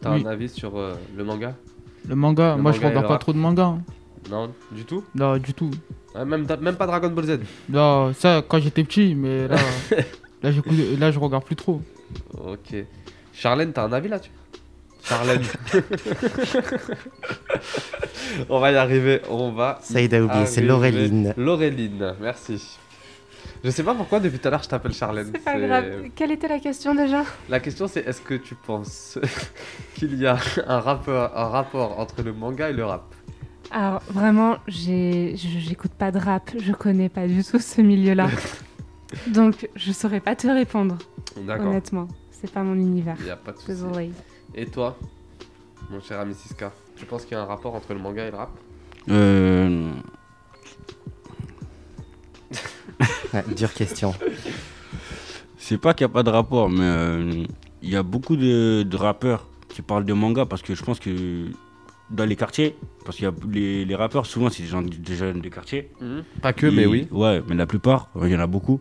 T'as 0.00 0.14
Oui. 0.14 0.22
un 0.24 0.26
avis 0.30 0.48
sur 0.48 0.76
euh, 0.78 0.94
le 1.16 1.24
manga? 1.24 1.56
Le 2.06 2.14
manga, 2.14 2.54
Le 2.56 2.62
moi 2.62 2.70
je 2.72 2.76
manga 2.76 2.86
et 2.86 2.90
regarde 2.90 3.06
pas 3.06 3.12
rap. 3.14 3.20
trop 3.20 3.32
de 3.32 3.38
manga. 3.38 3.64
hein. 3.64 3.82
Non, 4.30 4.52
du 4.72 4.84
tout? 4.84 5.02
Non, 5.14 5.36
du 5.38 5.52
tout. 5.54 5.70
Ah, 6.14 6.24
même, 6.24 6.46
même 6.60 6.76
pas 6.76 6.86
Dragon 6.86 7.10
Ball 7.10 7.24
Z 7.24 7.40
Non, 7.68 8.12
ça 8.12 8.42
quand 8.46 8.58
j'étais 8.60 8.84
petit, 8.84 9.14
mais 9.14 9.48
là, 9.48 9.56
là, 10.42 10.50
là 10.98 11.10
je 11.10 11.18
regarde 11.18 11.44
plus 11.44 11.56
trop. 11.56 11.80
Ok. 12.44 12.74
Charlène, 13.32 13.72
t'as 13.72 13.84
un 13.86 13.92
avis 13.92 14.08
là-dessus 14.08 14.30
Charlène. 15.02 15.42
on 18.48 18.60
va 18.60 18.72
y 18.72 18.76
arriver, 18.76 19.20
on 19.30 19.52
va. 19.52 19.78
y 19.82 19.92
Saïd 19.92 20.14
a 20.14 20.22
oublié, 20.22 20.46
c'est. 20.46 20.62
Laureline. 20.62 21.34
Laureline, 21.36 22.14
merci. 22.20 22.78
Je 23.64 23.70
sais 23.70 23.82
pas 23.82 23.94
pourquoi 23.94 24.20
depuis 24.20 24.38
tout 24.38 24.48
à 24.48 24.50
l'heure 24.52 24.62
je 24.62 24.68
t'appelle 24.68 24.92
Charlène. 24.92 25.30
C'est 25.34 25.44
pas 25.44 25.58
grave. 25.58 25.84
Quelle 26.14 26.30
était 26.32 26.48
la 26.48 26.58
question 26.60 26.94
déjà? 26.94 27.24
La 27.48 27.60
question 27.60 27.88
c'est 27.88 28.06
est-ce 28.06 28.20
que 28.20 28.34
tu 28.34 28.54
penses 28.54 29.18
qu'il 29.94 30.14
y 30.16 30.26
a 30.26 30.38
un 30.66 30.80
rapport, 30.80 31.36
un 31.36 31.48
rapport 31.48 31.98
entre 31.98 32.22
le 32.22 32.32
manga 32.32 32.70
et 32.70 32.72
le 32.72 32.84
rap? 32.84 33.14
Alors 33.70 34.00
vraiment, 34.08 34.56
j'écoute 34.66 35.92
pas 35.92 36.10
de 36.10 36.18
rap, 36.18 36.50
je 36.58 36.72
connais 36.72 37.08
pas 37.08 37.26
du 37.26 37.44
tout 37.44 37.58
ce 37.58 37.80
milieu-là. 37.80 38.28
Donc 39.26 39.68
je 39.74 39.92
saurais 39.92 40.20
pas 40.20 40.36
te 40.36 40.46
répondre, 40.46 40.98
D'accord. 41.36 41.66
honnêtement. 41.66 42.08
C'est 42.30 42.50
pas 42.50 42.62
mon 42.62 42.74
univers. 42.74 43.16
Il 43.20 43.26
y 43.26 43.30
a 43.30 43.36
pas 43.36 43.52
de 43.52 43.58
souci. 43.58 44.12
Et 44.54 44.66
toi, 44.66 44.96
mon 45.90 46.00
cher 46.00 46.20
ami 46.20 46.34
Siska, 46.34 46.72
tu 46.98 47.06
penses 47.06 47.24
qu'il 47.24 47.32
y 47.36 47.40
a 47.40 47.42
un 47.42 47.46
rapport 47.46 47.74
entre 47.74 47.92
le 47.94 48.00
manga 48.00 48.26
et 48.26 48.30
le 48.30 48.36
rap 48.36 48.50
Euh, 49.08 49.90
Ouais, 53.34 53.44
dure 53.56 53.72
question. 53.72 54.14
c'est 55.58 55.78
pas 55.78 55.94
qu'il 55.94 56.06
n'y 56.06 56.10
a 56.10 56.14
pas 56.14 56.22
de 56.22 56.30
rapport, 56.30 56.68
mais 56.70 56.78
euh, 56.82 57.44
il 57.82 57.90
y 57.90 57.96
a 57.96 58.02
beaucoup 58.02 58.36
de, 58.36 58.82
de 58.82 58.96
rappeurs 58.96 59.46
qui 59.68 59.82
parlent 59.82 60.04
de 60.04 60.12
manga 60.14 60.46
parce 60.46 60.62
que 60.62 60.74
je 60.74 60.82
pense 60.82 60.98
que 60.98 61.46
dans 62.10 62.24
les 62.24 62.36
quartiers, 62.36 62.74
parce 63.04 63.16
qu'il 63.18 63.26
y 63.26 63.28
a 63.28 63.32
les, 63.50 63.84
les 63.84 63.94
rappeurs, 63.94 64.24
souvent 64.26 64.48
c'est 64.48 64.62
des, 64.62 64.68
gens, 64.68 64.80
des 64.82 65.14
jeunes 65.14 65.40
des 65.40 65.50
quartiers. 65.50 65.90
Pas 66.40 66.52
que, 66.54 66.66
mais 66.66 66.86
oui. 66.86 67.06
Ouais, 67.10 67.42
mais 67.48 67.54
la 67.54 67.66
plupart, 67.66 68.08
il 68.22 68.28
y 68.30 68.36
en 68.36 68.40
a 68.40 68.46
beaucoup. 68.46 68.80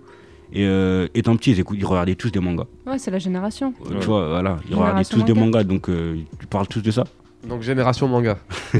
Et 0.54 0.66
euh, 0.66 1.10
étant 1.14 1.36
petit, 1.36 1.52
ils, 1.52 1.60
écoutent, 1.60 1.78
ils 1.78 1.86
regardaient 1.86 2.16
tous 2.16 2.32
des 2.32 2.40
mangas. 2.40 2.68
Ouais, 2.86 2.98
c'est 2.98 3.12
la 3.12 3.20
génération. 3.20 3.74
Euh, 3.86 3.90
Ouais. 3.96 4.00
Tu 4.00 4.06
vois, 4.06 4.30
voilà, 4.30 4.58
ils 4.70 4.76
regardaient 4.76 5.04
tous 5.04 5.24
des 5.24 5.34
manga. 5.34 5.46
mangas, 5.58 5.64
donc 5.66 5.90
euh, 5.90 6.16
ils 6.40 6.48
parlent 6.48 6.68
tous 6.70 6.82
de 6.82 6.90
ça. 6.90 7.04
Donc 7.48 7.62
génération 7.62 8.08
manga. 8.08 8.38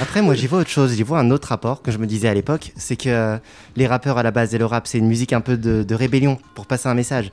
Après, 0.00 0.22
moi, 0.22 0.34
j'y 0.34 0.46
vois 0.46 0.60
autre 0.60 0.70
chose. 0.70 0.94
J'y 0.94 1.02
vois 1.02 1.18
un 1.18 1.30
autre 1.30 1.48
rapport 1.48 1.82
que 1.82 1.90
je 1.90 1.98
me 1.98 2.06
disais 2.06 2.28
à 2.28 2.34
l'époque. 2.34 2.72
C'est 2.76 2.96
que 2.96 3.08
euh, 3.08 3.38
les 3.74 3.86
rappeurs, 3.86 4.18
à 4.18 4.22
la 4.22 4.30
base, 4.30 4.54
et 4.54 4.58
le 4.58 4.66
rap, 4.66 4.86
c'est 4.86 4.98
une 4.98 5.08
musique 5.08 5.32
un 5.32 5.40
peu 5.40 5.56
de, 5.56 5.82
de 5.82 5.94
rébellion 5.94 6.38
pour 6.54 6.66
passer 6.66 6.88
un 6.88 6.94
message. 6.94 7.32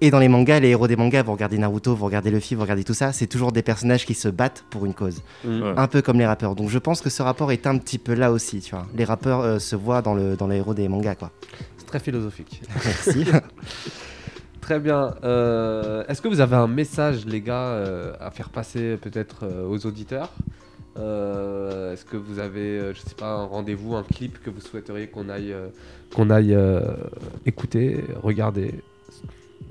Et 0.00 0.10
dans 0.10 0.18
les 0.18 0.28
mangas, 0.28 0.60
les 0.60 0.70
héros 0.70 0.86
des 0.88 0.96
mangas, 0.96 1.22
vous 1.22 1.32
regardez 1.32 1.58
Naruto, 1.58 1.94
vous 1.94 2.04
regardez 2.04 2.30
Luffy, 2.30 2.54
vous 2.54 2.62
regardez 2.62 2.84
tout 2.84 2.94
ça, 2.94 3.12
c'est 3.12 3.26
toujours 3.26 3.52
des 3.52 3.62
personnages 3.62 4.06
qui 4.06 4.14
se 4.14 4.28
battent 4.28 4.64
pour 4.70 4.86
une 4.86 4.94
cause. 4.94 5.22
Ouais. 5.44 5.72
Un 5.76 5.86
peu 5.86 6.02
comme 6.02 6.18
les 6.18 6.26
rappeurs. 6.26 6.54
Donc 6.54 6.70
je 6.70 6.78
pense 6.78 7.00
que 7.00 7.10
ce 7.10 7.22
rapport 7.22 7.50
est 7.52 7.66
un 7.66 7.78
petit 7.78 7.98
peu 7.98 8.14
là 8.14 8.30
aussi, 8.30 8.60
tu 8.60 8.74
vois. 8.74 8.86
Les 8.94 9.04
rappeurs 9.04 9.40
euh, 9.40 9.58
se 9.58 9.76
voient 9.76 10.02
dans, 10.02 10.14
le, 10.14 10.36
dans 10.36 10.46
les 10.46 10.56
héros 10.56 10.74
des 10.74 10.88
mangas, 10.88 11.16
quoi. 11.16 11.30
C'est 11.76 11.86
très 11.86 12.00
philosophique. 12.00 12.62
Merci. 12.84 13.24
Très 14.68 14.80
bien. 14.80 15.14
Euh, 15.24 16.04
Est-ce 16.08 16.20
que 16.20 16.28
vous 16.28 16.42
avez 16.42 16.56
un 16.56 16.66
message, 16.66 17.24
les 17.24 17.40
gars, 17.40 17.70
euh, 17.70 18.12
à 18.20 18.30
faire 18.30 18.50
passer 18.50 18.98
peut-être 18.98 19.44
euh, 19.44 19.66
aux 19.66 19.86
auditeurs 19.86 20.30
Est-ce 20.94 22.04
que 22.04 22.18
vous 22.18 22.38
avez, 22.38 22.92
je 22.92 23.00
sais 23.00 23.14
pas, 23.14 23.32
un 23.32 23.44
rendez-vous, 23.46 23.94
un 23.96 24.02
clip 24.02 24.42
que 24.42 24.50
vous 24.50 24.60
souhaiteriez 24.60 25.06
qu'on 25.06 25.30
aille, 25.30 25.54
qu'on 26.14 26.28
aille 26.28 26.54
écouter, 27.46 28.04
regarder 28.22 28.74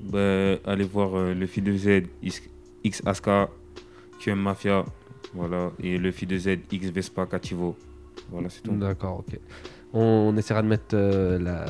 Bah, 0.02 0.56
allez 0.64 0.82
voir 0.82 1.32
le 1.32 1.46
fil 1.46 1.62
de 1.62 1.76
Z, 1.76 2.08
X 2.82 3.00
Aska, 3.06 3.50
QM 4.18 4.40
Mafia, 4.40 4.84
voilà, 5.32 5.70
et 5.80 5.96
le 5.96 6.10
fil 6.10 6.26
de 6.26 6.38
Z, 6.38 6.48
X 6.72 6.90
Vespa 6.90 7.24
Cativo. 7.26 7.76
Voilà, 8.32 8.50
c'est 8.50 8.62
tout. 8.62 8.72
D'accord, 8.72 9.20
ok. 9.20 9.38
On, 9.94 10.32
on 10.32 10.36
essaiera 10.36 10.62
de 10.62 10.68
mettre 10.68 10.94
euh, 10.94 11.38
la- 11.38 11.64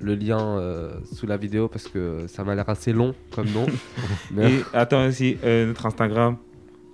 le 0.00 0.14
lien 0.14 0.58
euh, 0.58 0.92
sous 1.12 1.26
la 1.26 1.36
vidéo 1.36 1.68
parce 1.68 1.86
que 1.88 2.26
ça 2.28 2.44
m'a 2.44 2.54
l'air 2.54 2.68
assez 2.68 2.92
long 2.92 3.14
comme 3.34 3.48
nom. 3.50 3.66
Mais- 4.30 4.52
Et 4.54 4.64
attends 4.72 5.06
aussi, 5.06 5.36
euh, 5.44 5.66
notre 5.66 5.84
Instagram, 5.86 6.36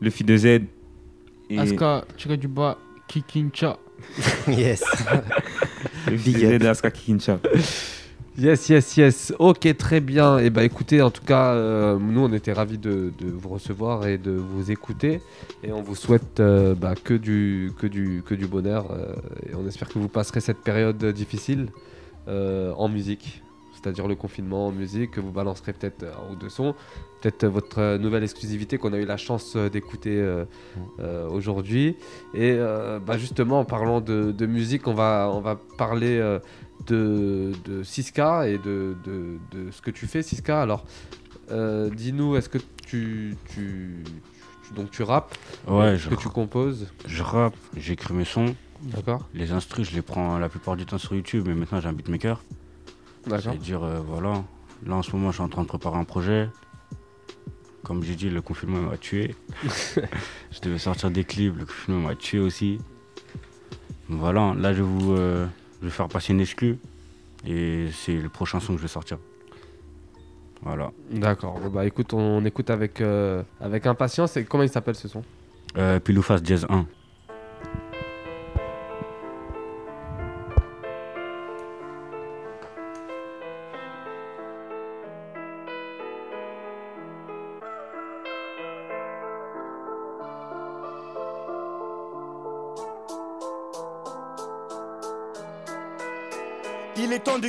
le 0.00 0.10
fil 0.10 0.26
de 0.26 0.36
Z. 0.36 0.46
Et 1.50 1.58
Aska, 1.58 2.04
tiré 2.16 2.36
du 2.36 2.48
bas, 2.48 2.78
Kikincha. 3.06 3.76
yes. 4.48 4.82
le 6.10 6.16
fil 6.16 6.32
de. 6.58 6.58
Z, 6.64 6.66
Aska 6.66 6.90
Kikincha. 6.90 7.38
Yes, 8.36 8.68
yes, 8.68 8.96
yes. 8.96 9.32
Ok, 9.38 9.76
très 9.76 10.00
bien. 10.00 10.38
Et 10.38 10.50
bah 10.50 10.64
écoutez, 10.64 11.00
en 11.02 11.12
tout 11.12 11.22
cas, 11.22 11.52
euh, 11.52 11.96
nous 12.00 12.20
on 12.20 12.32
était 12.32 12.52
ravis 12.52 12.78
de, 12.78 13.12
vous 13.20 13.48
recevoir 13.48 14.08
et 14.08 14.18
de 14.18 14.32
vous 14.32 14.72
écouter. 14.72 15.20
Et 15.62 15.70
on 15.72 15.82
vous 15.82 15.94
souhaite 15.94 16.40
euh, 16.40 16.74
bah, 16.74 16.94
que, 16.96 17.14
du, 17.14 17.70
que, 17.78 17.86
du, 17.86 18.24
que 18.26 18.34
du 18.34 18.48
bonheur. 18.48 18.90
euh, 18.90 19.14
et 19.48 19.54
on 19.54 19.64
espère 19.68 19.88
que 19.88 20.00
vous 20.00 20.08
passerez 20.08 20.40
cette 20.40 20.58
période 20.58 21.04
difficile 21.12 21.68
en 22.26 22.88
musique. 22.88 23.42
C'est-à-dire 23.74 24.08
le 24.08 24.16
confinement 24.16 24.68
en 24.68 24.72
musique, 24.72 25.12
que 25.12 25.20
vous 25.20 25.30
balancerez 25.30 25.74
peut-être 25.74 26.04
un 26.04 26.32
ou 26.32 26.36
deux 26.36 26.48
sons. 26.48 26.74
Peut-être 27.20 27.46
votre 27.46 27.98
nouvelle 27.98 28.24
exclusivité 28.24 28.78
qu'on 28.78 28.94
a 28.94 28.98
eu 28.98 29.04
la 29.04 29.18
chance 29.18 29.56
d'écouter 29.56 30.26
aujourd'hui. 31.30 31.96
Et 32.32 32.56
bah, 33.06 33.18
justement, 33.18 33.60
en 33.60 33.66
parlant 33.66 34.00
de, 34.00 34.32
de 34.32 34.46
musique, 34.46 34.88
on 34.88 34.94
va, 34.94 35.30
on 35.30 35.40
va 35.40 35.60
parler 35.76 36.18
de, 36.86 37.52
de 37.64 37.82
Siska 37.82 38.48
et 38.48 38.58
de, 38.58 38.96
de, 39.04 39.38
de 39.52 39.70
ce 39.70 39.80
que 39.82 39.90
tu 39.90 40.06
fais, 40.06 40.22
Siska. 40.22 40.60
Alors, 40.62 40.84
euh, 41.50 41.90
dis-nous, 41.90 42.36
est-ce 42.36 42.48
que 42.48 42.58
tu, 42.86 43.36
tu, 43.52 44.02
tu- 44.66 44.74
donc 44.74 44.90
tu 44.90 45.02
rappes 45.02 45.34
Ouais, 45.66 45.94
Est-ce 45.94 46.04
je, 46.04 46.08
que 46.10 46.14
tu 46.14 46.28
composes 46.28 46.88
je 47.06 47.22
rappe, 47.22 47.56
j'écris 47.76 48.14
mes 48.14 48.24
sons. 48.24 48.54
D'accord 48.82 49.26
Les 49.34 49.52
instrus, 49.52 49.88
je 49.90 49.94
les 49.94 50.02
prends 50.02 50.38
la 50.38 50.48
plupart 50.48 50.76
du 50.76 50.84
temps 50.84 50.98
sur 50.98 51.14
YouTube, 51.14 51.44
mais 51.46 51.54
maintenant 51.54 51.80
j'ai 51.80 51.88
un 51.88 51.92
beatmaker. 51.92 52.42
D'accord. 53.26 53.40
C'est-à-dire, 53.52 53.82
euh, 53.82 54.00
voilà. 54.06 54.44
Là, 54.86 54.96
en 54.96 55.02
ce 55.02 55.12
moment, 55.12 55.30
je 55.30 55.36
suis 55.36 55.42
en 55.42 55.48
train 55.48 55.62
de 55.62 55.68
préparer 55.68 55.96
un 55.96 56.04
projet. 56.04 56.48
Comme 57.82 58.02
j'ai 58.02 58.14
dit, 58.16 58.28
le 58.30 58.42
confinement 58.42 58.80
m'a 58.80 58.96
tué. 58.98 59.34
je 59.64 60.60
devais 60.62 60.78
sortir 60.78 61.10
des 61.10 61.24
clips, 61.24 61.56
le 61.56 61.64
confinement 61.66 62.08
m'a 62.08 62.14
tué 62.14 62.38
aussi. 62.38 62.78
Voilà, 64.08 64.54
là, 64.58 64.72
je 64.74 64.82
vous 64.82 65.12
euh, 65.12 65.46
je 65.80 65.86
vais 65.86 65.90
faire 65.90 66.08
passer 66.08 66.32
une 66.32 66.40
exclue 66.40 66.78
Et 67.46 67.88
c'est 67.92 68.16
le 68.16 68.28
prochain 68.28 68.60
son 68.60 68.72
que 68.72 68.78
je 68.78 68.82
vais 68.82 68.88
sortir. 68.88 69.18
Voilà. 70.62 70.92
D'accord. 71.10 71.60
Bah 71.70 71.84
écoute, 71.84 72.14
on 72.14 72.44
écoute 72.44 72.70
avec, 72.70 73.00
euh, 73.00 73.42
avec 73.60 73.86
impatience. 73.86 74.36
Et 74.36 74.44
comment 74.44 74.62
il 74.62 74.70
s'appelle 74.70 74.94
ce 74.94 75.08
son? 75.08 75.22
Euh, 75.76 76.00
Pile 76.00 76.18
ou 76.18 76.22
face 76.22 76.40
Jazz 76.42 76.66
1. 76.68 76.86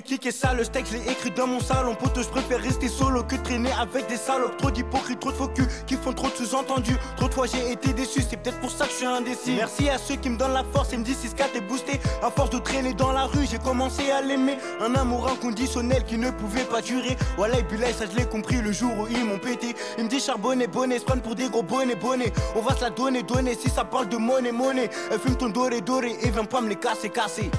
Il 0.08 0.28
est 0.28 0.32
ça, 0.32 0.54
le 0.54 0.64
je 0.64 0.94
l'ai 0.94 1.12
écrit 1.12 1.32
dans 1.32 1.48
mon 1.48 1.60
salon. 1.60 1.96
Pote, 1.96 2.22
je 2.22 2.28
préfère 2.28 2.62
rester 2.62 2.88
solo 2.88 3.24
que 3.24 3.36
traîner 3.38 3.72
avec 3.72 4.08
des 4.08 4.18
salopes. 4.18 4.56
Trop 4.58 4.70
d'hypocrites, 4.70 5.20
trop 5.20 5.32
de 5.32 5.36
faux 5.36 5.50
qui 5.88 5.96
font 5.96 6.14
trop 6.14 6.28
de 6.28 6.36
sous-entendus. 6.36 6.98
Trop 7.18 7.28
de 7.28 7.34
fois 7.34 7.48
j'ai 7.48 7.72
été 7.72 7.92
déçu, 7.92 8.22
c'est 8.22 8.38
peut-être 8.38 8.60
pour 8.60 8.70
ça 8.70 8.86
que 8.86 8.92
je 8.92 8.98
suis 8.98 9.06
indécis. 9.08 9.56
Merci 9.56 9.90
à 9.90 9.98
ceux 9.98 10.16
qui 10.16 10.30
me 10.30 10.38
donnent 10.38 10.54
la 10.54 10.64
force 10.64 10.94
et 10.94 10.98
me 10.98 11.04
disent 11.04 11.18
6 11.18 11.34
4 11.34 11.56
est 11.56 11.62
boosté. 11.62 12.00
À 12.22 12.30
force 12.30 12.52
de 12.52 12.60
traîner 12.60 12.94
dans 12.94 13.14
la 13.14 13.24
rue, 13.24 13.48
j'ai 13.50 13.58
commencé 13.58 14.12
à 14.12 14.22
l'aimer. 14.22 14.58
Un 14.80 14.94
amour 14.94 15.28
inconditionnel 15.28 16.04
qui 16.04 16.20
ne 16.20 16.30
pouvait 16.30 16.66
pas 16.66 16.82
durer. 16.82 17.18
Voilà, 17.36 17.58
et 17.58 17.64
puis 17.64 17.80
ça 17.98 18.06
je 18.06 18.16
l'ai 18.16 18.26
compris 18.26 18.62
le 18.62 18.72
jour 18.72 18.92
où 19.00 19.08
ils 19.08 19.26
m'ont 19.26 19.40
pété. 19.40 19.76
Ils 19.98 20.04
me 20.04 20.10
disent 20.10 20.26
charbonné, 20.26 20.68
bonnet, 20.68 21.00
se 21.00 21.06
prennent 21.06 21.22
pour 21.22 21.34
des 21.34 21.50
gros 21.50 21.64
bonnets, 21.64 21.96
bonnets. 21.96 22.32
On 22.56 22.62
va 22.62 22.76
se 22.76 22.82
la 22.82 22.92
donner, 22.92 23.24
donner 23.24 23.56
si 23.56 23.72
ça 23.72 23.84
parle 23.84 24.08
de 24.10 24.18
monnaie, 24.18 24.52
monnaie. 24.52 24.90
Elle 25.12 25.20
fume 25.20 25.36
ton 25.36 25.50
doré, 25.50 25.82
doré 25.82 26.16
et 26.22 26.30
viens 26.30 26.46
pas 26.46 26.62
me 26.62 26.70
les 26.70 26.76
casser, 26.76 27.10
casser. 27.10 27.50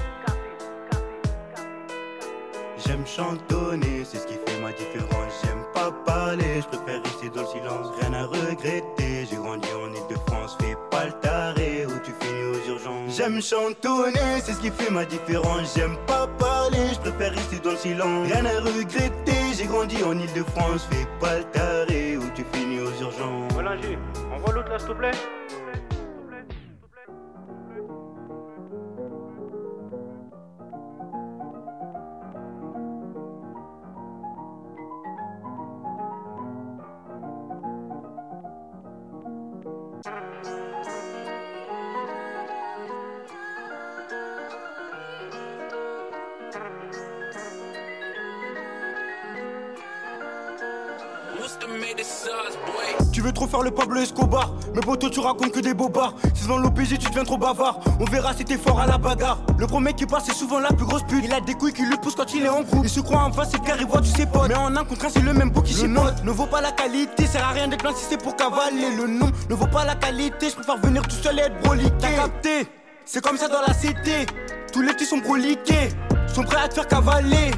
J'aime 2.87 3.05
chantonner, 3.05 4.05
c'est 4.05 4.17
ce 4.17 4.27
qui 4.27 4.35
fait 4.35 4.61
ma 4.61 4.71
différence. 4.71 5.43
J'aime 5.43 5.61
pas 5.73 5.91
parler, 6.05 6.61
je 6.61 6.67
préfère 6.77 7.03
rester 7.03 7.29
dans 7.29 7.41
le 7.41 7.47
silence. 7.47 7.87
Rien 7.99 8.13
à 8.13 8.25
regretter, 8.27 9.27
j'ai 9.29 9.35
grandi 9.35 9.67
en 9.73 9.93
Ile-de-France. 9.93 10.55
Fais 10.61 10.77
pas 10.89 11.07
le 11.07 11.11
taré 11.19 11.85
où 11.85 11.99
tu 12.05 12.13
finis 12.21 12.43
aux 12.43 12.71
urgences. 12.71 13.17
J'aime 13.17 13.41
chantonner, 13.41 14.39
c'est 14.41 14.53
ce 14.53 14.61
qui 14.61 14.71
fait 14.71 14.89
ma 14.89 15.03
différence. 15.03 15.73
J'aime 15.75 15.97
pas 16.07 16.27
parler, 16.39 16.87
je 16.93 16.99
préfère 16.99 17.33
rester 17.33 17.59
dans 17.59 17.71
le 17.71 17.77
silence. 17.77 18.31
Rien 18.31 18.45
à 18.45 18.61
regretter, 18.61 19.35
j'ai 19.57 19.65
grandi 19.65 20.01
en 20.05 20.17
Ile-de-France. 20.17 20.87
Fais 20.89 21.05
pas 21.19 21.39
le 21.39 21.43
taré 21.43 22.15
où 22.15 22.23
tu 22.35 22.45
finis 22.53 22.79
aux 22.79 23.01
urgences. 23.01 23.51
Voilà, 23.51 23.75
envoie 24.33 24.53
l'autre 24.53 24.69
là, 24.69 24.79
s'il 24.79 24.87
te 24.87 24.93
plaît. 24.93 25.11
Thank 40.03 40.45
you. 40.47 40.66
Tu 53.11 53.21
veux 53.21 53.31
trop 53.31 53.47
faire 53.47 53.61
le 53.61 53.71
Pablo 53.71 53.99
Escobar? 53.99 54.53
Mais 54.73 54.81
poteau 54.81 55.09
tu 55.09 55.19
racontes 55.19 55.51
que 55.51 55.59
des 55.59 55.73
bobards. 55.73 56.13
Si 56.33 56.47
dans 56.47 56.57
l'OPG 56.57 56.97
tu 56.99 57.09
deviens 57.09 57.23
trop 57.23 57.37
bavard. 57.37 57.79
On 57.99 58.05
verra 58.05 58.33
si 58.33 58.45
t'es 58.45 58.57
fort 58.57 58.79
à 58.79 58.85
la 58.85 58.97
bagarre. 58.97 59.39
Le 59.57 59.67
premier 59.67 59.93
qui 59.93 60.05
passe 60.05 60.25
c'est 60.25 60.35
souvent 60.35 60.59
la 60.59 60.69
plus 60.69 60.85
grosse 60.85 61.03
pute. 61.03 61.23
Il 61.23 61.33
a 61.33 61.41
des 61.41 61.55
couilles 61.55 61.73
qui 61.73 61.83
lui 61.83 61.97
poussent 61.97 62.15
quand 62.15 62.33
il 62.33 62.45
est 62.45 62.49
en 62.49 62.61
groupe. 62.61 62.81
Il 62.83 62.89
se 62.89 62.99
croit 62.99 63.21
en 63.21 63.31
face 63.31 63.51
car 63.65 63.77
il 63.79 63.87
voit 63.87 64.01
tous 64.01 64.15
ses 64.15 64.25
potes. 64.25 64.49
Mais 64.49 64.55
en 64.55 64.75
un 64.75 64.83
contre 64.85 65.05
un 65.05 65.09
c'est 65.09 65.21
le 65.21 65.33
même 65.33 65.49
beau 65.49 65.61
qui 65.61 65.73
chipote 65.73 66.23
Ne 66.23 66.31
vaut 66.31 66.45
pas 66.45 66.61
la 66.61 66.71
qualité 66.71 67.25
Sert 67.25 67.43
à 67.43 67.51
rien 67.51 67.67
d'être 67.67 67.83
là 67.83 67.91
si 67.95 68.05
c'est 68.09 68.21
pour 68.21 68.35
cavaler. 68.35 68.95
Le 68.95 69.07
nom 69.07 69.31
ne 69.49 69.55
vaut 69.55 69.67
pas 69.67 69.83
la 69.83 69.95
qualité 69.95 70.49
Je 70.49 70.55
préfère 70.55 70.77
venir 70.77 71.01
tout 71.03 71.15
seul 71.15 71.39
et 71.39 71.43
être 71.43 71.59
broliqué. 71.63 71.91
T'as 71.99 72.11
capté. 72.11 72.67
C'est 73.05 73.23
comme 73.23 73.37
ça 73.37 73.47
dans 73.47 73.61
la 73.65 73.73
cité. 73.73 74.25
Tous 74.71 74.81
les 74.81 74.93
petits 74.93 75.05
sont 75.05 75.17
broliqués. 75.17 75.89
Sont 76.33 76.43
prêts 76.43 76.61
à 76.61 76.67
te 76.67 76.75
faire 76.75 76.87
cavaler 76.87 77.51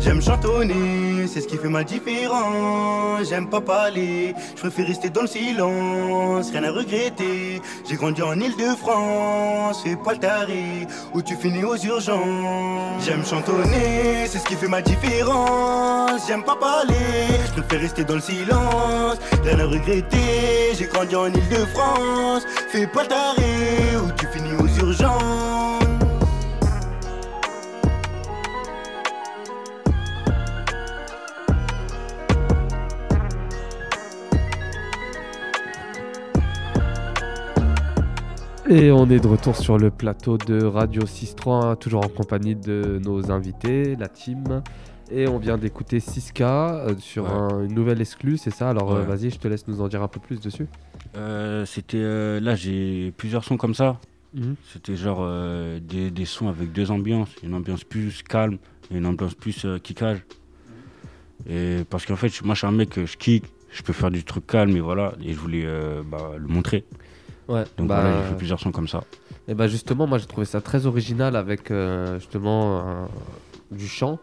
J'aime 0.00 0.22
chantonner, 0.22 1.26
c'est 1.26 1.42
ce 1.42 1.46
qui 1.46 1.58
fait 1.58 1.68
ma 1.68 1.84
différence. 1.84 3.28
J'aime 3.28 3.48
pas 3.48 3.60
parler, 3.60 4.34
je 4.56 4.60
préfère 4.60 4.86
rester 4.86 5.10
dans 5.10 5.20
le 5.22 5.26
silence, 5.26 6.50
rien 6.50 6.64
à 6.64 6.72
regretter. 6.72 7.60
J'ai 7.86 7.96
grandi 7.96 8.22
en 8.22 8.32
Ile-de-France, 8.32 9.82
fais 9.84 9.96
pas 9.96 10.12
le 10.14 10.18
taré, 10.18 10.86
où 11.12 11.20
tu 11.20 11.36
finis 11.36 11.64
aux 11.64 11.76
urgences. 11.76 13.04
J'aime 13.04 13.24
chantonner, 13.26 14.26
c'est 14.26 14.38
ce 14.38 14.46
qui 14.46 14.54
fait 14.54 14.68
ma 14.68 14.80
différence. 14.80 16.22
J'aime 16.26 16.44
pas 16.44 16.56
parler, 16.56 16.94
je 17.46 17.60
préfère 17.60 17.80
rester 17.80 18.04
dans 18.04 18.14
le 18.14 18.20
silence, 18.22 19.18
rien 19.44 19.60
à 19.60 19.66
regretter. 19.66 20.74
J'ai 20.78 20.86
grandi 20.86 21.14
en 21.14 21.26
Ile-de-France, 21.26 22.46
fais 22.68 22.86
pas 22.86 23.02
le 23.02 23.08
taré, 23.08 23.96
où 24.02 24.10
tu 24.18 24.26
finis 24.32 24.54
aux 24.58 24.86
urgences. 24.86 25.59
Et 38.72 38.92
on 38.92 39.10
est 39.10 39.18
de 39.18 39.26
retour 39.26 39.56
sur 39.56 39.78
le 39.78 39.90
plateau 39.90 40.38
de 40.38 40.62
Radio 40.64 41.02
6.3, 41.02 41.76
toujours 41.76 42.04
en 42.04 42.08
compagnie 42.08 42.54
de 42.54 43.00
nos 43.04 43.32
invités, 43.32 43.96
la 43.96 44.08
team. 44.08 44.62
Et 45.10 45.26
on 45.26 45.38
vient 45.38 45.58
d'écouter 45.58 45.98
6K 45.98 46.42
euh, 46.42 46.94
sur 47.00 47.24
Ouais. 47.24 47.30
un- 47.30 47.64
une 47.64 47.74
nouvelle 47.74 48.00
exclue, 48.00 48.38
c'est 48.38 48.52
ça? 48.52 48.70
Alors 48.70 48.92
euh, 48.92 49.00
Ouais. 49.00 49.06
vas-y, 49.06 49.30
je 49.30 49.38
te 49.40 49.48
laisse 49.48 49.66
nous 49.66 49.80
en 49.80 49.88
dire 49.88 50.02
un 50.04 50.08
peu 50.08 50.20
plus 50.20 50.40
dessus. 50.40 50.68
Euh, 51.16 51.66
C'était 51.66 51.96
euh, 51.98 52.38
là, 52.38 52.54
j'ai 52.54 53.12
plusieurs 53.16 53.42
sons 53.42 53.56
comme 53.56 53.74
ça. 53.74 53.98
Mhm. 54.34 54.54
C'était 54.72 54.94
genre 54.94 55.18
euh, 55.22 55.80
des, 55.80 56.12
des 56.12 56.24
sons 56.24 56.48
avec 56.48 56.70
deux 56.72 56.92
ambiances. 56.92 57.30
Une 57.42 57.54
ambiance 57.54 57.82
plus 57.82 58.22
calme 58.22 58.58
et 58.92 58.98
une 58.98 59.06
ambiance 59.06 59.34
plus 59.34 59.66
kickage. 59.82 60.24
Et 61.48 61.78
parce 61.90 62.06
qu'en 62.06 62.14
fait, 62.16 62.30
moi, 62.44 62.54
je 62.54 62.58
suis 62.60 62.66
un 62.68 62.72
mec, 62.72 63.04
je 63.04 63.16
kick, 63.16 63.44
je 63.72 63.82
peux 63.82 63.92
faire 63.92 64.12
du 64.12 64.22
truc 64.22 64.46
calme 64.46 64.76
et 64.76 64.80
voilà. 64.80 65.14
Et 65.24 65.32
je 65.32 65.38
voulais 65.40 65.66
bah, 66.08 66.32
le 66.38 66.46
montrer. 66.46 66.84
Ouais, 67.50 67.64
Donc 67.76 67.88
bah, 67.88 68.00
voilà, 68.00 68.16
j'ai 68.22 68.28
fait 68.30 68.36
plusieurs 68.36 68.60
sons 68.60 68.70
comme 68.72 68.88
ça. 68.88 69.02
Et 69.48 69.54
bah 69.54 69.66
justement, 69.66 70.06
moi 70.06 70.18
j'ai 70.18 70.26
trouvé 70.26 70.46
ça 70.46 70.60
très 70.60 70.86
original 70.86 71.34
avec 71.36 71.70
euh, 71.70 72.18
justement 72.20 72.78
un- 72.80 73.08
du 73.70 73.88
chant. 73.88 74.18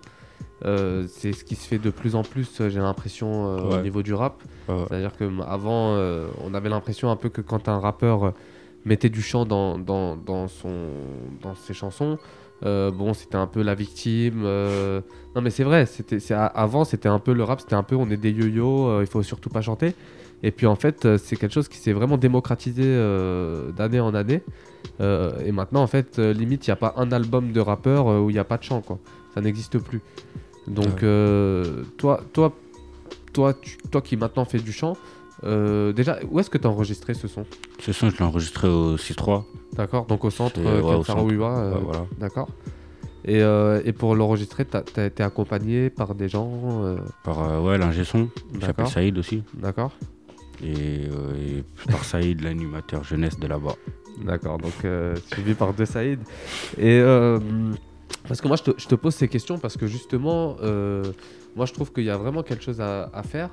Euh, 0.65 1.05
c'est 1.09 1.33
ce 1.33 1.43
qui 1.43 1.55
se 1.55 1.67
fait 1.67 1.77
de 1.77 1.89
plus 1.91 2.15
en 2.15 2.23
plus, 2.23 2.61
euh, 2.61 2.69
j'ai 2.69 2.79
l'impression, 2.79 3.47
euh, 3.47 3.57
au 3.79 3.81
niveau 3.83 4.01
du 4.01 4.13
rap. 4.13 4.41
Ouais. 4.69 4.75
C'est-à-dire 4.87 5.11
qu'avant, 5.17 5.95
on 6.43 6.53
avait 6.53 6.69
l'impression 6.69 7.11
un 7.11 7.15
peu 7.15 7.29
que 7.29 7.41
quand 7.41 7.67
un 7.69 7.79
rappeur 7.79 8.33
mettait 8.85 9.09
du 9.09 9.21
chant 9.21 9.45
dans, 9.45 9.77
dans, 9.77 10.15
dans 10.15 10.47
son, 10.47 10.87
dans 11.41 11.53
ses 11.55 11.73
chansons, 11.73 12.17
euh, 12.65 12.89
bon, 12.89 13.13
c'était 13.13 13.35
un 13.35 13.45
peu 13.47 13.61
la 13.61 13.75
victime. 13.75 14.43
euh, 14.45 15.01
Non, 15.35 15.41
mais 15.41 15.49
c'est 15.51 15.63
vrai, 15.63 15.85
c'était, 15.85 16.19
avant, 16.33 16.85
c'était 16.85 17.09
un 17.09 17.19
peu 17.19 17.33
le 17.33 17.43
rap, 17.43 17.59
c'était 17.59 17.75
un 17.75 17.83
peu 17.83 17.95
on 17.95 18.09
est 18.09 18.17
des 18.17 18.31
yo-yo, 18.31 18.87
euh, 18.87 19.01
il 19.01 19.07
faut 19.07 19.21
surtout 19.23 19.49
pas 19.49 19.61
chanter. 19.61 19.93
Et 20.43 20.51
puis 20.51 20.67
en 20.67 20.75
fait, 20.75 21.05
euh, 21.05 21.17
c'est 21.17 21.35
quelque 21.35 21.53
chose 21.53 21.67
qui 21.67 21.77
s'est 21.77 21.93
vraiment 21.93 22.17
démocratisé 22.17 22.83
euh, 22.85 23.71
d'année 23.71 23.99
en 23.99 24.13
année. 24.13 24.43
Euh, 25.01 25.31
et 25.45 25.51
maintenant, 25.51 25.81
en 25.81 25.87
fait, 25.87 26.19
limite, 26.19 26.67
il 26.67 26.69
n'y 26.69 26.73
a 26.73 26.77
pas 26.77 26.93
un 26.97 27.11
album 27.11 27.51
de 27.51 27.59
rappeur 27.59 28.05
où 28.07 28.29
il 28.29 28.33
n'y 28.33 28.39
a 28.39 28.43
pas 28.43 28.57
de 28.57 28.63
chant, 28.63 28.81
quoi. 28.81 28.99
Ça 29.33 29.41
n'existe 29.41 29.77
plus. 29.79 30.01
Donc, 30.67 31.01
euh, 31.03 31.83
toi, 31.97 32.21
toi, 32.33 32.53
toi, 33.33 33.53
tu- 33.53 33.77
toi 33.91 34.01
qui 34.01 34.17
maintenant 34.17 34.45
fais 34.45 34.59
du 34.59 34.71
chant, 34.71 34.95
déjà, 35.43 36.19
où 36.29 36.39
est-ce 36.39 36.49
que 36.49 36.57
tu 36.57 36.67
as 36.67 36.69
enregistré 36.69 37.13
ce 37.13 37.27
son? 37.27 37.45
Ce 37.79 37.91
son, 37.93 38.09
je 38.09 38.17
l'ai 38.17 38.23
enregistré 38.23 38.67
au 38.67 38.97
6-3. 38.97 39.45
D'accord, 39.73 40.05
donc 40.05 40.23
au 40.25 40.29
centre, 40.29 40.59
ouais, 40.61 40.81
au 40.81 41.03
centre. 41.03 41.19
Voilà. 41.83 42.05
D'accord. 42.19 42.49
Et, 43.25 43.41
euh, 43.41 43.81
et 43.85 43.91
pour 43.93 44.15
l'enregistrer, 44.15 44.65
tu 44.65 44.77
as 44.99 45.05
été 45.05 45.21
accompagné 45.21 45.89
par 45.89 46.15
des 46.15 46.29
gens 46.29 46.49
euh, 46.83 46.97
Par 47.23 47.43
euh, 47.43 47.59
ouais, 47.61 47.77
l'ingé 47.77 48.03
son, 48.05 48.27
qui 48.53 48.61
s'appelle. 48.65 48.87
Saïd 48.87 49.17
aussi. 49.17 49.43
D'accord. 49.53 49.91
Et, 50.63 51.07
euh, 51.11 51.61
par 51.89 52.03
Saïd, 52.03 52.41
l'animateur 52.41 53.03
jeunesse 53.03 53.39
de 53.39 53.47
là-bas. 53.47 53.75
D'accord, 54.25 54.57
donc 54.57 54.73
euh, 54.83 55.15
suivi 55.31 55.53
par 55.53 55.73
deux 55.73 55.85
Saïd. 55.85 56.19
Et 56.77 56.99
euh, 56.99 57.39
parce 58.27 58.41
que 58.41 58.47
moi, 58.47 58.57
je 58.57 58.85
te, 58.87 58.95
pose 58.95 59.13
ces 59.13 59.27
questions 59.27 59.59
parce 59.59 59.77
que 59.77 59.87
justement, 59.87 60.57
euh, 60.63 61.03
moi, 61.55 61.65
je 61.65 61.73
trouve 61.73 61.91
qu'il 61.91 62.03
y 62.03 62.09
a 62.09 62.17
vraiment 62.17 62.43
quelque 62.43 62.63
chose 62.63 62.81
à, 62.81 63.23
faire. 63.23 63.51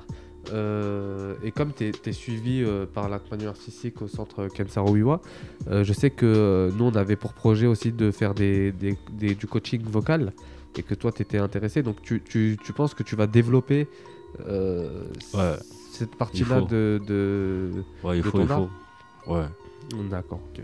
Euh, 0.53 1.33
et 1.43 1.51
comme 1.51 1.71
tu 1.73 1.91
es, 2.05 2.11
suivi 2.11 2.63
euh, 2.63 2.85
par 2.85 3.09
l'accompagnement 3.09 3.49
artistique 3.49 4.01
au 4.01 4.07
centre 4.07 4.47
Kensaro 4.47 4.91
Wiwa, 4.91 5.21
euh, 5.69 5.83
je 5.83 5.93
sais 5.93 6.11
que 6.11 6.25
euh, 6.25 6.71
nous, 6.77 6.85
on 6.85 6.95
avait 6.95 7.15
pour 7.15 7.33
projet 7.33 7.67
aussi 7.67 7.91
de 7.91 8.11
faire 8.11 8.33
du 8.35 9.47
coaching 9.49 9.81
vocal 9.83 10.33
et 10.77 10.83
que 10.83 10.93
toi, 10.93 11.11
tu 11.11 11.21
étais 11.21 11.37
intéressé. 11.37 11.83
Donc, 11.83 12.01
tu, 12.01 12.21
tu- 12.21 12.57
penses 12.75 12.93
que 12.93 13.03
tu 13.03 13.15
vas 13.15 13.27
développer 13.27 13.87
euh, 13.87 14.14
Ouais. 15.33 15.55
cette 15.91 16.15
partie-là 16.15 16.61
de, 16.61 17.01
de, 17.05 17.71
Ouais, 18.03 18.17
il 18.17 18.23
de 18.23 18.29
faut, 18.29 18.41
il 18.41 18.51
art 18.51 18.67
faut. 19.25 19.33
Ouais. 19.33 19.45
D'accord. 20.09 20.39
ok. 20.53 20.63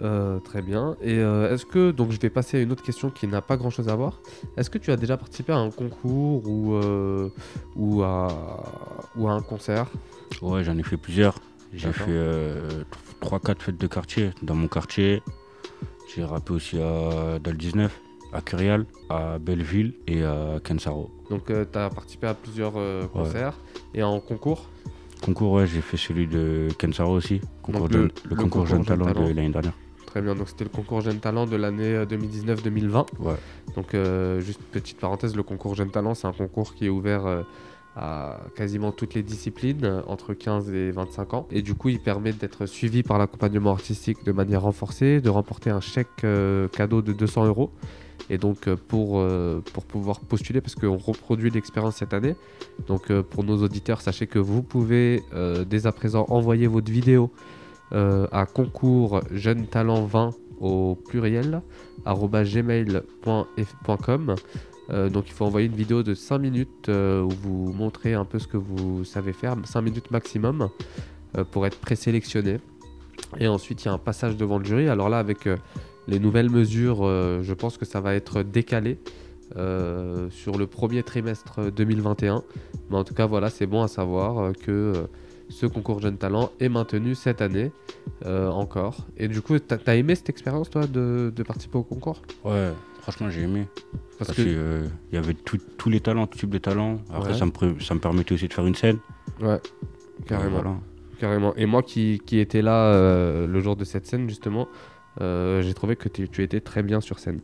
Euh, 0.00 0.38
très 0.38 0.62
bien. 0.62 0.96
Et 1.02 1.18
euh, 1.18 1.52
est-ce 1.52 1.66
que, 1.66 1.90
donc 1.90 2.12
je 2.12 2.20
vais 2.20 2.30
passer 2.30 2.58
à 2.58 2.60
une 2.60 2.70
autre 2.70 2.84
question 2.84 3.10
qui 3.10 3.26
n'a 3.26 3.40
pas 3.42 3.56
grand 3.56 3.70
chose 3.70 3.88
à 3.88 3.96
voir. 3.96 4.20
Est-ce 4.56 4.70
que 4.70 4.78
tu 4.78 4.92
as 4.92 4.96
déjà 4.96 5.16
participé 5.16 5.52
à 5.52 5.56
un 5.56 5.70
concours 5.70 6.48
ou, 6.48 6.74
euh, 6.74 7.28
ou, 7.74 8.02
à, 8.04 8.28
ou 9.16 9.26
à 9.28 9.32
un 9.32 9.40
concert? 9.42 9.86
Ouais, 10.40 10.62
j'en 10.62 10.78
ai 10.78 10.84
fait 10.84 10.96
plusieurs. 10.96 11.34
J'ai 11.74 11.92
fait 11.92 12.56
3-4 13.20 13.60
fêtes 13.60 13.78
de 13.78 13.86
quartier 13.88 14.30
dans 14.42 14.54
mon 14.54 14.68
quartier. 14.68 15.20
J'ai 16.14 16.24
rappé 16.24 16.52
aussi 16.52 16.76
à, 16.80 17.38
dans 17.40 17.50
le 17.50 17.56
19, 17.56 18.00
à 18.32 18.40
Curial, 18.40 18.86
à 19.10 19.38
Belleville 19.38 19.94
et 20.06 20.22
à 20.24 20.58
Kensaro. 20.62 21.10
Donc 21.30 21.46
tu 21.46 21.78
as 21.78 21.90
participé 21.90 22.26
à 22.26 22.34
plusieurs 22.34 22.74
euh, 22.76 23.06
concerts 23.06 23.54
et 23.94 24.02
en 24.02 24.20
concours? 24.20 24.68
Concours, 25.22 25.52
ouais, 25.52 25.66
j'ai 25.66 25.80
fait 25.80 25.96
celui 25.96 26.26
de 26.26 26.68
Kensaro 26.78 27.12
aussi. 27.14 27.40
Concours 27.62 27.88
le- 27.88 27.96
le, 27.96 28.02
le 28.04 28.10
concours 28.36 28.38
concours 28.42 28.66
Jeune 28.66 28.84
Talent 28.84 29.06
Talent. 29.06 29.24
de 29.28 29.32
l'année 29.32 29.48
dernière. 29.50 29.72
Très 30.06 30.22
bien, 30.22 30.34
donc 30.34 30.48
c'était 30.48 30.64
le 30.64 30.70
concours 30.70 31.00
Jeune 31.02 31.18
Talent 31.20 31.44
de 31.46 31.56
l'année 31.56 31.94
euh, 31.94 32.06
2019-2020. 32.06 33.06
Ouais. 33.20 33.34
Donc 33.76 33.94
euh, 33.94 34.40
juste 34.40 34.60
petite 34.72 34.98
parenthèse, 34.98 35.36
le 35.36 35.42
concours 35.42 35.74
Jeune 35.74 35.90
Talent, 35.90 36.14
c'est 36.14 36.26
un 36.26 36.32
concours 36.32 36.74
qui 36.74 36.86
est 36.86 36.88
ouvert 36.88 37.26
euh, 37.26 37.42
à 37.96 38.38
quasiment 38.54 38.92
toutes 38.92 39.14
les 39.14 39.22
disciplines, 39.24 39.84
euh, 39.84 40.00
entre 40.06 40.32
15 40.34 40.72
et 40.72 40.92
25 40.92 41.34
ans. 41.34 41.48
Et 41.50 41.62
du 41.62 41.74
coup, 41.74 41.88
il 41.88 42.00
permet 42.00 42.32
d'être 42.32 42.64
suivi 42.66 43.02
par 43.02 43.18
l'accompagnement 43.18 43.72
artistique 43.72 44.24
de 44.24 44.32
manière 44.32 44.62
renforcée, 44.62 45.20
de 45.20 45.28
remporter 45.30 45.70
un 45.70 45.80
chèque 45.80 46.06
euh, 46.24 46.68
cadeau 46.68 47.02
de 47.02 47.12
200 47.12 47.46
euros. 47.46 47.70
Et 48.30 48.38
donc 48.38 48.68
euh, 48.68 48.76
pour, 48.76 49.18
euh, 49.18 49.60
pour 49.72 49.84
pouvoir 49.84 50.20
postuler, 50.20 50.60
parce 50.60 50.74
qu'on 50.74 50.96
reproduit 50.96 51.50
l'expérience 51.50 51.96
cette 51.96 52.12
année, 52.12 52.36
donc 52.86 53.10
euh, 53.10 53.22
pour 53.22 53.42
nos 53.44 53.62
auditeurs, 53.62 54.00
sachez 54.00 54.26
que 54.26 54.38
vous 54.38 54.62
pouvez 54.62 55.22
dès 55.66 55.86
à 55.86 55.92
présent 55.92 56.26
envoyer 56.28 56.66
votre 56.66 56.90
vidéo 56.90 57.30
à 57.92 58.46
concours 58.46 59.22
jeune 59.30 59.66
talent 59.66 60.04
20 60.04 60.34
au 60.60 60.94
pluriel 60.94 61.62
gmail.com. 62.06 63.14
Euh, 64.90 65.10
donc 65.10 65.28
il 65.28 65.32
faut 65.32 65.44
envoyer 65.44 65.66
une 65.66 65.74
vidéo 65.74 66.02
de 66.02 66.14
5 66.14 66.38
minutes 66.38 66.88
où 66.88 67.28
vous 67.28 67.72
montrez 67.72 68.14
un 68.14 68.24
peu 68.24 68.38
ce 68.38 68.46
que 68.46 68.56
vous 68.56 69.04
savez 69.04 69.32
faire, 69.32 69.56
5 69.62 69.80
minutes 69.82 70.10
maximum 70.10 70.68
pour 71.50 71.66
être 71.66 71.78
présélectionné. 71.78 72.58
Et 73.38 73.48
ensuite 73.48 73.84
il 73.84 73.86
y 73.86 73.88
a 73.88 73.92
un 73.92 73.98
passage 73.98 74.36
devant 74.36 74.58
le 74.58 74.64
jury. 74.64 74.88
Alors 74.88 75.08
là 75.08 75.18
avec 75.18 75.48
les 76.08 76.18
nouvelles 76.18 76.50
mesures, 76.50 77.00
euh, 77.06 77.42
je 77.42 77.54
pense 77.54 77.76
que 77.78 77.84
ça 77.84 78.00
va 78.00 78.14
être 78.14 78.42
décalé 78.42 78.98
euh, 79.56 80.28
sur 80.30 80.58
le 80.58 80.66
premier 80.66 81.02
trimestre 81.02 81.70
2021. 81.70 82.42
Mais 82.90 82.96
en 82.96 83.04
tout 83.04 83.14
cas 83.14 83.26
voilà 83.26 83.50
c'est 83.50 83.66
bon 83.66 83.82
à 83.82 83.88
savoir 83.88 84.38
euh, 84.38 84.52
que 84.52 84.70
euh, 84.70 85.06
ce 85.50 85.66
concours 85.66 86.00
Jeune 86.00 86.16
Talent 86.18 86.50
est 86.60 86.68
maintenu 86.68 87.14
cette 87.14 87.40
année 87.40 87.70
encore. 88.26 89.06
Et 89.16 89.28
du 89.28 89.40
coup, 89.40 89.58
t'as 89.58 89.78
as 89.86 89.94
aimé 89.94 90.14
cette 90.14 90.28
expérience, 90.28 90.68
toi, 90.68 90.86
de, 90.86 91.32
de 91.34 91.42
participer 91.42 91.78
au 91.78 91.82
concours? 91.84 92.20
Ouais, 92.44 92.70
franchement, 93.00 93.30
j'ai 93.30 93.42
aimé. 93.42 93.66
Parce 94.18 94.28
Parce, 94.28 94.32
que- 94.36 94.42
que 94.42 94.48
euh, 94.50 94.86
il 95.10 95.14
y 95.14 95.18
avait 95.18 95.32
tous 95.34 95.88
les 95.88 96.00
talents, 96.00 96.26
tout 96.26 96.38
type 96.38 96.50
de 96.50 96.58
talents. 96.58 96.98
Après, 97.10 97.30
Ouais. 97.32 97.38
ça, 97.38 97.46
me 97.46 97.50
pré- 97.50 97.74
ça 97.80 97.94
me 97.94 98.00
permettait 98.00 98.34
aussi 98.34 98.46
de 98.48 98.52
faire 98.52 98.66
une 98.66 98.74
scène. 98.74 98.98
Ouais, 99.40 99.58
carrément. 100.26 100.50
voilà. 100.60 100.74
carrément. 101.18 101.54
Et 101.56 101.64
moi 101.64 101.82
qui, 101.82 102.20
qui 102.26 102.40
étais 102.40 102.60
là 102.60 102.92
le 103.46 103.60
jour 103.60 103.74
de 103.76 103.84
cette 103.84 104.06
scène, 104.06 104.28
justement, 104.28 104.68
j'ai 105.20 105.74
trouvé 105.74 105.96
que 105.96 106.08
tu 106.08 106.28
tu 106.28 106.42
étais 106.42 106.60
très 106.60 106.82
bien 106.82 107.00
sur 107.00 107.18
scène. 107.18 107.40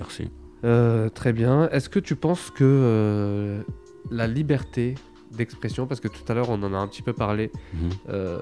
Merci. 0.00 0.28
Euh, 0.64 1.08
très 1.08 1.32
bien. 1.32 1.68
Est-ce 1.70 1.88
que 1.88 2.00
tu 2.00 2.16
penses 2.16 2.50
que 2.50 2.64
euh, 2.64 3.62
la 4.10 4.26
liberté 4.26 4.94
d'expression, 5.30 5.86
parce 5.86 6.00
que 6.00 6.08
tout 6.08 6.22
à 6.28 6.34
l'heure 6.34 6.48
on 6.48 6.62
en 6.62 6.72
a 6.72 6.78
un 6.78 6.88
petit 6.88 7.02
peu 7.02 7.12
parlé 7.12 7.52
Mhm. 7.74 7.90
euh, 8.08 8.38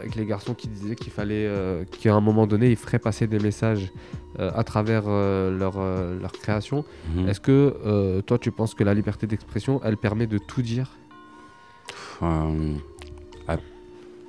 avec 0.00 0.14
les 0.16 0.26
garçons 0.26 0.52
qui 0.52 0.68
disaient 0.68 0.94
qu'il 0.94 1.10
fallait 1.10 1.46
euh, 1.46 1.84
qu'à 2.00 2.14
un 2.14 2.20
moment 2.20 2.46
donné 2.46 2.70
ils 2.70 2.76
feraient 2.76 2.98
passer 2.98 3.26
des 3.26 3.38
messages 3.38 3.90
euh, 4.38 4.50
à 4.54 4.62
travers 4.62 5.04
euh, 5.06 5.50
leur, 5.58 5.76
euh, 5.78 6.20
leur 6.20 6.32
création. 6.32 6.84
Mhm. 7.14 7.28
Est-ce 7.28 7.40
que 7.40 7.74
euh, 7.86 8.20
toi 8.20 8.38
tu 8.38 8.50
penses 8.52 8.74
que 8.74 8.84
la 8.84 8.92
liberté 8.92 9.26
d'expression 9.26 9.80
elle 9.82 9.96
permet 9.96 10.26
de 10.26 10.36
tout 10.36 10.60
dire? 10.62 10.90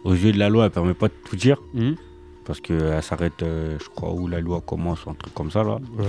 Aux 0.04 0.14
yeux 0.14 0.32
de 0.32 0.38
la 0.40 0.48
loi, 0.50 0.66
elle 0.66 0.72
permet 0.72 0.94
pas 0.94 1.08
de 1.10 1.14
tout 1.26 1.36
dire. 1.36 1.62
Mhm. 1.74 1.96
Parce 2.48 2.62
qu'elle 2.62 3.04
s'arrête, 3.04 3.44
euh, 3.44 3.78
je 3.80 3.90
crois, 3.90 4.14
où 4.14 4.28
la 4.28 4.40
loi 4.40 4.62
commence, 4.66 5.00
un 5.06 5.14
truc 5.14 5.34
comme 5.34 5.52
ça, 5.52 5.64
là. 5.64 5.80
Ouais. 5.98 6.06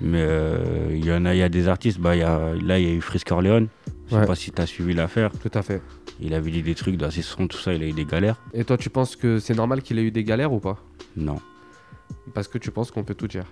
Mais 0.00 0.22
euh, 0.22 0.86
il 0.90 1.04
y 1.04 1.12
en 1.12 1.24
a, 1.26 1.34
il 1.34 1.38
y 1.38 1.42
a 1.42 1.48
des 1.50 1.68
artistes, 1.68 2.00
bah, 2.00 2.16
il 2.16 2.20
y 2.20 2.22
a, 2.22 2.54
là, 2.62 2.78
il 2.78 2.88
y 2.88 2.90
a 2.90 2.94
eu 2.94 3.00
Frisk 3.02 3.30
Orleans. 3.30 3.66
Je 4.06 4.14
sais 4.14 4.20
Ouais. 4.20 4.26
pas 4.26 4.34
si 4.34 4.50
tu 4.52 4.62
as 4.62 4.66
suivi 4.66 4.94
l'affaire. 4.94 5.30
Tout 5.42 5.50
à 5.52 5.60
fait. 5.62 5.82
Il 6.20 6.32
avait 6.32 6.50
dit 6.50 6.62
des 6.62 6.74
trucs 6.74 6.96
dans 6.96 7.10
ses 7.10 7.20
sons, 7.22 7.46
tout 7.46 7.58
ça, 7.58 7.74
il 7.74 7.82
a 7.82 7.86
eu 7.86 7.92
des 7.92 8.06
galères. 8.06 8.40
Et 8.54 8.64
toi 8.64 8.78
tu 8.78 8.88
penses 8.90 9.16
que 9.16 9.38
c'est 9.38 9.54
normal 9.54 9.82
qu'il 9.82 9.98
ait 9.98 10.02
eu 10.02 10.10
des 10.10 10.24
galères 10.24 10.52
ou 10.52 10.60
pas? 10.60 10.78
Non. 11.16 11.36
Parce 12.32 12.48
que 12.48 12.56
tu 12.58 12.70
penses 12.70 12.90
qu'on 12.90 13.04
peut 13.04 13.14
tout 13.14 13.28
dire. 13.28 13.44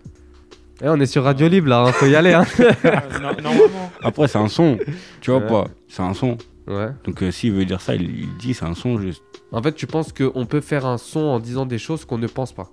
Eh, 0.82 0.88
on 0.88 0.98
est 0.98 1.06
sur 1.06 1.24
Radio 1.24 1.46
Libre 1.46 1.68
là, 1.68 1.82
hein, 1.82 1.92
faut 1.92 2.06
y 2.06 2.16
aller. 2.16 2.32
Hein. 2.32 2.44
Après, 4.02 4.28
c'est 4.28 4.38
un 4.38 4.48
son, 4.48 4.78
tu 5.20 5.30
vois 5.30 5.40
Ouais. 5.40 5.46
pas 5.48 5.66
C'est 5.88 6.02
un 6.02 6.14
son. 6.14 6.36
Ouais. 6.66 6.88
Donc, 7.04 7.22
euh, 7.22 7.30
s'il 7.30 7.52
veut 7.52 7.64
dire 7.64 7.80
ça, 7.80 7.94
il, 7.94 8.02
il 8.20 8.36
dit 8.38 8.52
c'est 8.54 8.64
un 8.64 8.74
son 8.74 8.98
juste. 8.98 9.22
En 9.52 9.62
fait, 9.62 9.72
tu 9.74 9.86
penses 9.86 10.12
qu'on 10.12 10.46
peut 10.46 10.60
faire 10.60 10.84
un 10.86 10.98
son 10.98 11.20
en 11.20 11.38
disant 11.38 11.64
des 11.66 11.78
choses 11.78 12.04
qu'on 12.04 12.18
ne 12.18 12.26
pense 12.26 12.52
pas. 12.52 12.70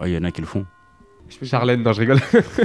Ouais, 0.00 0.10
il 0.10 0.14
y 0.14 0.18
en 0.18 0.24
a 0.24 0.30
qui 0.30 0.40
le 0.40 0.46
font. 0.46 0.64
Charlène, 1.42 1.82
non, 1.82 1.92
je 1.92 2.00
rigole. 2.00 2.20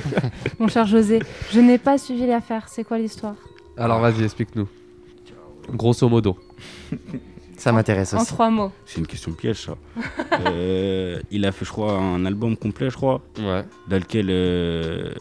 Mon 0.60 0.68
cher 0.68 0.86
José, 0.88 1.20
je 1.52 1.60
n'ai 1.60 1.78
pas 1.78 1.98
suivi 1.98 2.26
l'affaire. 2.26 2.68
C'est 2.68 2.84
quoi 2.84 2.98
l'histoire? 2.98 3.36
Alors 3.78 4.00
vas-y, 4.00 4.24
explique-nous. 4.24 4.68
Grosso 5.74 6.08
modo. 6.10 6.38
Ça 7.58 7.72
m'intéresse 7.72 8.14
En 8.14 8.18
aussi. 8.18 8.28
trois 8.28 8.50
mots. 8.50 8.72
C'est 8.86 9.00
une 9.00 9.08
question 9.08 9.32
piège, 9.34 9.58
ça. 9.62 9.76
Euh, 10.48 11.22
il 11.32 11.46
a 11.46 11.52
fait, 11.54 11.64
je 11.66 11.72
crois, 11.72 11.94
un 11.98 12.26
album 12.26 12.58
complet, 12.58 12.90
je 12.90 12.96
crois. 12.96 13.22
Ouais. 13.40 13.64
Dans 13.88 13.98
lequel. 13.98 14.28
euh, 14.30 15.14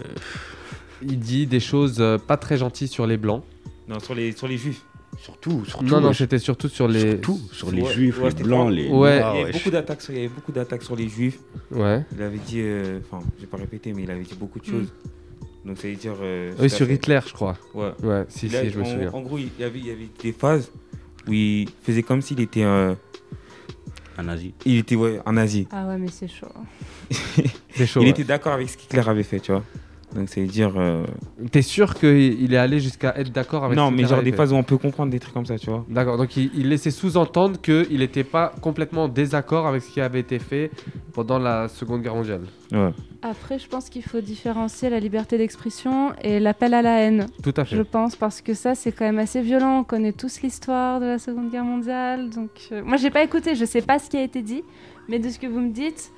Il 1.03 1.18
dit 1.20 1.47
des 1.47 1.61
choses 1.61 1.99
euh, 2.01 2.18
pas 2.18 2.36
très 2.36 2.57
gentilles 2.57 2.88
sur 2.88 3.07
les 3.07 3.16
blancs. 3.16 3.45
Non, 3.89 4.01
sur 4.01 4.14
les, 4.14 4.32
sur 4.32 4.49
les 4.49 4.57
juifs. 4.59 4.82
Surtout, 5.18 5.64
surtout. 5.64 5.85
Non, 5.85 6.01
non, 6.01 6.09
ouais. 6.09 6.14
c'était 6.14 6.39
surtout 6.39 6.68
sur 6.68 6.89
les. 6.89 7.12
Surtout 7.12 7.39
sur 7.53 7.70
les 7.70 7.82
Ouais, 7.82 7.93
juifs, 7.93 8.18
ouais, 8.20 8.30
les 8.37 8.43
blancs, 8.43 8.72
les. 8.72 8.89
Ouais. 8.89 9.16
il 9.35 9.41
y 9.41 9.43
avait 9.45 9.53
beaucoup 9.53 9.70
d'attaques 9.70 10.03
sur, 10.03 10.12
il 10.12 10.16
y 10.16 10.20
avait 10.24 10.28
beaucoup 10.35 10.53
d'attaques 10.53 10.82
sur 10.82 10.97
les 10.97 11.09
juifs. 11.09 11.39
Ouais. 11.70 12.05
Il 12.16 12.22
avait 12.22 12.39
dit, 12.39 12.61
euh, 12.61 12.99
enfin, 13.11 13.24
je 13.37 13.43
vais 13.43 13.47
pas 13.47 13.57
répéter, 13.59 13.93
mais 13.93 14.03
il 14.03 14.11
avait 14.11 14.24
dit 14.24 14.35
beaucoup 14.35 14.59
de 14.59 14.64
choses. 14.64 14.93
Donc 15.64 15.78
ça 15.78 15.87
veut 15.89 15.95
dire. 15.95 16.14
euh, 16.20 16.53
Oui, 16.59 16.68
sur 16.68 16.87
fait. 16.87 16.95
Hitler, 16.95 17.20
je 17.26 17.32
crois. 17.32 17.57
Ouais. 17.74 17.93
Ouais, 18.03 18.24
si, 18.28 18.49
si, 18.51 18.70
je 18.70 18.78
me 18.78 18.82
en- 18.82 18.87
souviens. 18.87 19.11
En 19.12 19.20
gros, 19.20 19.39
il 19.39 19.51
y 19.59 19.62
avait, 19.64 19.78
il 19.78 19.87
y 19.87 19.91
avait 19.93 20.09
des 20.20 20.32
phases 20.32 20.70
où 21.28 21.32
il 21.32 21.68
faisait 21.82 22.03
comme 22.03 22.20
s'il 22.20 22.41
était 22.41 22.64
un. 22.64 22.97
Un 24.18 24.22
nazi. 24.24 24.53
Il 24.64 24.78
était 24.78 24.95
ouais, 24.97 25.20
un 25.26 25.32
nazi. 25.32 25.66
Ah 25.70 25.87
ouais, 25.87 25.97
mais 25.99 26.09
c'est 26.09 26.28
chaud. 26.28 26.47
C'est 27.74 27.87
chaud. 27.87 28.01
il 28.01 28.05
ouais. 28.05 28.11
était 28.11 28.22
d'accord 28.24 28.53
avec 28.53 28.68
ce 28.68 28.76
qu'Hitler 28.76 29.09
avait 29.09 29.22
fait, 29.24 29.41
tu 29.41 29.51
vois. 29.53 29.64
Donc 30.14 30.28
veut 30.36 30.46
dire. 30.46 30.72
euh, 30.76 31.04
T'es 31.50 31.62
sûr 31.62 31.94
qu'il 31.94 32.52
est 32.54 32.56
allé 32.56 32.80
jusqu'à 32.80 33.14
être 33.16 33.30
d'accord 33.32 33.64
avec 33.64 33.76
Non, 33.76 33.90
mais 33.90 34.04
genre 34.04 34.22
des 34.22 34.32
phases 34.32 34.52
où 34.52 34.56
on 34.56 34.62
peut 34.62 34.78
comprendre 34.78 35.10
des 35.10 35.18
trucs 35.20 35.34
comme 35.34 35.46
ça, 35.46 35.58
tu 35.58 35.70
vois. 35.70 35.84
D'accord, 35.88 36.16
donc 36.16 36.36
il, 36.36 36.50
il 36.56 36.68
laissait 36.68 36.90
sous-entendre 36.90 37.60
qu'il 37.60 37.98
n'était 37.98 38.24
pas 38.24 38.52
complètement 38.60 39.04
en 39.04 39.08
désaccord 39.08 39.66
avec 39.66 39.82
ce 39.82 39.90
qui 39.90 40.00
avait 40.00 40.20
été 40.20 40.38
fait 40.38 40.70
pendant 41.12 41.38
la 41.38 41.68
Seconde 41.68 42.02
Guerre 42.02 42.14
mondiale. 42.14 42.42
Ouais. 42.72 42.90
Après, 43.22 43.58
je 43.58 43.66
pense 43.68 43.88
qu'il 43.88 44.02
faut 44.02 44.20
différencier 44.20 44.90
la 44.90 45.00
liberté 45.00 45.38
d'expression 45.38 46.12
et 46.22 46.40
l'appel 46.40 46.74
à 46.74 46.82
la 46.82 47.00
haine. 47.00 47.26
Tout 47.42 47.54
à 47.56 47.64
fait. 47.64 47.76
Je 47.76 47.82
pense 47.82 48.16
parce 48.16 48.40
que 48.40 48.54
ça, 48.54 48.74
c'est 48.74 48.92
quand 48.92 49.04
même 49.04 49.18
assez 49.18 49.40
violent. 49.42 49.80
On 49.80 49.84
connaît 49.84 50.12
tous 50.12 50.42
l'histoire 50.42 51.00
de 51.00 51.06
la 51.06 51.18
Seconde 51.18 51.50
Guerre 51.50 51.64
mondiale. 51.64 52.30
Donc, 52.30 52.50
euh, 52.72 52.82
moi, 52.84 52.96
j'ai 52.98 53.10
pas 53.10 53.22
écouté. 53.24 53.54
Je 53.54 53.64
sais 53.64 53.82
pas 53.82 53.98
ce 53.98 54.10
qui 54.10 54.16
a 54.16 54.22
été 54.22 54.42
dit, 54.42 54.62
mais 55.08 55.18
de 55.18 55.28
ce 55.28 55.38
que 55.38 55.46
vous 55.46 55.60
me 55.60 55.70
dites, 55.72 56.10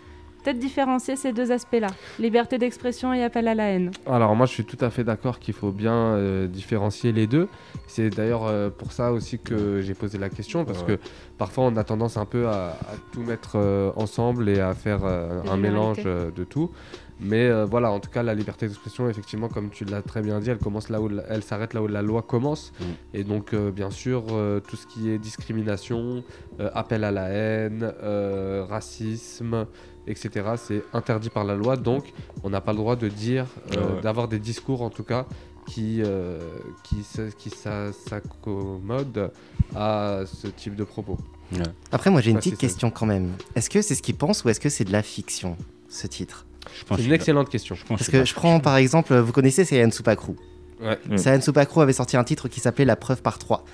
peut-être 0.47 0.59
différencier 0.61 1.17
ces 1.17 1.33
deux 1.33 1.51
aspects-là 1.51 1.89
liberté 2.21 2.57
d'expression 2.59 3.13
et 3.13 3.25
appel 3.25 3.49
à 3.49 3.55
la 3.57 3.65
haine. 3.71 3.91
Alors 4.07 4.37
moi 4.37 4.47
je 4.47 4.53
suis 4.53 4.65
tout 4.65 4.77
à 4.81 4.91
fait 4.91 5.03
d'accord 5.03 5.41
qu'il 5.41 5.55
faut 5.55 5.73
bien 5.73 5.93
euh, 5.93 6.47
différencier 6.47 7.11
les 7.11 7.27
deux. 7.27 7.49
C'est 7.89 8.11
d'ailleurs 8.11 8.47
euh, 8.47 8.71
pour 8.71 8.93
ça 8.93 9.11
aussi 9.13 9.41
que 9.41 9.81
j'ai 9.81 9.95
posé 9.95 10.19
la 10.19 10.29
question 10.29 10.65
parce 10.65 10.77
Ouais. 10.83 10.99
que 10.99 10.99
parfois 11.39 11.65
on 11.65 11.77
a 11.77 11.83
tendance 11.85 12.17
un 12.17 12.27
peu 12.27 12.47
à, 12.47 12.69
à 12.69 12.95
tout 13.13 13.23
mettre 13.23 13.53
euh, 13.57 13.91
ensemble 13.97 14.49
et 14.49 14.61
à 14.61 14.75
faire 14.75 15.01
euh, 15.05 15.41
un 15.51 15.57
mélange 15.57 16.03
euh, 16.07 16.31
de 16.31 16.45
tout. 16.45 16.71
Mais 17.19 17.49
euh, 17.49 17.65
voilà, 17.65 17.91
en 17.91 17.99
tout 17.99 18.11
cas 18.11 18.23
la 18.23 18.35
liberté 18.35 18.67
d'expression, 18.69 19.09
effectivement, 19.09 19.49
comme 19.49 19.71
tu 19.71 19.87
l'as 19.87 20.03
très 20.03 20.21
bien 20.21 20.39
dit, 20.39 20.51
elle 20.51 20.59
commence 20.59 20.91
là 20.91 21.01
où 21.01 21.09
la- 21.09 21.23
elle 21.31 21.43
s'arrête 21.43 21.73
là 21.73 21.81
où 21.83 21.87
la 21.89 22.03
loi 22.03 22.21
commence. 22.21 22.73
Mm. 22.79 22.85
Et 23.15 23.25
donc 23.25 23.55
euh, 23.55 23.71
bien 23.71 23.91
sûr 23.91 24.25
euh, 24.33 24.61
tout 24.61 24.77
ce 24.77 24.87
qui 24.87 25.11
est 25.11 25.19
discrimination, 25.19 26.23
euh, 26.61 26.69
appel 26.75 27.05
à 27.05 27.11
la 27.11 27.29
haine, 27.31 27.91
euh, 28.03 28.67
racisme, 28.69 29.65
etc. 30.07 30.31
C'est 30.57 30.83
interdit 30.93 31.31
par 31.31 31.45
la 31.45 31.55
loi, 31.55 31.77
donc 31.77 32.13
on 32.43 32.51
n'a 32.51 32.61
pas 32.61 32.73
le 32.73 32.79
droit 32.79 32.97
de 32.97 33.09
dire, 33.09 33.47
euh, 33.73 33.77
Ouais, 33.77 33.95
ouais. 33.97 34.01
d'avoir 34.03 34.29
des 34.29 34.39
discours 34.39 34.83
en 34.83 34.91
tout 34.91 35.05
cas 35.05 35.27
qui, 35.69 36.01
euh, 36.05 36.39
qui, 36.85 37.51
s'accommodent 37.51 39.31
à 39.75 40.21
ce 40.27 40.47
type 40.49 40.77
de 40.77 40.85
propos. 40.85 41.19
Ouais. 41.53 41.59
Après, 41.93 42.11
moi 42.11 42.21
j'ai 42.21 42.31
une 42.31 42.37
Ouais, 42.37 42.41
petite 42.41 42.55
c'est 42.55 42.67
ça. 42.67 42.69
question 42.69 42.91
quand 42.91 43.07
même. 43.07 43.33
Est-ce 43.55 43.71
que 43.71 43.83
c'est 43.83 43.95
ce 43.95 44.03
qu'ils 44.03 44.17
pensent 44.17 44.45
ou 44.45 44.49
est-ce 44.49 44.61
que 44.61 44.69
c'est 44.69 44.85
de 44.85 44.93
la 44.93 45.03
fiction, 45.03 45.57
ce 45.89 46.07
titre? 46.07 46.47
C'est 46.89 47.01
une 47.03 47.09
que- 47.09 47.15
excellente 47.15 47.49
question. 47.49 47.75
je 47.75 47.85
pense 47.85 47.99
Parce 47.99 48.11
que 48.11 48.19
que 48.19 48.25
je 48.25 48.35
prends 48.35 48.59
par 48.61 48.77
exemple, 48.77 49.17
vous 49.17 49.33
connaissez 49.33 49.65
Sayan 49.65 49.91
Supakru 49.91 50.35
Ouais. 50.81 50.99
Mm. 51.09 51.17
Sayan 51.17 51.41
Supakru 51.41 51.81
avait 51.81 51.93
sorti 51.93 52.17
un 52.17 52.25
titre 52.25 52.49
qui 52.49 52.61
s'appelait 52.61 52.85
La 52.85 52.97
preuve 52.97 53.23
par 53.23 53.39
3. 53.39 53.65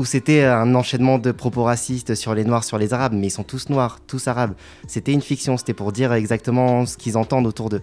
Où 0.00 0.04
c'était 0.06 0.44
un 0.44 0.74
enchaînement 0.74 1.18
de 1.18 1.30
propos 1.30 1.62
racistes 1.64 2.14
sur 2.14 2.34
les 2.34 2.44
noirs, 2.44 2.64
sur 2.64 2.78
les 2.78 2.94
arabes, 2.94 3.12
mais 3.14 3.26
ils 3.26 3.30
sont 3.30 3.42
tous 3.44 3.68
noirs, 3.68 3.98
tous 4.06 4.28
arabes. 4.28 4.54
C'était 4.88 5.12
une 5.12 5.20
fiction, 5.20 5.58
c'était 5.58 5.74
pour 5.74 5.92
dire 5.92 6.14
exactement 6.14 6.86
ce 6.86 6.96
qu'ils 6.96 7.18
entendent 7.18 7.46
autour 7.46 7.68
d'eux. 7.68 7.82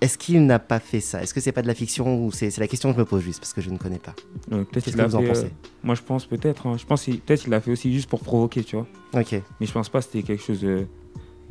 Est-ce 0.00 0.18
qu'il 0.18 0.44
n'a 0.44 0.58
pas 0.58 0.80
fait 0.80 0.98
ça? 0.98 1.22
Est-ce 1.22 1.32
que 1.32 1.38
c'est 1.40 1.52
pas 1.52 1.62
de 1.62 1.68
la 1.68 1.74
fiction 1.76 2.24
ou 2.24 2.32
c'est 2.32 2.58
la 2.58 2.66
question 2.66 2.88
que 2.90 2.96
je 2.96 3.00
me 3.00 3.04
pose 3.04 3.22
juste 3.22 3.38
parce 3.38 3.52
que 3.52 3.60
je 3.60 3.70
ne 3.70 3.78
connais 3.78 4.00
pas? 4.00 4.12
Euh, 4.50 4.64
Qu'est-ce 4.72 4.90
que 4.96 5.02
vous 5.02 5.14
en 5.14 5.20
fait, 5.20 5.28
pensez? 5.28 5.44
euh, 5.44 5.48
Moi, 5.84 5.94
je 5.94 6.02
pense 6.02 6.26
peut-être. 6.26 6.66
hein. 6.66 6.74
Je 6.76 6.84
pense 6.84 7.04
peut-être 7.04 7.42
qu'il 7.42 7.50
l'a 7.50 7.60
fait 7.60 7.70
aussi 7.70 7.92
juste 7.92 8.08
pour 8.08 8.18
provoquer, 8.18 8.64
tu 8.64 8.74
vois. 8.74 8.88
Ok, 9.14 9.40
Mais 9.60 9.66
je 9.66 9.72
pense 9.72 9.88
pas 9.88 10.00
que 10.00 10.06
c'était 10.06 10.24
quelque 10.24 10.42
chose 10.42 10.60
de, 10.62 10.86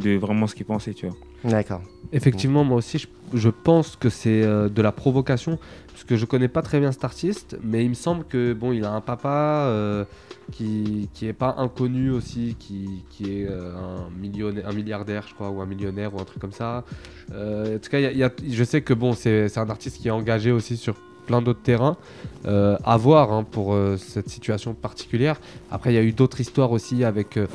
de 0.01 0.17
vraiment 0.17 0.47
ce 0.47 0.55
qu'il 0.55 0.65
pensait, 0.65 0.93
tu 0.93 1.07
vois. 1.07 1.15
d'accord. 1.43 1.81
Effectivement, 2.13 2.63
moi 2.65 2.77
aussi, 2.77 2.97
je, 2.97 3.07
je 3.33 3.49
pense 3.49 3.95
que 3.95 4.09
c'est 4.09 4.43
euh, 4.43 4.67
de 4.67 4.81
la 4.81 4.91
provocation, 4.91 5.57
parce 5.91 6.03
que 6.03 6.17
je 6.17 6.25
connais 6.25 6.49
pas 6.49 6.61
très 6.61 6.79
bien 6.79 6.91
cet 6.91 7.05
artiste, 7.05 7.57
mais 7.63 7.85
il 7.85 7.89
me 7.89 7.93
semble 7.95 8.25
que 8.25 8.53
bon, 8.53 8.73
il 8.73 8.83
a 8.83 8.91
un 8.91 8.99
papa 9.01 9.65
euh, 9.67 10.03
qui 10.51 11.09
qui 11.13 11.27
est 11.27 11.33
pas 11.33 11.55
inconnu 11.57 12.09
aussi, 12.11 12.55
qui, 12.59 13.05
qui 13.09 13.23
est 13.41 13.47
euh, 13.47 13.71
un 13.77 14.09
millionnaire, 14.19 14.67
un 14.67 14.73
milliardaire, 14.73 15.25
je 15.29 15.33
crois, 15.33 15.49
ou 15.51 15.61
un 15.61 15.65
millionnaire 15.65 16.13
ou 16.13 16.19
un 16.19 16.25
truc 16.25 16.39
comme 16.41 16.51
ça. 16.51 16.83
Euh, 17.31 17.77
en 17.77 17.79
tout 17.79 17.89
cas, 17.89 17.99
il 17.99 18.03
y 18.03 18.07
a- 18.07 18.11
il 18.11 18.17
y 18.17 18.23
a- 18.23 18.31
je 18.49 18.63
sais 18.65 18.81
que 18.81 18.93
bon, 18.93 19.13
c'est 19.13 19.47
c'est 19.47 19.59
un 19.61 19.69
artiste 19.69 19.97
qui 20.01 20.09
est 20.09 20.11
engagé 20.11 20.51
aussi 20.51 20.75
sur 20.75 20.95
plein 21.21 21.41
d'autres 21.41 21.61
terrains 21.61 21.97
euh, 22.45 22.77
à 22.83 22.97
voir 22.97 23.31
hein, 23.31 23.43
pour 23.43 23.73
euh, 23.73 23.97
cette 23.97 24.29
situation 24.29 24.73
particulière. 24.73 25.39
Après, 25.71 25.91
il 25.91 25.95
y 25.95 25.99
a 25.99 26.03
eu 26.03 26.11
d'autres 26.13 26.39
histoires 26.41 26.71
aussi 26.71 27.03
avec, 27.03 27.37
euh, 27.37 27.47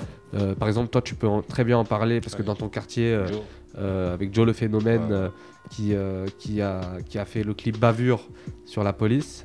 par 0.58 0.68
exemple, 0.68 0.88
toi, 0.88 1.02
tu 1.02 1.14
peux 1.14 1.26
en- 1.28 1.42
très 1.42 1.64
bien 1.64 1.78
en 1.78 1.84
parler 1.84 2.20
parce 2.20 2.34
que 2.34 2.42
dans 2.42 2.54
ton 2.54 2.68
quartier, 2.68 3.18
avec 3.76 4.34
Joe 4.34 4.46
le 4.46 4.52
phénomène, 4.52 5.30
qui, 5.70 5.92
qui, 6.38 6.60
a, 6.62 6.80
qui 7.08 7.18
a 7.18 7.24
fait 7.24 7.42
le 7.42 7.52
clip 7.54 7.78
Bavure 7.78 8.20
sur 8.64 8.82
la 8.84 8.92
police, 8.92 9.44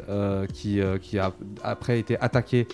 qui, 0.53 0.79
qui 1.01 1.19
a 1.19 1.33
après 1.63 1.99
été 1.99 2.17
attaqué. 2.19 2.67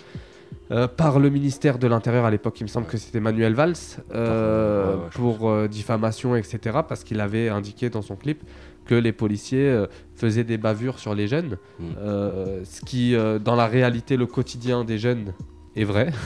par 0.96 1.18
le 1.18 1.30
ministère 1.30 1.78
de 1.78 1.86
l'Intérieur 1.86 2.24
à 2.26 2.30
l'époque, 2.30 2.60
il 2.60 2.64
me 2.64 2.68
semble 2.68 2.86
que 2.86 2.96
c'était 2.98 3.20
Manuel 3.20 3.54
Valls, 3.54 3.74
Ouais, 4.12 5.08
pour 5.12 5.50
diffamation, 5.68 6.36
etc., 6.36 6.58
parce 6.88 7.02
qu'il 7.04 7.20
avait 7.20 7.48
indiqué 7.48 7.88
dans 7.90 8.02
son 8.02 8.16
clip 8.16 8.42
que 8.88 8.94
les 8.96 9.12
policiers 9.12 9.68
euh, 9.68 9.86
faisaient 10.16 10.42
des 10.44 10.58
bavures 10.58 10.98
sur 10.98 11.14
les 11.14 11.28
jeunes, 11.28 11.58
Mm. 11.78 11.84
euh, 11.98 12.60
ce 12.64 12.80
qui, 12.88 13.14
euh, 13.14 13.38
dans 13.38 13.54
la 13.54 13.66
réalité, 13.68 14.16
le 14.16 14.26
quotidien 14.26 14.82
des 14.84 14.98
jeunes 14.98 15.32
est 15.76 15.84
vrai. 15.84 16.10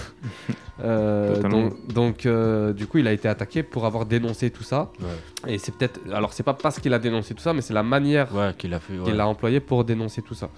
Euh, 0.82 1.40
donc, 1.42 1.86
donc, 1.92 2.26
euh, 2.26 2.72
du 2.72 2.86
coup, 2.88 2.98
il 2.98 3.06
a 3.06 3.12
été 3.12 3.28
attaqué 3.28 3.62
pour 3.62 3.86
avoir 3.86 4.04
dénoncé 4.04 4.50
tout 4.50 4.64
ça. 4.64 4.90
Ouais. 5.00 5.54
Et 5.54 5.58
c'est 5.58 5.72
peut-être. 5.72 6.00
Alors, 6.12 6.32
c'est 6.32 6.42
pas 6.42 6.54
parce 6.54 6.80
qu'il 6.80 6.92
a 6.92 6.98
dénoncé 6.98 7.34
tout 7.34 7.42
ça, 7.42 7.52
mais 7.52 7.60
c'est 7.60 7.74
la 7.74 7.84
manière 7.84 8.34
Ouais, 8.34 8.52
qu'il 8.58 8.72
a 8.74 8.80
fait. 8.80 8.98
ouais. 8.98 9.04
qu'il 9.04 9.20
a 9.20 9.28
employée 9.28 9.60
pour 9.60 9.84
dénoncer 9.84 10.22
tout 10.22 10.34
ça. 10.34 10.48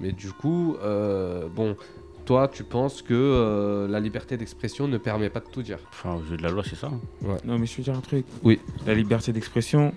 Mais 0.00 0.12
du 0.12 0.30
coup, 0.32 0.76
euh, 0.82 1.46
bon, 1.54 1.76
toi, 2.24 2.48
tu 2.48 2.64
penses 2.64 3.02
que 3.02 3.12
euh, 3.12 3.86
la 3.88 4.00
liberté 4.00 4.38
d'expression 4.38 4.88
ne 4.88 4.96
permet 4.98 5.28
pas 5.28 5.40
de 5.40 5.48
tout 5.52 5.62
dire. 5.62 5.78
Enfin, 5.90 6.14
au 6.14 6.22
jeu 6.24 6.38
de 6.38 6.42
la 6.42 6.48
loi, 6.50 6.62
c'est 6.64 6.76
ça. 6.76 6.86
hein. 6.88 7.36
Non, 7.44 7.58
mais 7.58 7.66
je 7.66 7.76
veux 7.76 7.82
dire 7.82 7.96
un 7.96 8.00
truc. 8.00 8.24
Oui. 8.44 8.60
La 8.86 8.94
liberté 8.94 9.30
d'expression, 9.32 9.92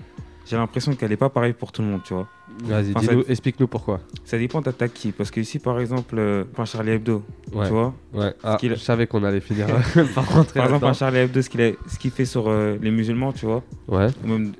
j'ai 0.49 0.55
l'impression 0.57 0.95
qu'elle 0.95 1.11
est 1.11 1.17
pas 1.17 1.29
pareille 1.29 1.53
pour 1.53 1.71
tout 1.71 1.81
le 1.81 1.87
monde, 1.89 2.01
tu 2.03 2.13
vois. 2.13 2.27
Vas-y, 2.63 2.89
Enfin, 2.95 2.99
dis-nous- 3.01 3.23
ça- 3.23 3.29
explique-nous 3.31 3.67
pourquoi. 3.67 3.99
Ça 4.25 4.37
dépend 4.37 4.61
d'attaque 4.61 4.93
qui. 4.93 5.11
Parce 5.11 5.29
que 5.31 5.39
ici, 5.39 5.59
par 5.59 5.79
exemple, 5.79 6.15
euh, 6.17 6.43
enfin, 6.51 6.65
Charlie 6.65 6.91
Hebdo, 6.91 7.23
Ouais. 7.53 7.65
tu 7.67 7.71
vois. 7.71 7.93
Ouais, 8.13 8.33
ah, 8.43 8.57
je 8.61 8.73
savais 8.75 9.05
qu'on 9.07 9.23
allait 9.23 9.39
finir 9.41 9.67
par 10.15 10.27
rentrer 10.33 10.59
Par 10.59 10.65
exemple, 10.67 10.85
un 10.85 10.93
Charlie 10.93 11.19
Hebdo, 11.19 11.41
ce 11.41 11.49
qu'il 11.49 11.61
a- 11.61 11.71
ce 11.87 11.99
qu'il 11.99 12.11
fait 12.11 12.25
sur 12.25 12.45
euh, 12.47 12.77
les 12.81 12.91
musulmans, 12.91 13.31
tu 13.31 13.45
vois. 13.45 13.63
Ouais. 13.87 14.07
Ou 14.23 14.27
même 14.27 14.53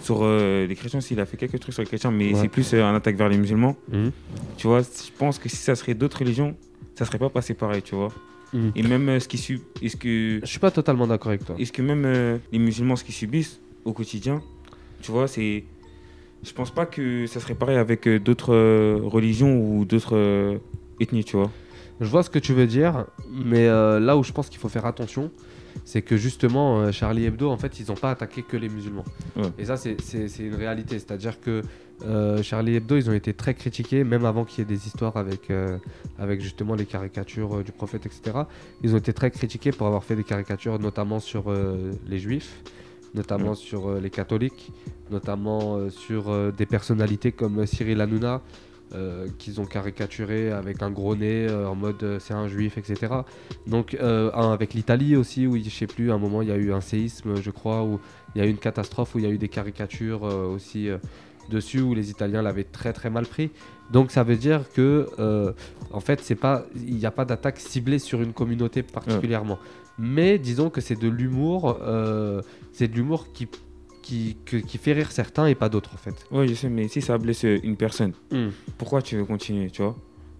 sur 0.00 0.18
euh, 0.22 0.66
les 0.66 0.74
chrétiens, 0.74 1.00
s'il 1.00 1.18
a 1.20 1.26
fait 1.26 1.36
quelques 1.36 1.58
trucs 1.60 1.72
sur 1.72 1.82
les 1.82 1.86
chrétiens, 1.88 2.10
mais 2.10 2.34
Ouais. 2.34 2.40
c'est 2.40 2.48
plus 2.48 2.74
euh, 2.74 2.84
un 2.84 2.94
attaque 2.94 3.16
vers 3.16 3.28
les 3.28 3.38
musulmans. 3.38 3.76
Mhm. 3.90 4.10
Tu 4.58 4.66
vois, 4.66 4.82
je 4.82 5.10
pense 5.18 5.38
que 5.38 5.48
si 5.48 5.56
ça 5.56 5.74
serait 5.74 5.94
d'autres 5.94 6.18
religions, 6.18 6.54
ça 6.94 7.04
serait 7.06 7.18
pas 7.18 7.30
passé 7.30 7.54
pareil, 7.54 7.82
tu 7.82 7.94
vois. 7.94 8.08
Mhm. 8.52 8.72
Et 8.76 8.82
même 8.82 9.08
euh, 9.08 9.18
ce 9.18 9.26
qui 9.28 9.38
sub... 9.38 9.60
est-ce 9.80 9.96
que 9.96 10.40
Je 10.42 10.46
suis 10.46 10.58
pas 10.58 10.70
totalement 10.70 11.06
d'accord 11.06 11.28
avec 11.30 11.44
toi. 11.44 11.54
est-ce 11.58 11.72
que 11.72 11.80
même 11.82 12.02
euh, 12.04 12.36
les 12.52 12.58
musulmans 12.58 12.96
ce 12.96 13.02
qu'ils 13.04 13.14
subissent 13.14 13.58
au 13.84 13.92
quotidien, 13.94 14.42
tu 15.02 15.10
vois, 15.12 15.28
c'est 15.28 15.64
je 16.44 16.52
pense 16.52 16.70
pas 16.72 16.86
que 16.86 17.26
ça 17.26 17.38
serait 17.40 17.54
pareil 17.54 17.76
avec 17.76 18.08
euh, 18.08 18.18
d'autres 18.18 18.54
euh, 18.54 18.98
religions 19.02 19.60
ou 19.60 19.84
d'autres 19.84 20.16
euh, 20.16 20.58
ethnies, 21.00 21.24
tu 21.24 21.36
vois. 21.36 21.50
Je 22.00 22.06
vois 22.06 22.22
ce 22.24 22.30
que 22.30 22.38
tu 22.40 22.52
veux 22.52 22.66
dire, 22.66 23.04
mais 23.30 23.68
euh, 23.68 24.00
là 24.00 24.16
où 24.16 24.24
je 24.24 24.32
pense 24.32 24.48
qu'il 24.48 24.58
faut 24.58 24.68
faire 24.68 24.86
attention, 24.86 25.30
c'est 25.84 26.02
que 26.02 26.16
justement, 26.16 26.80
euh, 26.80 26.90
Charlie 26.92 27.26
Hebdo, 27.26 27.48
en 27.48 27.56
fait, 27.56 27.78
ils 27.78 27.86
n'ont 27.88 27.94
pas 27.94 28.10
attaqué 28.10 28.42
que 28.42 28.56
les 28.56 28.68
musulmans. 28.68 29.04
Ouais. 29.36 29.44
Et 29.58 29.64
ça, 29.66 29.76
c'est- 29.76 29.96
une 30.40 30.54
réalité. 30.56 30.98
C'est-à-dire 30.98 31.40
que 31.40 31.62
euh, 32.04 32.42
Charlie 32.42 32.74
Hebdo, 32.74 32.96
ils 32.96 33.08
ont 33.08 33.12
été 33.12 33.32
très 33.34 33.54
critiqués, 33.54 34.02
même 34.02 34.24
avant 34.24 34.44
qu'il 34.44 34.58
y 34.58 34.62
ait 34.62 34.64
des 34.76 34.86
histoires 34.88 35.16
avec, 35.16 35.48
euh, 35.50 35.78
avec 36.18 36.40
justement 36.40 36.74
les 36.74 36.86
caricatures 36.86 37.62
du 37.62 37.70
prophète, 37.70 38.04
etc. 38.06 38.38
Ils 38.82 38.94
ont 38.94 38.98
été 38.98 39.12
très 39.12 39.30
critiqués 39.30 39.70
pour 39.70 39.86
avoir 39.86 40.02
fait 40.02 40.16
des 40.16 40.24
caricatures, 40.24 40.78
notamment 40.80 41.20
sur 41.20 41.44
les 42.08 42.18
juifs, 42.18 42.62
notamment 43.14 43.50
Ouais. 43.50 43.56
sur 43.56 43.88
euh, 43.88 44.00
les 44.00 44.10
catholiques, 44.10 44.72
notamment 45.10 45.76
euh, 45.76 45.90
sur 45.90 46.30
euh, 46.30 46.50
des 46.50 46.66
personnalités 46.66 47.32
comme 47.32 47.66
Cyril 47.66 48.00
Hanouna, 48.00 48.40
euh, 48.94 49.26
qu'ils 49.38 49.60
ont 49.60 49.64
caricaturé 49.64 50.50
avec 50.52 50.82
un 50.82 50.90
gros 50.90 51.16
nez 51.16 51.46
euh, 51.48 51.66
en 51.66 51.74
mode 51.74 52.02
euh, 52.02 52.18
c'est 52.20 52.34
un 52.34 52.46
juif, 52.48 52.76
etc. 52.76 53.12
Donc 53.66 53.96
avec 54.34 54.74
l'Italie 54.74 55.16
aussi, 55.16 55.46
où 55.46 55.56
je 55.56 55.70
sais 55.70 55.86
plus, 55.86 56.10
à 56.10 56.14
un 56.14 56.18
moment 56.18 56.42
il 56.42 56.48
y 56.48 56.52
a 56.52 56.56
eu 56.56 56.72
un 56.72 56.80
séisme, 56.82 57.36
je 57.40 57.50
crois, 57.50 57.82
où 57.84 58.00
il 58.34 58.40
y 58.40 58.44
a 58.44 58.46
eu 58.46 58.50
une 58.50 58.58
catastrophe, 58.58 59.14
où 59.14 59.18
il 59.18 59.24
y 59.24 59.28
a 59.28 59.30
eu 59.30 59.38
des 59.38 59.48
caricatures 59.48 60.22
aussi 60.22 60.88
dessus, 61.50 61.80
où 61.80 61.94
les 61.94 62.10
Italiens 62.10 62.42
l'avaient 62.42 62.64
très 62.64 62.92
très 62.92 63.10
mal 63.10 63.26
pris. 63.26 63.50
Donc 63.90 64.10
ça 64.10 64.22
veut 64.24 64.36
dire 64.36 64.70
que 64.74 65.06
en 65.90 66.00
fait 66.00 66.20
c'est 66.22 66.34
pas, 66.34 66.64
il 66.76 66.96
n'y 66.96 67.06
a 67.06 67.10
pas 67.10 67.24
d'attaque 67.24 67.58
ciblée 67.60 67.98
sur 67.98 68.20
une 68.22 68.32
communauté 68.34 68.82
particulièrement. 68.82 69.58
Mais 69.98 70.38
disons 70.38 70.70
que 70.70 70.80
c'est 70.80 70.98
de 70.98 71.08
l'humour, 71.08 71.78
euh, 71.82 72.40
c'est 72.72 72.88
de 72.88 72.94
l'humour 72.96 73.32
qui, 73.32 73.48
qui, 74.02 74.36
que- 74.44 74.56
qui 74.56 74.78
fait 74.78 74.92
rire 74.92 75.12
certains 75.12 75.46
et 75.46 75.54
pas 75.54 75.68
d'autres 75.68 75.90
en 75.94 75.98
fait. 75.98 76.24
Ouais, 76.30 76.48
je 76.48 76.54
sais, 76.54 76.68
mais 76.68 76.88
si 76.88 77.00
ça 77.02 77.18
blesse 77.18 77.42
une 77.44 77.76
personne, 77.76 78.12
Hmm. 78.30 78.48
pourquoi 78.78 79.02
tu 79.02 79.16
veux 79.16 79.24
continuer, 79.24 79.70
tu 79.70 79.82
vois? 79.82 79.96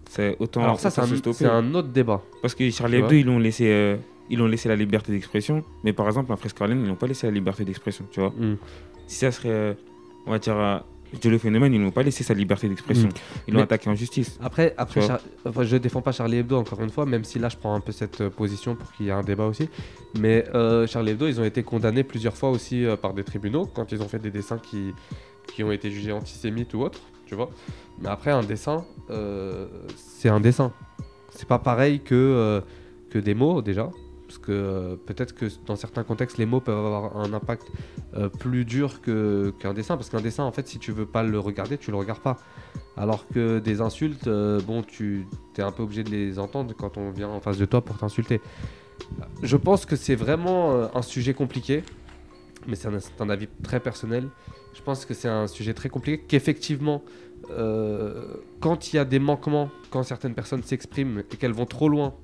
C'est 0.09 0.35
autant. 0.39 0.63
Alors 0.63 0.79
ça 0.79 0.89
c'est 0.89 1.01
un, 1.45 1.73
autre 1.75 1.87
débat. 1.89 2.21
Parce 2.41 2.55
que 2.55 2.69
Charlie 2.71 2.97
Hebdo, 2.97 3.13
ils 3.15 3.25
l'ont 3.25 3.39
laissé, 3.39 3.67
euh, 3.67 3.95
ils 4.29 4.37
l'ont 4.37 4.47
laissé 4.47 4.67
la 4.69 4.75
liberté 4.75 5.11
d'expression, 5.11 5.63
mais 5.83 5.93
par 5.93 6.07
exemple, 6.07 6.31
un 6.31 6.35
Fresque 6.35 6.57
Carlin, 6.57 6.75
ils 6.75 6.87
n'ont 6.87 6.95
pas 6.95 7.07
laissé 7.07 7.25
la 7.27 7.31
liberté 7.33 7.63
d'expression, 7.63 8.05
tu 8.11 8.19
vois? 8.19 8.29
Hmm. 8.31 8.57
Si 9.07 9.17
ça 9.17 9.31
serait, 9.31 9.49
euh, 9.49 9.73
on 10.25 10.31
va 10.31 10.39
dire, 10.39 10.55
Joe 11.21 11.31
le 11.31 11.37
phénomène, 11.37 11.73
ils 11.73 11.81
n'ont 11.81 11.91
pas 11.91 12.03
laissé 12.03 12.23
sa 12.23 12.33
liberté 12.33 12.67
d'expression. 12.67 13.07
Mm. 13.09 13.43
Ils 13.47 13.53
l'ont 13.53 13.61
attaqué 13.63 13.89
en 13.89 13.95
justice. 13.95 14.37
Après, 14.41 14.73
après. 14.77 15.01
Char- 15.01 15.19
enfin, 15.45 15.63
je 15.63 15.77
défends 15.77 16.01
pas 16.01 16.11
Charlie 16.11 16.37
Hebdo 16.37 16.57
encore 16.57 16.81
une 16.81 16.89
fois, 16.89 17.05
même 17.05 17.23
si 17.23 17.39
là 17.39 17.49
je 17.49 17.57
prends 17.57 17.75
un 17.75 17.79
peu 17.79 17.91
cette 17.91 18.21
euh, 18.21 18.29
position 18.29 18.75
pour 18.75 18.91
qu'il 18.93 19.05
y 19.05 19.09
ait 19.09 19.13
un 19.13 19.21
débat 19.23 19.45
aussi. 19.45 19.69
Mais 20.19 20.45
euh, 20.55 20.87
Charlie 20.87 21.11
Hebdo, 21.11 21.27
ils 21.27 21.39
ont 21.39 21.43
été 21.43 21.63
condamnés 21.63 22.03
plusieurs 22.03 22.35
fois 22.35 22.49
aussi 22.49 22.85
euh, 22.85 22.95
par 22.95 23.13
des 23.13 23.23
tribunaux 23.23 23.65
quand 23.65 23.91
ils 23.91 24.01
ont 24.01 24.07
fait 24.07 24.19
des 24.19 24.31
dessins 24.31 24.57
qui, 24.57 24.91
qui 25.53 25.63
ont 25.63 25.71
été 25.71 25.91
jugés 25.91 26.11
antisémites 26.11 26.73
ou 26.73 26.81
autres, 26.81 27.01
tu 27.25 27.35
vois. 27.35 27.49
Mais 28.01 28.09
après, 28.09 28.31
un 28.31 28.43
dessin, 28.43 28.85
euh, 29.09 29.67
c'est 29.95 30.29
un 30.29 30.39
dessin. 30.39 30.73
C'est 31.29 31.47
pas 31.47 31.59
pareil 31.59 31.99
que, 31.99 32.61
que 33.09 33.19
des 33.19 33.33
mots 33.33 33.61
déjà. 33.61 33.89
Parce 34.33 34.47
que 34.47 34.51
euh, 34.51 34.95
peut-être 34.95 35.35
que 35.35 35.45
dans 35.67 35.75
certains 35.75 36.03
contextes, 36.03 36.39
les 36.39 36.47
mots 36.47 36.59
peuvent 36.59 36.75
avoir 36.75 37.17
un 37.17 37.33
impact 37.33 37.67
euh, 38.15 38.29
plus 38.29 38.65
dur 38.65 38.99
qu'un 39.01 39.75
dessin. 39.75 39.95
Parce 39.95 40.09
qu'un 40.09 40.21
dessin, 40.21 40.43
en 40.43 40.51
fait, 40.51 40.67
si 40.67 40.79
tu 40.79 40.91
veux 40.91 41.05
pas 41.05 41.21
le 41.21 41.37
regarder, 41.37 41.77
tu 41.77 41.91
le 41.91 41.97
regardes 41.97 42.21
pas. 42.21 42.39
Alors 42.97 43.27
que 43.27 43.59
des 43.59 43.79
insultes, 43.79 44.25
euh, 44.25 44.59
bon, 44.59 44.81
tu 44.81 45.27
es 45.55 45.61
un 45.61 45.71
peu 45.71 45.83
obligé 45.83 46.03
de 46.03 46.09
les 46.09 46.39
entendre 46.39 46.73
quand 46.75 46.97
on 46.97 47.11
vient 47.11 47.29
en 47.29 47.41
face 47.41 47.59
de 47.59 47.65
toi 47.65 47.81
pour 47.81 47.95
t'insulter. 47.99 48.41
Je 49.43 49.55
pense 49.55 49.85
que 49.85 49.95
c'est 49.95 50.15
vraiment 50.15 50.89
un 50.95 51.01
sujet 51.03 51.35
compliqué, 51.35 51.83
mais 52.65 52.75
c'est 52.75 52.89
un, 53.19 53.29
avis 53.29 53.49
très 53.61 53.79
personnel. 53.79 54.29
Je 54.73 54.81
pense 54.81 55.05
que 55.05 55.13
c'est 55.13 55.29
un 55.29 55.45
sujet 55.45 55.75
très 55.75 55.89
compliqué, 55.89 56.23
qu'effectivement, 56.27 57.03
quand 58.59 58.93
il 58.93 58.95
y 58.95 58.99
a 58.99 59.05
des 59.05 59.19
manquements, 59.19 59.69
quand 59.91 60.01
certaines 60.01 60.33
personnes 60.33 60.63
s'expriment 60.63 61.19
et 61.19 61.37
qu'elles 61.37 61.53
vont 61.53 61.67
trop 61.67 61.87
loin 61.87 62.15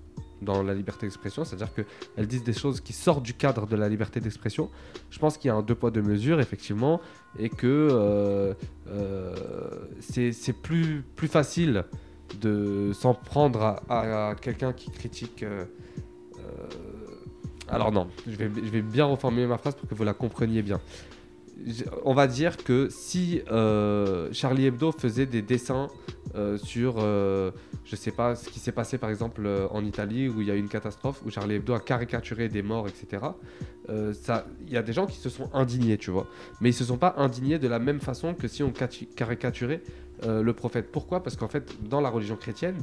dans 0.41 0.63
la 0.63 0.73
liberté 0.73 1.05
d'expression, 1.05 1.43
c'est-à-dire 1.43 1.73
qu'elles 1.73 2.27
disent 2.27 2.43
des 2.43 2.53
choses 2.53 2.81
qui 2.81 2.93
sortent 2.93 3.23
du 3.23 3.33
cadre 3.33 3.67
de 3.67 3.75
la 3.75 3.89
liberté 3.89 4.19
d'expression, 4.19 4.69
je 5.09 5.19
pense 5.19 5.37
qu'il 5.37 5.49
y 5.49 5.51
a 5.51 5.55
un 5.55 5.61
deux 5.61 5.75
poids 5.75 5.91
deux 5.91 6.01
mesures, 6.01 6.39
effectivement, 6.39 7.01
et 7.37 7.49
que 7.49 7.67
euh, 7.91 8.53
euh, 8.87 9.35
c'est 9.99 10.53
plus, 10.53 11.03
plus 11.15 11.27
facile 11.27 11.83
de 12.41 12.91
s'en 12.93 13.13
prendre 13.13 13.81
à, 13.89 14.35
quelqu'un 14.39 14.73
qui 14.73 14.91
critique. 14.91 15.43
euh, 15.43 15.65
euh, 16.37 16.67
alors 17.67 17.91
non, 17.91 18.07
je 18.27 18.35
vais, 18.35 18.49
je 18.55 18.69
vais 18.69 18.81
bien 18.81 19.05
reformuler 19.05 19.47
ma 19.47 19.57
phrase 19.57 19.75
pour 19.75 19.87
que 19.87 19.95
vous 19.95 20.03
la 20.03 20.13
compreniez 20.13 20.61
bien. 20.61 20.79
On 22.05 22.13
va 22.13 22.27
dire 22.27 22.55
que 22.57 22.87
si 22.89 23.41
Charlie 24.31 24.65
Hebdo 24.65 24.91
faisait 24.93 25.25
des 25.25 25.41
dessins 25.41 25.89
euh, 26.35 26.57
sur, 26.57 26.95
euh, 26.99 27.51
je 27.85 27.95
sais 27.95 28.11
pas, 28.11 28.35
ce 28.35 28.49
qui 28.49 28.59
s'est 28.59 28.71
passé 28.71 28.97
par 28.97 29.09
exemple 29.09 29.41
euh, 29.45 29.67
en 29.71 29.83
Italie 29.83 30.29
où 30.29 30.41
il 30.41 30.47
y 30.47 30.51
a 30.51 30.55
eu 30.55 30.59
une 30.59 30.69
catastrophe, 30.69 31.21
où 31.25 31.31
Charlie 31.31 31.55
Hebdo 31.55 31.73
a 31.73 31.79
caricaturé 31.79 32.49
des 32.49 32.61
morts, 32.61 32.87
etc. 32.87 33.23
Il 33.89 34.71
y 34.71 34.77
a 34.77 34.83
des 34.83 34.93
gens 34.93 35.07
qui 35.07 35.17
se 35.17 35.29
sont 35.29 35.49
indignés, 35.51 35.97
tu 35.97 36.11
vois. 36.11 36.27
Mais 36.61 36.69
ils 36.69 36.73
se 36.73 36.85
sont 36.85 36.97
pas 36.97 37.15
indignés 37.17 37.57
de 37.57 37.67
la 37.67 37.79
même 37.79 37.99
façon 37.99 38.35
que 38.35 38.47
si 38.47 38.61
on 38.61 38.71
caricaturait 38.71 39.81
le 40.23 40.51
prophète. 40.53 40.91
Pourquoi? 40.91 41.23
Parce 41.23 41.35
qu'en 41.35 41.47
fait, 41.47 41.75
dans 41.89 41.99
la 41.99 42.09
religion 42.09 42.35
chrétienne, 42.35 42.77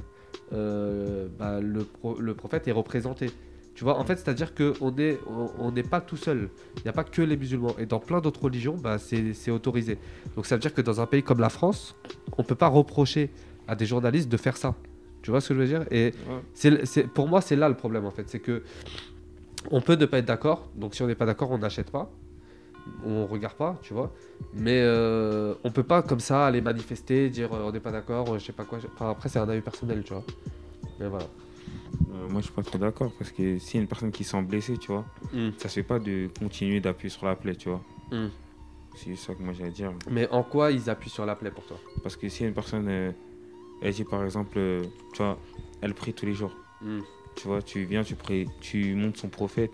bah, 0.50 1.60
le 1.60 2.34
prophète 2.34 2.66
est 2.66 2.72
représenté. 2.72 3.30
Tu 3.76 3.84
vois, 3.84 3.98
en 3.98 4.04
fait, 4.04 4.16
c'est-à-dire 4.16 4.54
qu'on 4.54 4.90
n'est 4.90 5.18
on, 5.58 5.70
n'est 5.70 5.82
pas 5.82 6.00
tout 6.00 6.16
seul. 6.16 6.48
Il 6.78 6.82
n'y 6.84 6.88
a 6.88 6.92
pas 6.94 7.04
que 7.04 7.20
les 7.20 7.36
musulmans. 7.36 7.74
Et 7.78 7.84
dans 7.84 8.00
plein 8.00 8.20
d'autres 8.22 8.42
religions, 8.42 8.74
bah, 8.74 8.96
c'est 8.98 9.50
autorisé. 9.50 9.98
Donc 10.34 10.46
ça 10.46 10.56
veut 10.56 10.60
dire 10.60 10.72
que 10.72 10.80
dans 10.80 10.98
un 11.02 11.06
pays 11.06 11.22
comme 11.22 11.40
la 11.40 11.50
France, 11.50 11.94
on 12.38 12.42
peut 12.42 12.54
pas 12.54 12.68
reprocher 12.68 13.30
à 13.68 13.76
des 13.76 13.84
journalistes 13.84 14.30
de 14.30 14.36
faire 14.38 14.56
ça. 14.56 14.74
Tu 15.20 15.30
vois 15.30 15.42
ce 15.42 15.48
que 15.50 15.54
je 15.54 15.60
veux 15.60 15.66
dire? 15.66 15.84
Et 15.90 16.14
c'est- 16.54 17.06
pour 17.06 17.28
moi, 17.28 17.42
c'est 17.42 17.54
là 17.56 17.68
le 17.68 17.74
problème, 17.76 18.06
en 18.06 18.10
fait. 18.10 18.24
C'est 18.30 18.40
que 18.40 18.62
on 19.70 19.82
peut 19.82 19.96
ne 19.96 20.06
pas 20.06 20.18
être 20.18 20.24
d'accord. 20.26 20.70
Donc 20.74 20.94
si 20.94 21.02
on 21.02 21.06
n'est 21.06 21.14
pas 21.14 21.26
d'accord, 21.26 21.50
on 21.50 21.58
n'achète 21.58 21.90
pas. 21.90 22.10
On 23.04 23.26
regarde 23.26 23.56
pas, 23.56 23.78
tu 23.82 23.92
vois. 23.92 24.10
Mais 24.54 24.80
euh, 24.80 25.52
on 25.64 25.70
peut 25.70 25.82
pas 25.82 26.00
comme 26.00 26.20
ça 26.20 26.46
aller 26.46 26.62
manifester, 26.62 27.28
dire 27.28 27.52
euh, 27.52 27.64
on 27.66 27.72
n'est 27.72 27.80
pas 27.80 27.90
d'accord, 27.92 28.32
euh, 28.32 28.38
je 28.38 28.46
sais 28.46 28.52
pas 28.52 28.64
quoi. 28.64 28.78
Enfin, 28.94 29.10
après, 29.10 29.28
c'est 29.28 29.38
un 29.40 29.48
avis 29.50 29.60
personnel, 29.60 30.02
tu 30.02 30.14
vois. 30.14 30.22
Mais 30.98 31.08
voilà. 31.08 31.26
Euh, 32.12 32.28
moi, 32.28 32.40
je 32.40 32.46
suis 32.46 32.54
pas 32.54 32.62
trop 32.62 32.78
d'accord 32.78 33.12
parce 33.18 33.30
que 33.30 33.42
y 33.42 33.76
a 33.76 33.80
une 33.80 33.86
personne 33.86 34.10
qui 34.10 34.24
se 34.24 34.30
sent 34.32 34.42
blessée, 34.42 34.76
tu 34.78 34.88
vois, 34.92 35.04
Mm. 35.32 35.50
ça 35.58 35.68
se 35.68 35.74
fait 35.74 35.82
pas 35.82 35.98
de 35.98 36.28
continuer 36.38 36.80
d'appuyer 36.80 37.10
sur 37.10 37.26
la 37.26 37.36
plaie, 37.36 37.54
tu 37.54 37.68
vois. 37.68 37.82
Mm. 38.12 38.28
C'est 38.96 39.14
ça 39.16 39.34
que 39.34 39.42
moi 39.42 39.52
j'ai 39.52 39.64
à 39.64 39.70
dire. 39.70 39.92
Mais 40.10 40.28
en 40.30 40.42
quoi 40.42 40.70
ils 40.70 40.88
appuient 40.88 41.10
sur 41.10 41.26
la 41.26 41.34
plaie 41.36 41.50
pour 41.50 41.64
toi? 41.66 41.78
Parce 42.02 42.16
que 42.16 42.28
si 42.28 42.44
une 42.44 42.54
personne, 42.54 42.86
euh, 42.88 43.10
elle 43.82 43.92
dit 43.92 44.04
par 44.04 44.24
exemple, 44.24 44.56
euh, 44.58 44.82
tu 45.12 45.22
vois, 45.22 45.38
elle 45.82 45.92
prie 45.94 46.12
tous 46.14 46.24
les 46.26 46.32
jours. 46.34 46.52
Mm. 46.82 47.00
Tu 47.36 47.48
vois, 47.48 47.60
tu 47.60 47.84
viens, 47.84 48.02
tu 48.02 48.14
pries, 48.14 48.46
tu 48.60 48.94
montes 48.94 49.18
son 49.18 49.28
prophète 49.28 49.72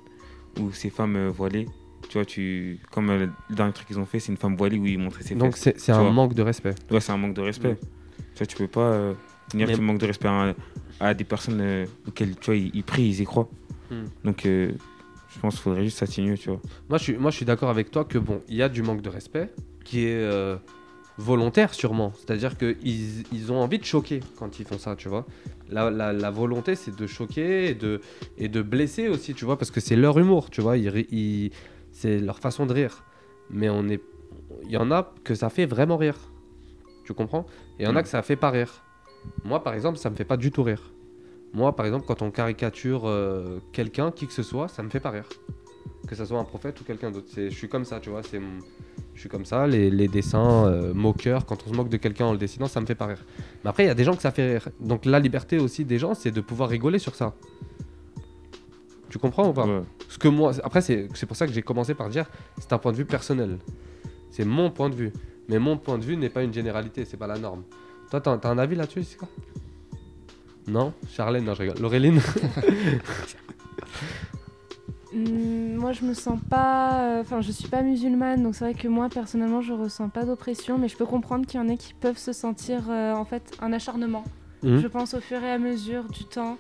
ou 0.61 0.73
ces 0.73 0.91
femmes 0.91 1.15
euh, 1.17 1.31
voilées. 1.31 1.67
Tu 2.09 2.15
vois, 2.19 2.25
tu, 2.25 2.81
comme 2.91 3.11
euh, 3.11 3.27
le 3.49 3.55
dernier 3.55 3.73
truc 3.73 3.87
qu'ils 3.87 4.01
ont 4.01 4.05
fait, 4.07 4.19
c'est 4.19 4.33
une 4.33 4.39
femme 4.39 4.57
voilée 4.57 4.77
où 4.79 4.87
ils 4.87 4.99
montraient 4.99 5.23
ses 5.23 5.37
Donc 5.37 5.57
fesses, 5.57 5.75
c'est- 5.79 5.93
un 5.93 6.03
vois. 6.03 6.11
manque 6.11 6.35
de 6.35 6.43
respect. 6.43 6.75
Ouais, 6.91 7.01
c'est 7.01 7.13
un 7.13 7.17
manque 7.17 7.35
de 7.35 7.43
respect. 7.43 7.75
Mm. 7.75 7.77
Tu 8.35 8.39
vois, 8.39 8.47
tu 8.47 8.57
peux 8.57 8.67
pas 8.67 8.81
euh, 8.81 9.15
dire 9.55 9.69
Mais- 9.69 9.75
tu 9.75 9.81
manques 9.81 9.99
de 9.99 10.07
respect 10.07 10.27
à, 10.29 10.55
à 11.03 11.15
des 11.15 11.25
personnes 11.25 11.61
euh, 11.61 11.87
auxquelles, 12.07 12.37
tu 12.37 12.47
vois, 12.47 12.57
ils, 12.57 12.85
prient, 12.85 13.07
ils 13.09 13.21
y 13.21 13.25
croient. 13.25 13.49
Mm. 13.91 13.95
Donc, 14.25 14.47
euh, 14.47 14.73
je 15.35 15.39
pense 15.41 15.55
qu'il 15.55 15.63
faudrait 15.63 15.85
juste 15.85 15.99
s'atténuer, 15.99 16.37
tu 16.39 16.51
vois. 16.51 16.61
Moi, 16.89 16.99
je 16.99 17.03
suis, 17.05 17.17
moi, 17.17 17.31
je 17.31 17.37
suis 17.37 17.45
d'accord 17.47 17.71
avec 17.71 17.91
toi 17.91 18.05
que 18.05 18.19
bon, 18.19 18.41
il 18.49 18.57
y 18.57 18.63
a 18.63 18.69
du 18.69 18.83
manque 18.83 19.03
de 19.03 19.09
respect 19.09 19.51
qui 19.85 20.05
est 20.07 20.15
euh, 20.15 20.57
volontaire 21.19 21.75
sûrement. 21.75 22.13
C'est-à-dire 22.19 22.57
qu'ils 22.57 23.25
ils 23.33 23.53
ont 23.53 23.61
envie 23.61 23.79
de 23.79 23.85
choquer 23.85 24.21
quand 24.39 24.59
ils 24.61 24.67
font 24.67 24.79
ça, 24.79 24.95
tu 24.97 25.09
vois. 25.09 25.27
La, 25.71 25.91
la- 25.91 26.13
la 26.13 26.31
volonté, 26.31 26.75
c'est 26.75 26.95
de 26.95 27.07
choquer 27.07 27.71
et 27.71 27.75
de, 27.75 28.01
et 28.39 28.49
de 28.49 28.61
blesser 28.63 29.09
aussi, 29.09 29.33
tu 29.35 29.45
vois, 29.45 29.57
parce 29.59 29.71
que 29.71 29.81
c'est 29.81 29.97
leur 29.97 30.19
humour, 30.19 30.51
tu 30.51 30.61
vois. 30.61 30.77
Ils, 30.77 31.07
ils- 31.11 31.51
c'est 31.93 32.19
leur 32.19 32.39
façon 32.39 32.67
de 32.67 32.73
rire. 32.73 33.05
Mais 33.51 33.69
on 33.69 33.89
est, 33.89 34.01
il 34.65 34.71
y 34.71 34.77
en 34.77 34.91
a 34.91 35.13
que 35.25 35.35
ça 35.35 35.49
fait 35.51 35.67
vraiment 35.67 35.97
rire. 35.97 36.17
Tu 37.05 37.15
comprends? 37.15 37.47
Et 37.79 37.83
il 37.83 37.87
y 37.87 37.89
en 37.89 37.97
a 37.97 38.01
Mm. 38.01 38.03
que 38.05 38.09
ça 38.09 38.23
fait 38.23 38.37
pas 38.37 38.51
rire. 38.51 38.83
Moi, 39.45 39.63
par 39.63 39.75
exemple, 39.75 39.99
ça 39.99 40.11
me 40.11 40.17
fait 40.17 40.25
pas 40.25 40.37
du 40.37 40.51
tout 40.51 40.63
rire. 40.63 40.93
Moi, 41.53 41.75
par 41.77 41.87
exemple, 41.87 42.07
quand 42.07 42.23
on 42.23 42.31
caricature 42.31 43.03
euh, 43.05 43.61
quelqu'un, 43.73 44.11
qui 44.11 44.27
que 44.27 44.33
ce 44.33 44.43
soit, 44.43 44.69
ça 44.69 44.83
me 44.83 44.89
fait 44.89 45.01
pas 45.01 45.11
rire 45.11 45.29
que 46.07 46.15
ça 46.15 46.27
soit 46.27 46.39
un 46.39 46.45
prophète 46.45 46.81
ou 46.81 46.85
quelqu'un 46.85 47.11
d'autre. 47.11 47.29
Je 47.35 47.49
suis 47.49 47.69
comme 47.69 47.85
ça, 47.85 48.01
tu 48.01 48.11
vois. 48.11 48.23
C'est 48.23 48.41
Je 49.15 49.21
suis 49.21 49.29
comme 49.29 49.45
ça. 49.45 49.67
Les, 49.67 49.91
les 49.91 50.09
dessins 50.09 50.67
euh, 50.67 50.93
moqueurs, 50.95 51.47
quand 51.47 51.65
on 51.67 51.71
se 51.71 51.75
moque 51.75 51.89
de 51.89 51.97
quelqu'un 51.97 52.27
en 52.27 52.33
le 52.33 52.39
dessinant, 52.39 52.67
ça 52.67 52.81
me 52.81 52.87
fait 52.87 52.95
pas 52.95 53.07
rire. 53.07 53.25
Mais 53.65 53.71
après, 53.71 53.85
il 53.85 53.87
y 53.87 53.91
a 53.91 53.95
des 53.95 54.05
gens 54.05 54.15
que 54.15 54.23
ça 54.23 54.31
fait 54.31 54.59
rire. 54.59 54.69
Donc 54.81 55.05
la 55.05 55.19
liberté 55.19 55.59
aussi 55.59 55.85
des 55.85 55.99
gens, 55.99 56.15
c'est 56.15 56.31
de 56.31 56.41
pouvoir 56.41 56.69
rigoler 56.69 56.99
sur 56.99 57.15
ça. 57.15 57.35
Tu 59.09 59.19
comprends 59.19 59.49
ou 59.49 59.53
pas? 59.53 59.67
Ce 60.09 60.19
que 60.19 60.29
moi, 60.29 60.53
après, 60.65 60.81
c'est 60.81 61.09
c'est 61.15 61.27
pour 61.27 61.37
ça 61.37 61.47
que 61.47 61.53
j'ai 61.53 61.63
commencé 61.63 61.95
par 61.95 62.09
dire, 62.09 62.27
c'est 62.59 62.73
un 62.73 62.79
point 62.79 62.93
de 62.93 62.97
vue 62.97 63.05
personnel. 63.05 63.59
C'est 64.31 64.45
mon 64.45 64.71
point 64.71 64.89
de 64.89 64.95
vue. 64.95 65.13
Mais 65.49 65.59
mon 65.59 65.77
point 65.77 65.99
de 65.99 66.05
vue 66.05 66.17
n'est 66.17 66.31
pas 66.31 66.43
une 66.43 66.53
généralité, 66.53 67.05
c'est 67.05 67.19
pas 67.19 67.27
la 67.27 67.39
norme. 67.39 67.63
Toi, 68.13 68.21
t'as 68.21 68.37
t'as 68.37 68.51
un 68.51 68.59
avis 68.59 68.77
là-dessus, 68.77 69.05
c'est 69.05 69.17
quoi? 69.17 69.29
Non? 70.67 70.93
Charlène, 71.09 71.45
non, 71.47 71.55
je 71.55 71.63
rigole. 71.63 71.79
Laureline? 71.81 72.21
Hmm, 75.15 75.77
moi, 75.77 75.93
je 75.93 76.05
me 76.07 76.15
sens 76.15 76.39
pas. 76.49 77.03
euh, 77.03 77.21
Enfin, 77.21 77.43
je 77.43 77.53
suis 77.53 77.69
pas 77.69 77.83
musulmane, 77.83 78.43
donc 78.43 78.55
c'est 78.55 78.65
vrai 78.65 78.73
que 78.75 78.89
moi, 78.89 79.11
personnellement, 79.11 79.61
je 79.61 79.75
ressens 79.75 80.09
pas 80.09 80.25
d'oppression, 80.25 80.79
mais 80.79 80.89
je 80.89 80.97
peux 80.97 81.05
comprendre 81.05 81.45
qu'il 81.47 81.61
y 81.61 81.63
en 81.63 81.69
ait 81.69 81.77
qui 81.77 81.93
peuvent 81.93 82.17
se 82.17 82.33
sentir, 82.33 82.85
euh, 82.89 83.13
en 83.13 83.27
fait, 83.27 83.43
un 83.61 83.75
acharnement. 83.75 84.25
Mhm. 84.63 84.79
Je 84.79 84.87
pense 84.87 85.13
au 85.13 85.21
fur 85.21 85.43
et 85.43 85.51
à 85.51 85.59
mesure 85.59 86.05
du 86.05 86.25
temps. 86.25 86.57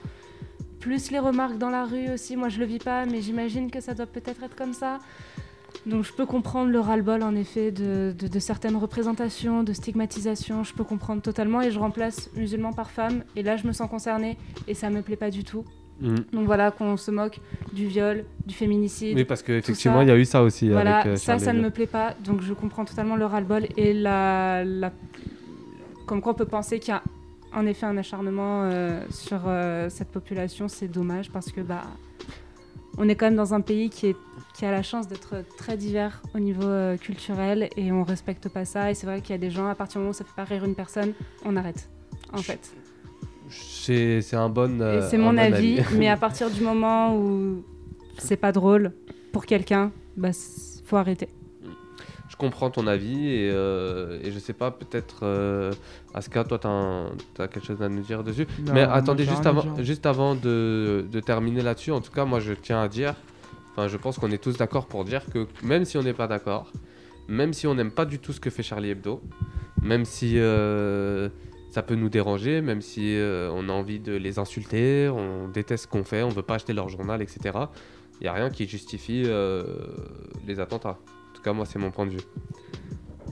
Plus 0.80 1.10
les 1.10 1.18
remarques 1.18 1.56
dans 1.56 1.70
la 1.70 1.86
rue 1.86 2.10
aussi. 2.12 2.36
Moi, 2.36 2.50
je 2.50 2.58
le 2.58 2.66
vis 2.66 2.78
pas, 2.78 3.06
mais 3.06 3.22
j'imagine 3.22 3.70
que 3.70 3.80
ça 3.80 3.94
doit 3.94 4.04
peut-être 4.06 4.42
être 4.42 4.54
comme 4.56 4.74
ça. 4.74 4.98
Donc, 5.86 6.04
je 6.04 6.12
peux 6.12 6.26
comprendre 6.26 6.70
le 6.70 6.78
ras-le-bol, 6.80 7.22
en 7.22 7.34
effet, 7.34 7.70
de, 7.72 8.14
de- 8.18 8.28
de 8.28 8.38
certaines 8.38 8.76
représentations, 8.76 9.62
de 9.62 9.72
stigmatisation. 9.72 10.62
Je 10.64 10.72
peux 10.74 10.84
comprendre 10.84 11.22
totalement, 11.22 11.60
et 11.60 11.70
je 11.70 11.78
remplace 11.78 12.30
musulman 12.36 12.72
par 12.72 12.90
femme. 12.90 13.24
Et 13.36 13.42
là, 13.42 13.56
je 13.56 13.66
me 13.66 13.72
sens 13.72 13.88
concernée, 13.90 14.36
et 14.68 14.74
ça 14.74 14.90
me 14.90 15.02
plaît 15.02 15.16
pas 15.16 15.30
du 15.30 15.44
tout. 15.44 15.64
Mhm. 16.00 16.24
Donc 16.32 16.46
voilà, 16.46 16.70
qu'on 16.70 16.96
se 16.96 17.10
moque 17.10 17.38
du 17.72 17.86
viol, 17.86 18.24
du 18.46 18.54
féminicide. 18.54 19.16
Oui, 19.16 19.24
parce 19.24 19.42
qu'effectivement, 19.42 20.00
il 20.02 20.08
y 20.08 20.10
a 20.10 20.16
eu 20.16 20.24
ça 20.24 20.42
aussi 20.42 20.68
Voilà, 20.68 20.98
avec, 21.00 21.12
euh, 21.12 21.16
ça, 21.16 21.38
ça 21.38 21.52
ne 21.52 21.60
me 21.60 21.70
plaît 21.70 21.86
pas. 21.86 22.14
Donc 22.24 22.42
je 22.42 22.52
comprends 22.54 22.84
totalement 22.84 23.14
le 23.14 23.26
ras-le-bol 23.26 23.66
et 23.76 23.92
la, 23.92 24.64
la... 24.64 24.90
Comme 26.06 26.20
quoi 26.20 26.32
on 26.32 26.34
peut 26.34 26.44
penser 26.46 26.80
qu'il 26.80 26.92
y 26.92 26.96
a 26.96 27.02
en 27.54 27.66
effet 27.66 27.86
un 27.86 27.96
acharnement 27.98 28.64
euh, 28.64 29.02
sur 29.10 29.42
euh, 29.46 29.88
cette 29.90 30.08
population, 30.10 30.66
c'est 30.68 30.88
dommage 30.88 31.30
parce 31.30 31.52
que 31.52 31.60
bah, 31.60 31.82
on 32.98 33.08
est 33.08 33.14
quand 33.14 33.26
même 33.26 33.36
dans 33.36 33.54
un 33.54 33.60
pays 33.60 33.90
qui, 33.90 34.08
est, 34.08 34.16
qui 34.54 34.64
a 34.64 34.70
la 34.70 34.82
chance 34.82 35.08
d'être 35.08 35.44
très 35.56 35.76
divers 35.76 36.22
au 36.34 36.38
niveau 36.38 36.64
euh, 36.64 36.96
culturel 36.96 37.68
et 37.76 37.90
on 37.92 38.04
respecte 38.04 38.48
pas 38.48 38.64
ça. 38.64 38.90
Et 38.90 38.94
c'est 38.94 39.06
vrai 39.06 39.20
qu'il 39.20 39.30
y 39.30 39.34
a 39.34 39.38
des 39.38 39.50
gens, 39.50 39.66
à 39.66 39.74
partir 39.74 39.94
du 39.94 39.98
moment 40.00 40.10
où 40.10 40.14
ça 40.14 40.24
fait 40.24 40.36
pas 40.36 40.44
rire 40.44 40.64
une 40.64 40.74
personne, 40.74 41.12
on 41.44 41.56
arrête. 41.56 41.88
En 42.32 42.38
fait. 42.38 42.72
C'est 43.48 44.22
c'est 44.22 44.36
un 44.36 44.48
bon. 44.48 44.80
Euh, 44.80 45.06
c'est 45.10 45.18
mon 45.18 45.30
bon 45.32 45.38
avis, 45.38 45.80
mais 45.96 46.08
à 46.08 46.16
partir 46.16 46.50
du 46.50 46.62
moment 46.62 47.16
où 47.16 47.62
c'est 48.18 48.36
pas 48.36 48.52
drôle 48.52 48.92
pour 49.32 49.44
quelqu'un, 49.44 49.90
bah 50.16 50.30
faut 50.84 50.96
arrêter. 50.96 51.28
Comprends 52.42 52.70
ton 52.70 52.88
avis 52.88 53.28
et, 53.28 53.50
euh, 53.52 54.18
et 54.24 54.32
je 54.32 54.38
sais 54.40 54.52
pas, 54.52 54.72
peut-être. 54.72 55.20
Euh, 55.22 55.72
Aska, 56.12 56.42
toi, 56.42 56.58
t'as 56.58 57.44
as 57.44 57.48
quelque 57.48 57.64
chose 57.64 57.80
à 57.80 57.88
nous 57.88 58.02
dire 58.02 58.24
dessus. 58.24 58.48
Non, 58.66 58.72
Mais 58.74 58.82
attendez, 58.82 59.24
juste 59.24 59.46
avant, 59.46 59.62
juste 59.78 60.06
avant 60.06 60.34
de, 60.34 61.06
de 61.08 61.20
terminer 61.20 61.62
là-dessus, 61.62 61.92
en 61.92 62.00
tout 62.00 62.10
cas, 62.10 62.24
moi, 62.24 62.40
je 62.40 62.52
tiens 62.52 62.82
à 62.82 62.88
dire. 62.88 63.14
Enfin, 63.70 63.86
je 63.86 63.96
pense 63.96 64.18
qu'on 64.18 64.32
est 64.32 64.42
tous 64.42 64.56
d'accord 64.56 64.86
pour 64.86 65.04
dire 65.04 65.22
que 65.32 65.46
même 65.62 65.84
si 65.84 65.96
on 65.96 66.02
n'est 66.02 66.12
pas 66.12 66.26
d'accord, 66.26 66.72
même 67.28 67.52
si 67.52 67.68
on 67.68 67.76
n'aime 67.76 67.92
pas 67.92 68.04
du 68.04 68.18
tout 68.18 68.32
ce 68.32 68.40
que 68.40 68.50
fait 68.50 68.64
Charlie 68.64 68.90
Hebdo, 68.90 69.22
même 69.82 70.04
si 70.04 70.38
euh, 70.38 71.28
ça 71.70 71.82
peut 71.82 71.94
nous 71.94 72.08
déranger, 72.08 72.60
même 72.60 72.82
si 72.82 73.16
euh, 73.16 73.50
on 73.52 73.68
a 73.68 73.72
envie 73.72 73.98
de 73.98 74.14
les 74.14 74.38
insulter, 74.38 75.08
on 75.08 75.48
déteste 75.48 75.84
ce 75.84 75.88
qu'on 75.88 76.04
fait, 76.04 76.22
on 76.22 76.28
veut 76.28 76.42
pas 76.42 76.56
acheter 76.56 76.72
leur 76.72 76.88
journal, 76.88 77.22
etc. 77.22 77.40
Il 78.20 78.24
n'y 78.24 78.28
a 78.28 78.32
rien 78.34 78.50
qui 78.50 78.68
justifie 78.68 79.22
euh, 79.26 79.64
les 80.46 80.60
attentats. 80.60 80.98
En 81.42 81.44
tout 81.44 81.50
cas, 81.50 81.52
moi, 81.54 81.66
c'est 81.66 81.80
mon 81.80 81.90
point 81.90 82.06
de 82.06 82.12
vue. 82.12 82.18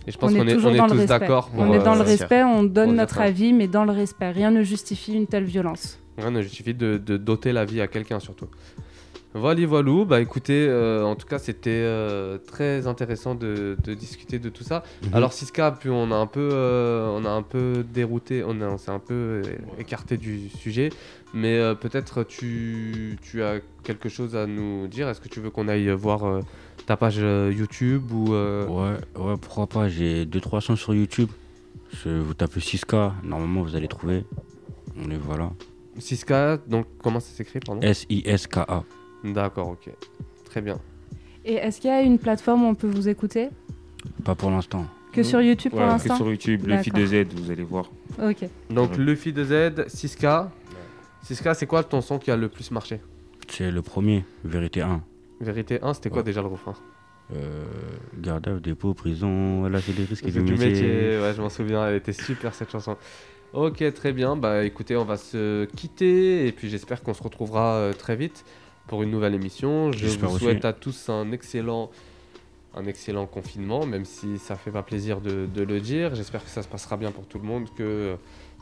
Et 0.05 0.11
je 0.11 0.19
pense 0.19 0.33
on 0.33 0.39
qu'on 0.39 0.49
est 0.49 0.57
on 0.57 0.71
est 0.75 0.77
dans 0.79 0.87
le 0.87 0.91
tous 0.93 0.99
respect. 0.99 1.07
d'accord. 1.21 1.49
On 1.57 1.73
est 1.73 1.79
dans 1.79 1.95
le 1.95 2.01
euh, 2.01 2.05
respect, 2.05 2.43
on 2.43 2.65
donne 2.65 2.97
notre 2.97 3.21
avis, 3.21 3.53
mais 3.53 3.69
dans 3.69 3.85
le 3.85 3.93
respect. 3.93 4.31
Rien 4.33 4.51
ne 4.51 4.65
justifie 4.65 5.13
une 5.13 5.29
telle 5.29 5.45
violence. 5.45 6.01
Rien 6.19 6.33
ne 6.33 6.43
justifie 6.43 6.75
de, 6.75 6.97
de 6.99 7.17
doter 7.17 7.53
la 7.53 7.65
vie 7.65 7.81
à 7.81 7.87
quelqu'un 7.87 8.19
surtout. 8.19 8.47
Voilà, 9.33 9.65
voilou. 9.65 10.05
Bah 10.07 10.21
écoutez, 10.21 10.67
euh, 10.69 11.05
en 11.05 11.15
tout 11.15 11.29
cas, 11.29 11.39
c'était 11.39 11.71
euh, 11.71 12.39
très 12.39 12.89
intéressant 12.89 13.37
de, 13.37 13.77
de 13.85 13.95
discuter 13.95 14.41
de 14.41 14.49
tout 14.49 14.65
ça. 14.65 14.83
Mhm. 15.05 15.11
Alors 15.15 15.33
Siska, 15.33 15.71
puis 15.79 15.89
on 15.89 16.11
a 16.11 16.17
un 16.17 16.27
peu, 16.27 16.49
euh, 16.53 17.09
on 17.17 17.25
a 17.25 17.31
un 17.31 17.43
peu 17.43 17.85
dérouté, 17.95 18.43
on, 18.45 18.61
a- 18.61 18.67
on 18.67 18.77
s'est 18.79 18.91
un 18.91 18.99
peu 18.99 19.43
écarté 19.79 20.17
du 20.17 20.49
sujet, 20.49 20.89
mais 21.35 21.59
euh, 21.59 21.75
peut-être 21.75 22.23
tu, 22.25 23.17
tu 23.23 23.43
as 23.43 23.61
quelque 23.85 24.09
chose 24.09 24.35
à 24.37 24.47
nous 24.47 24.87
dire. 24.89 25.09
Est-ce 25.09 25.21
que 25.21 25.29
tu 25.29 25.41
veux 25.41 25.51
qu'on 25.51 25.69
aille 25.69 25.89
voir 25.91 26.25
euh, 26.25 26.41
ta 26.87 26.97
page 26.97 27.17
euh, 27.19 27.53
YouTube 27.57 28.11
ou 28.13 28.35
euh, 28.35 28.67
Ouais, 28.67 28.99
ouais, 29.23 29.35
pourquoi 29.41 29.67
pas. 29.67 29.89
J'ai 29.89 30.25
2-3 30.27 30.61
sons 30.61 30.77
sur 30.77 30.95
YouTube. 30.95 31.29
Je- 32.05 32.09
vous 32.21 32.35
tapez 32.35 32.61
6K, 32.61 33.13
normalement 33.25 33.63
vous 33.63 33.75
allez 33.77 33.89
trouver. 33.89 34.25
On 35.03 35.09
les 35.09 35.17
voilà. 35.17 35.51
Siska, 35.99 36.57
donc 36.69 36.87
comment 37.03 37.21
ça 37.21 37.35
s'écrit, 37.35 37.61
pardon? 37.61 37.81
S-I-S-K-A. 37.83 38.85
D'accord, 39.25 39.69
ok, 39.71 39.91
très 40.47 40.61
bien. 40.63 40.79
Et 41.45 41.55
est-ce 41.55 41.81
qu'il 41.81 41.91
y 41.91 41.93
a 41.93 42.01
une 42.03 42.19
plateforme 42.19 42.63
où 42.65 42.67
on 42.67 42.75
peut 42.75 42.87
vous 42.89 43.09
écouter? 43.09 43.49
Pas 44.25 44.35
pour 44.35 44.51
l'instant. 44.51 44.87
Que 45.13 45.23
sur 45.25 45.41
YouTube 45.43 45.73
pour 45.73 45.81
l'instant 45.81 46.11
Que 46.15 46.17
sur 46.17 46.31
YouTube, 46.31 46.67
le 46.67 46.79
feed 46.79 46.95
de 46.95 47.05
Z, 47.05 47.15
vous 47.35 47.51
allez 47.51 47.65
voir. 47.65 47.91
Ok. 48.23 48.49
Donc 48.71 48.93
Ouais. 48.93 48.99
Luffy 48.99 49.33
de 49.33 49.45
Z, 49.45 49.87
6K. 49.89 50.47
6K, 51.25 51.55
c'est 51.55 51.67
quoi 51.67 51.85
ton 51.85 52.01
son 52.01 52.19
qui 52.19 52.31
a 52.31 52.37
le 52.37 52.49
plus 52.49 52.71
marché? 52.71 53.01
C'est 53.49 53.71
le 53.71 53.83
premier, 53.83 54.25
Vérité 54.45 54.81
1. 54.83 55.03
Vérité 55.41 55.79
1, 55.83 55.95
c'était 55.95 56.11
quoi 56.11 56.19
Ouais. 56.19 56.25
déjà 56.25 56.41
le 56.43 56.49
refrain? 56.49 56.75
Euh, 57.35 57.65
garde 58.19 58.49
à 58.49 58.59
dépôt, 58.59 58.93
prison, 58.95 59.61
voilà, 59.61 59.81
c'est 59.81 59.93
les 59.97 60.05
risques 60.05 60.25
C'est 60.25 60.33
du 60.33 60.41
métier. 60.41 60.57
métier, 60.67 61.19
ouais, 61.21 61.33
je 61.37 61.41
m'en 61.41 61.49
souviens, 61.49 61.87
elle 61.89 61.97
était 61.97 62.13
super 62.13 62.55
cette 62.55 62.71
chanson. 62.71 62.97
Ok, 63.53 63.83
très 63.95 64.13
bien, 64.13 64.37
bah 64.37 64.65
écoutez, 64.65 64.97
on 64.97 65.05
va 65.05 65.17
se 65.17 65.65
quitter 65.77 66.47
et 66.47 66.53
puis 66.53 66.69
j'espère 66.69 67.03
qu'on 67.03 67.15
se 67.15 67.23
retrouvera 67.23 67.75
euh, 67.77 67.93
très 67.93 68.17
vite 68.17 68.45
pour 68.87 69.03
une 69.03 69.11
nouvelle 69.11 69.35
émission. 69.35 69.93
Je 69.93 70.07
vous 70.07 70.27
aussi. 70.27 70.39
souhaite 70.45 70.65
à 70.65 70.73
tous 70.73 71.09
un 71.09 71.31
excellent, 71.33 71.91
un 72.75 72.87
excellent 72.87 73.27
confinement, 73.27 73.87
même 73.87 74.05
si 74.05 74.39
ça 74.39 74.57
fait 74.57 74.71
pas 74.71 74.83
plaisir 74.83 75.21
de, 75.21 75.47
de 75.53 75.63
le 75.63 75.81
dire. 75.81 76.15
J'espère 76.15 76.45
que 76.45 76.51
ça 76.51 76.63
se 76.63 76.69
passera 76.69 76.97
bien 76.97 77.11
pour 77.13 77.27
tout 77.27 77.39
le 77.39 77.45
monde, 77.45 77.67
que 77.77 78.17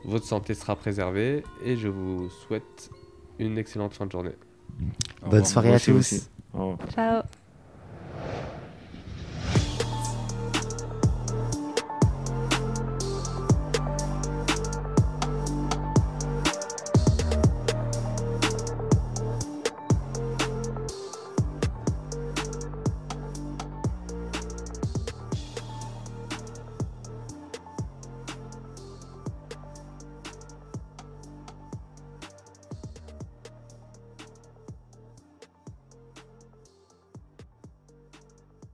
votre 0.05 0.25
santé 0.25 0.55
sera 0.55 0.77
préservée 0.77 1.43
et 1.65 1.77
je 1.77 1.89
vous 1.89 2.29
souhaite 2.31 2.91
une 3.39 3.59
excellente 3.59 3.95
fin 3.95 4.07
de 4.07 4.13
journée. 4.13 4.35
Bonne 5.27 5.45
soirée 5.45 5.75
à 5.75 5.81
tous. 5.81 6.31
Ciao. 6.95 7.23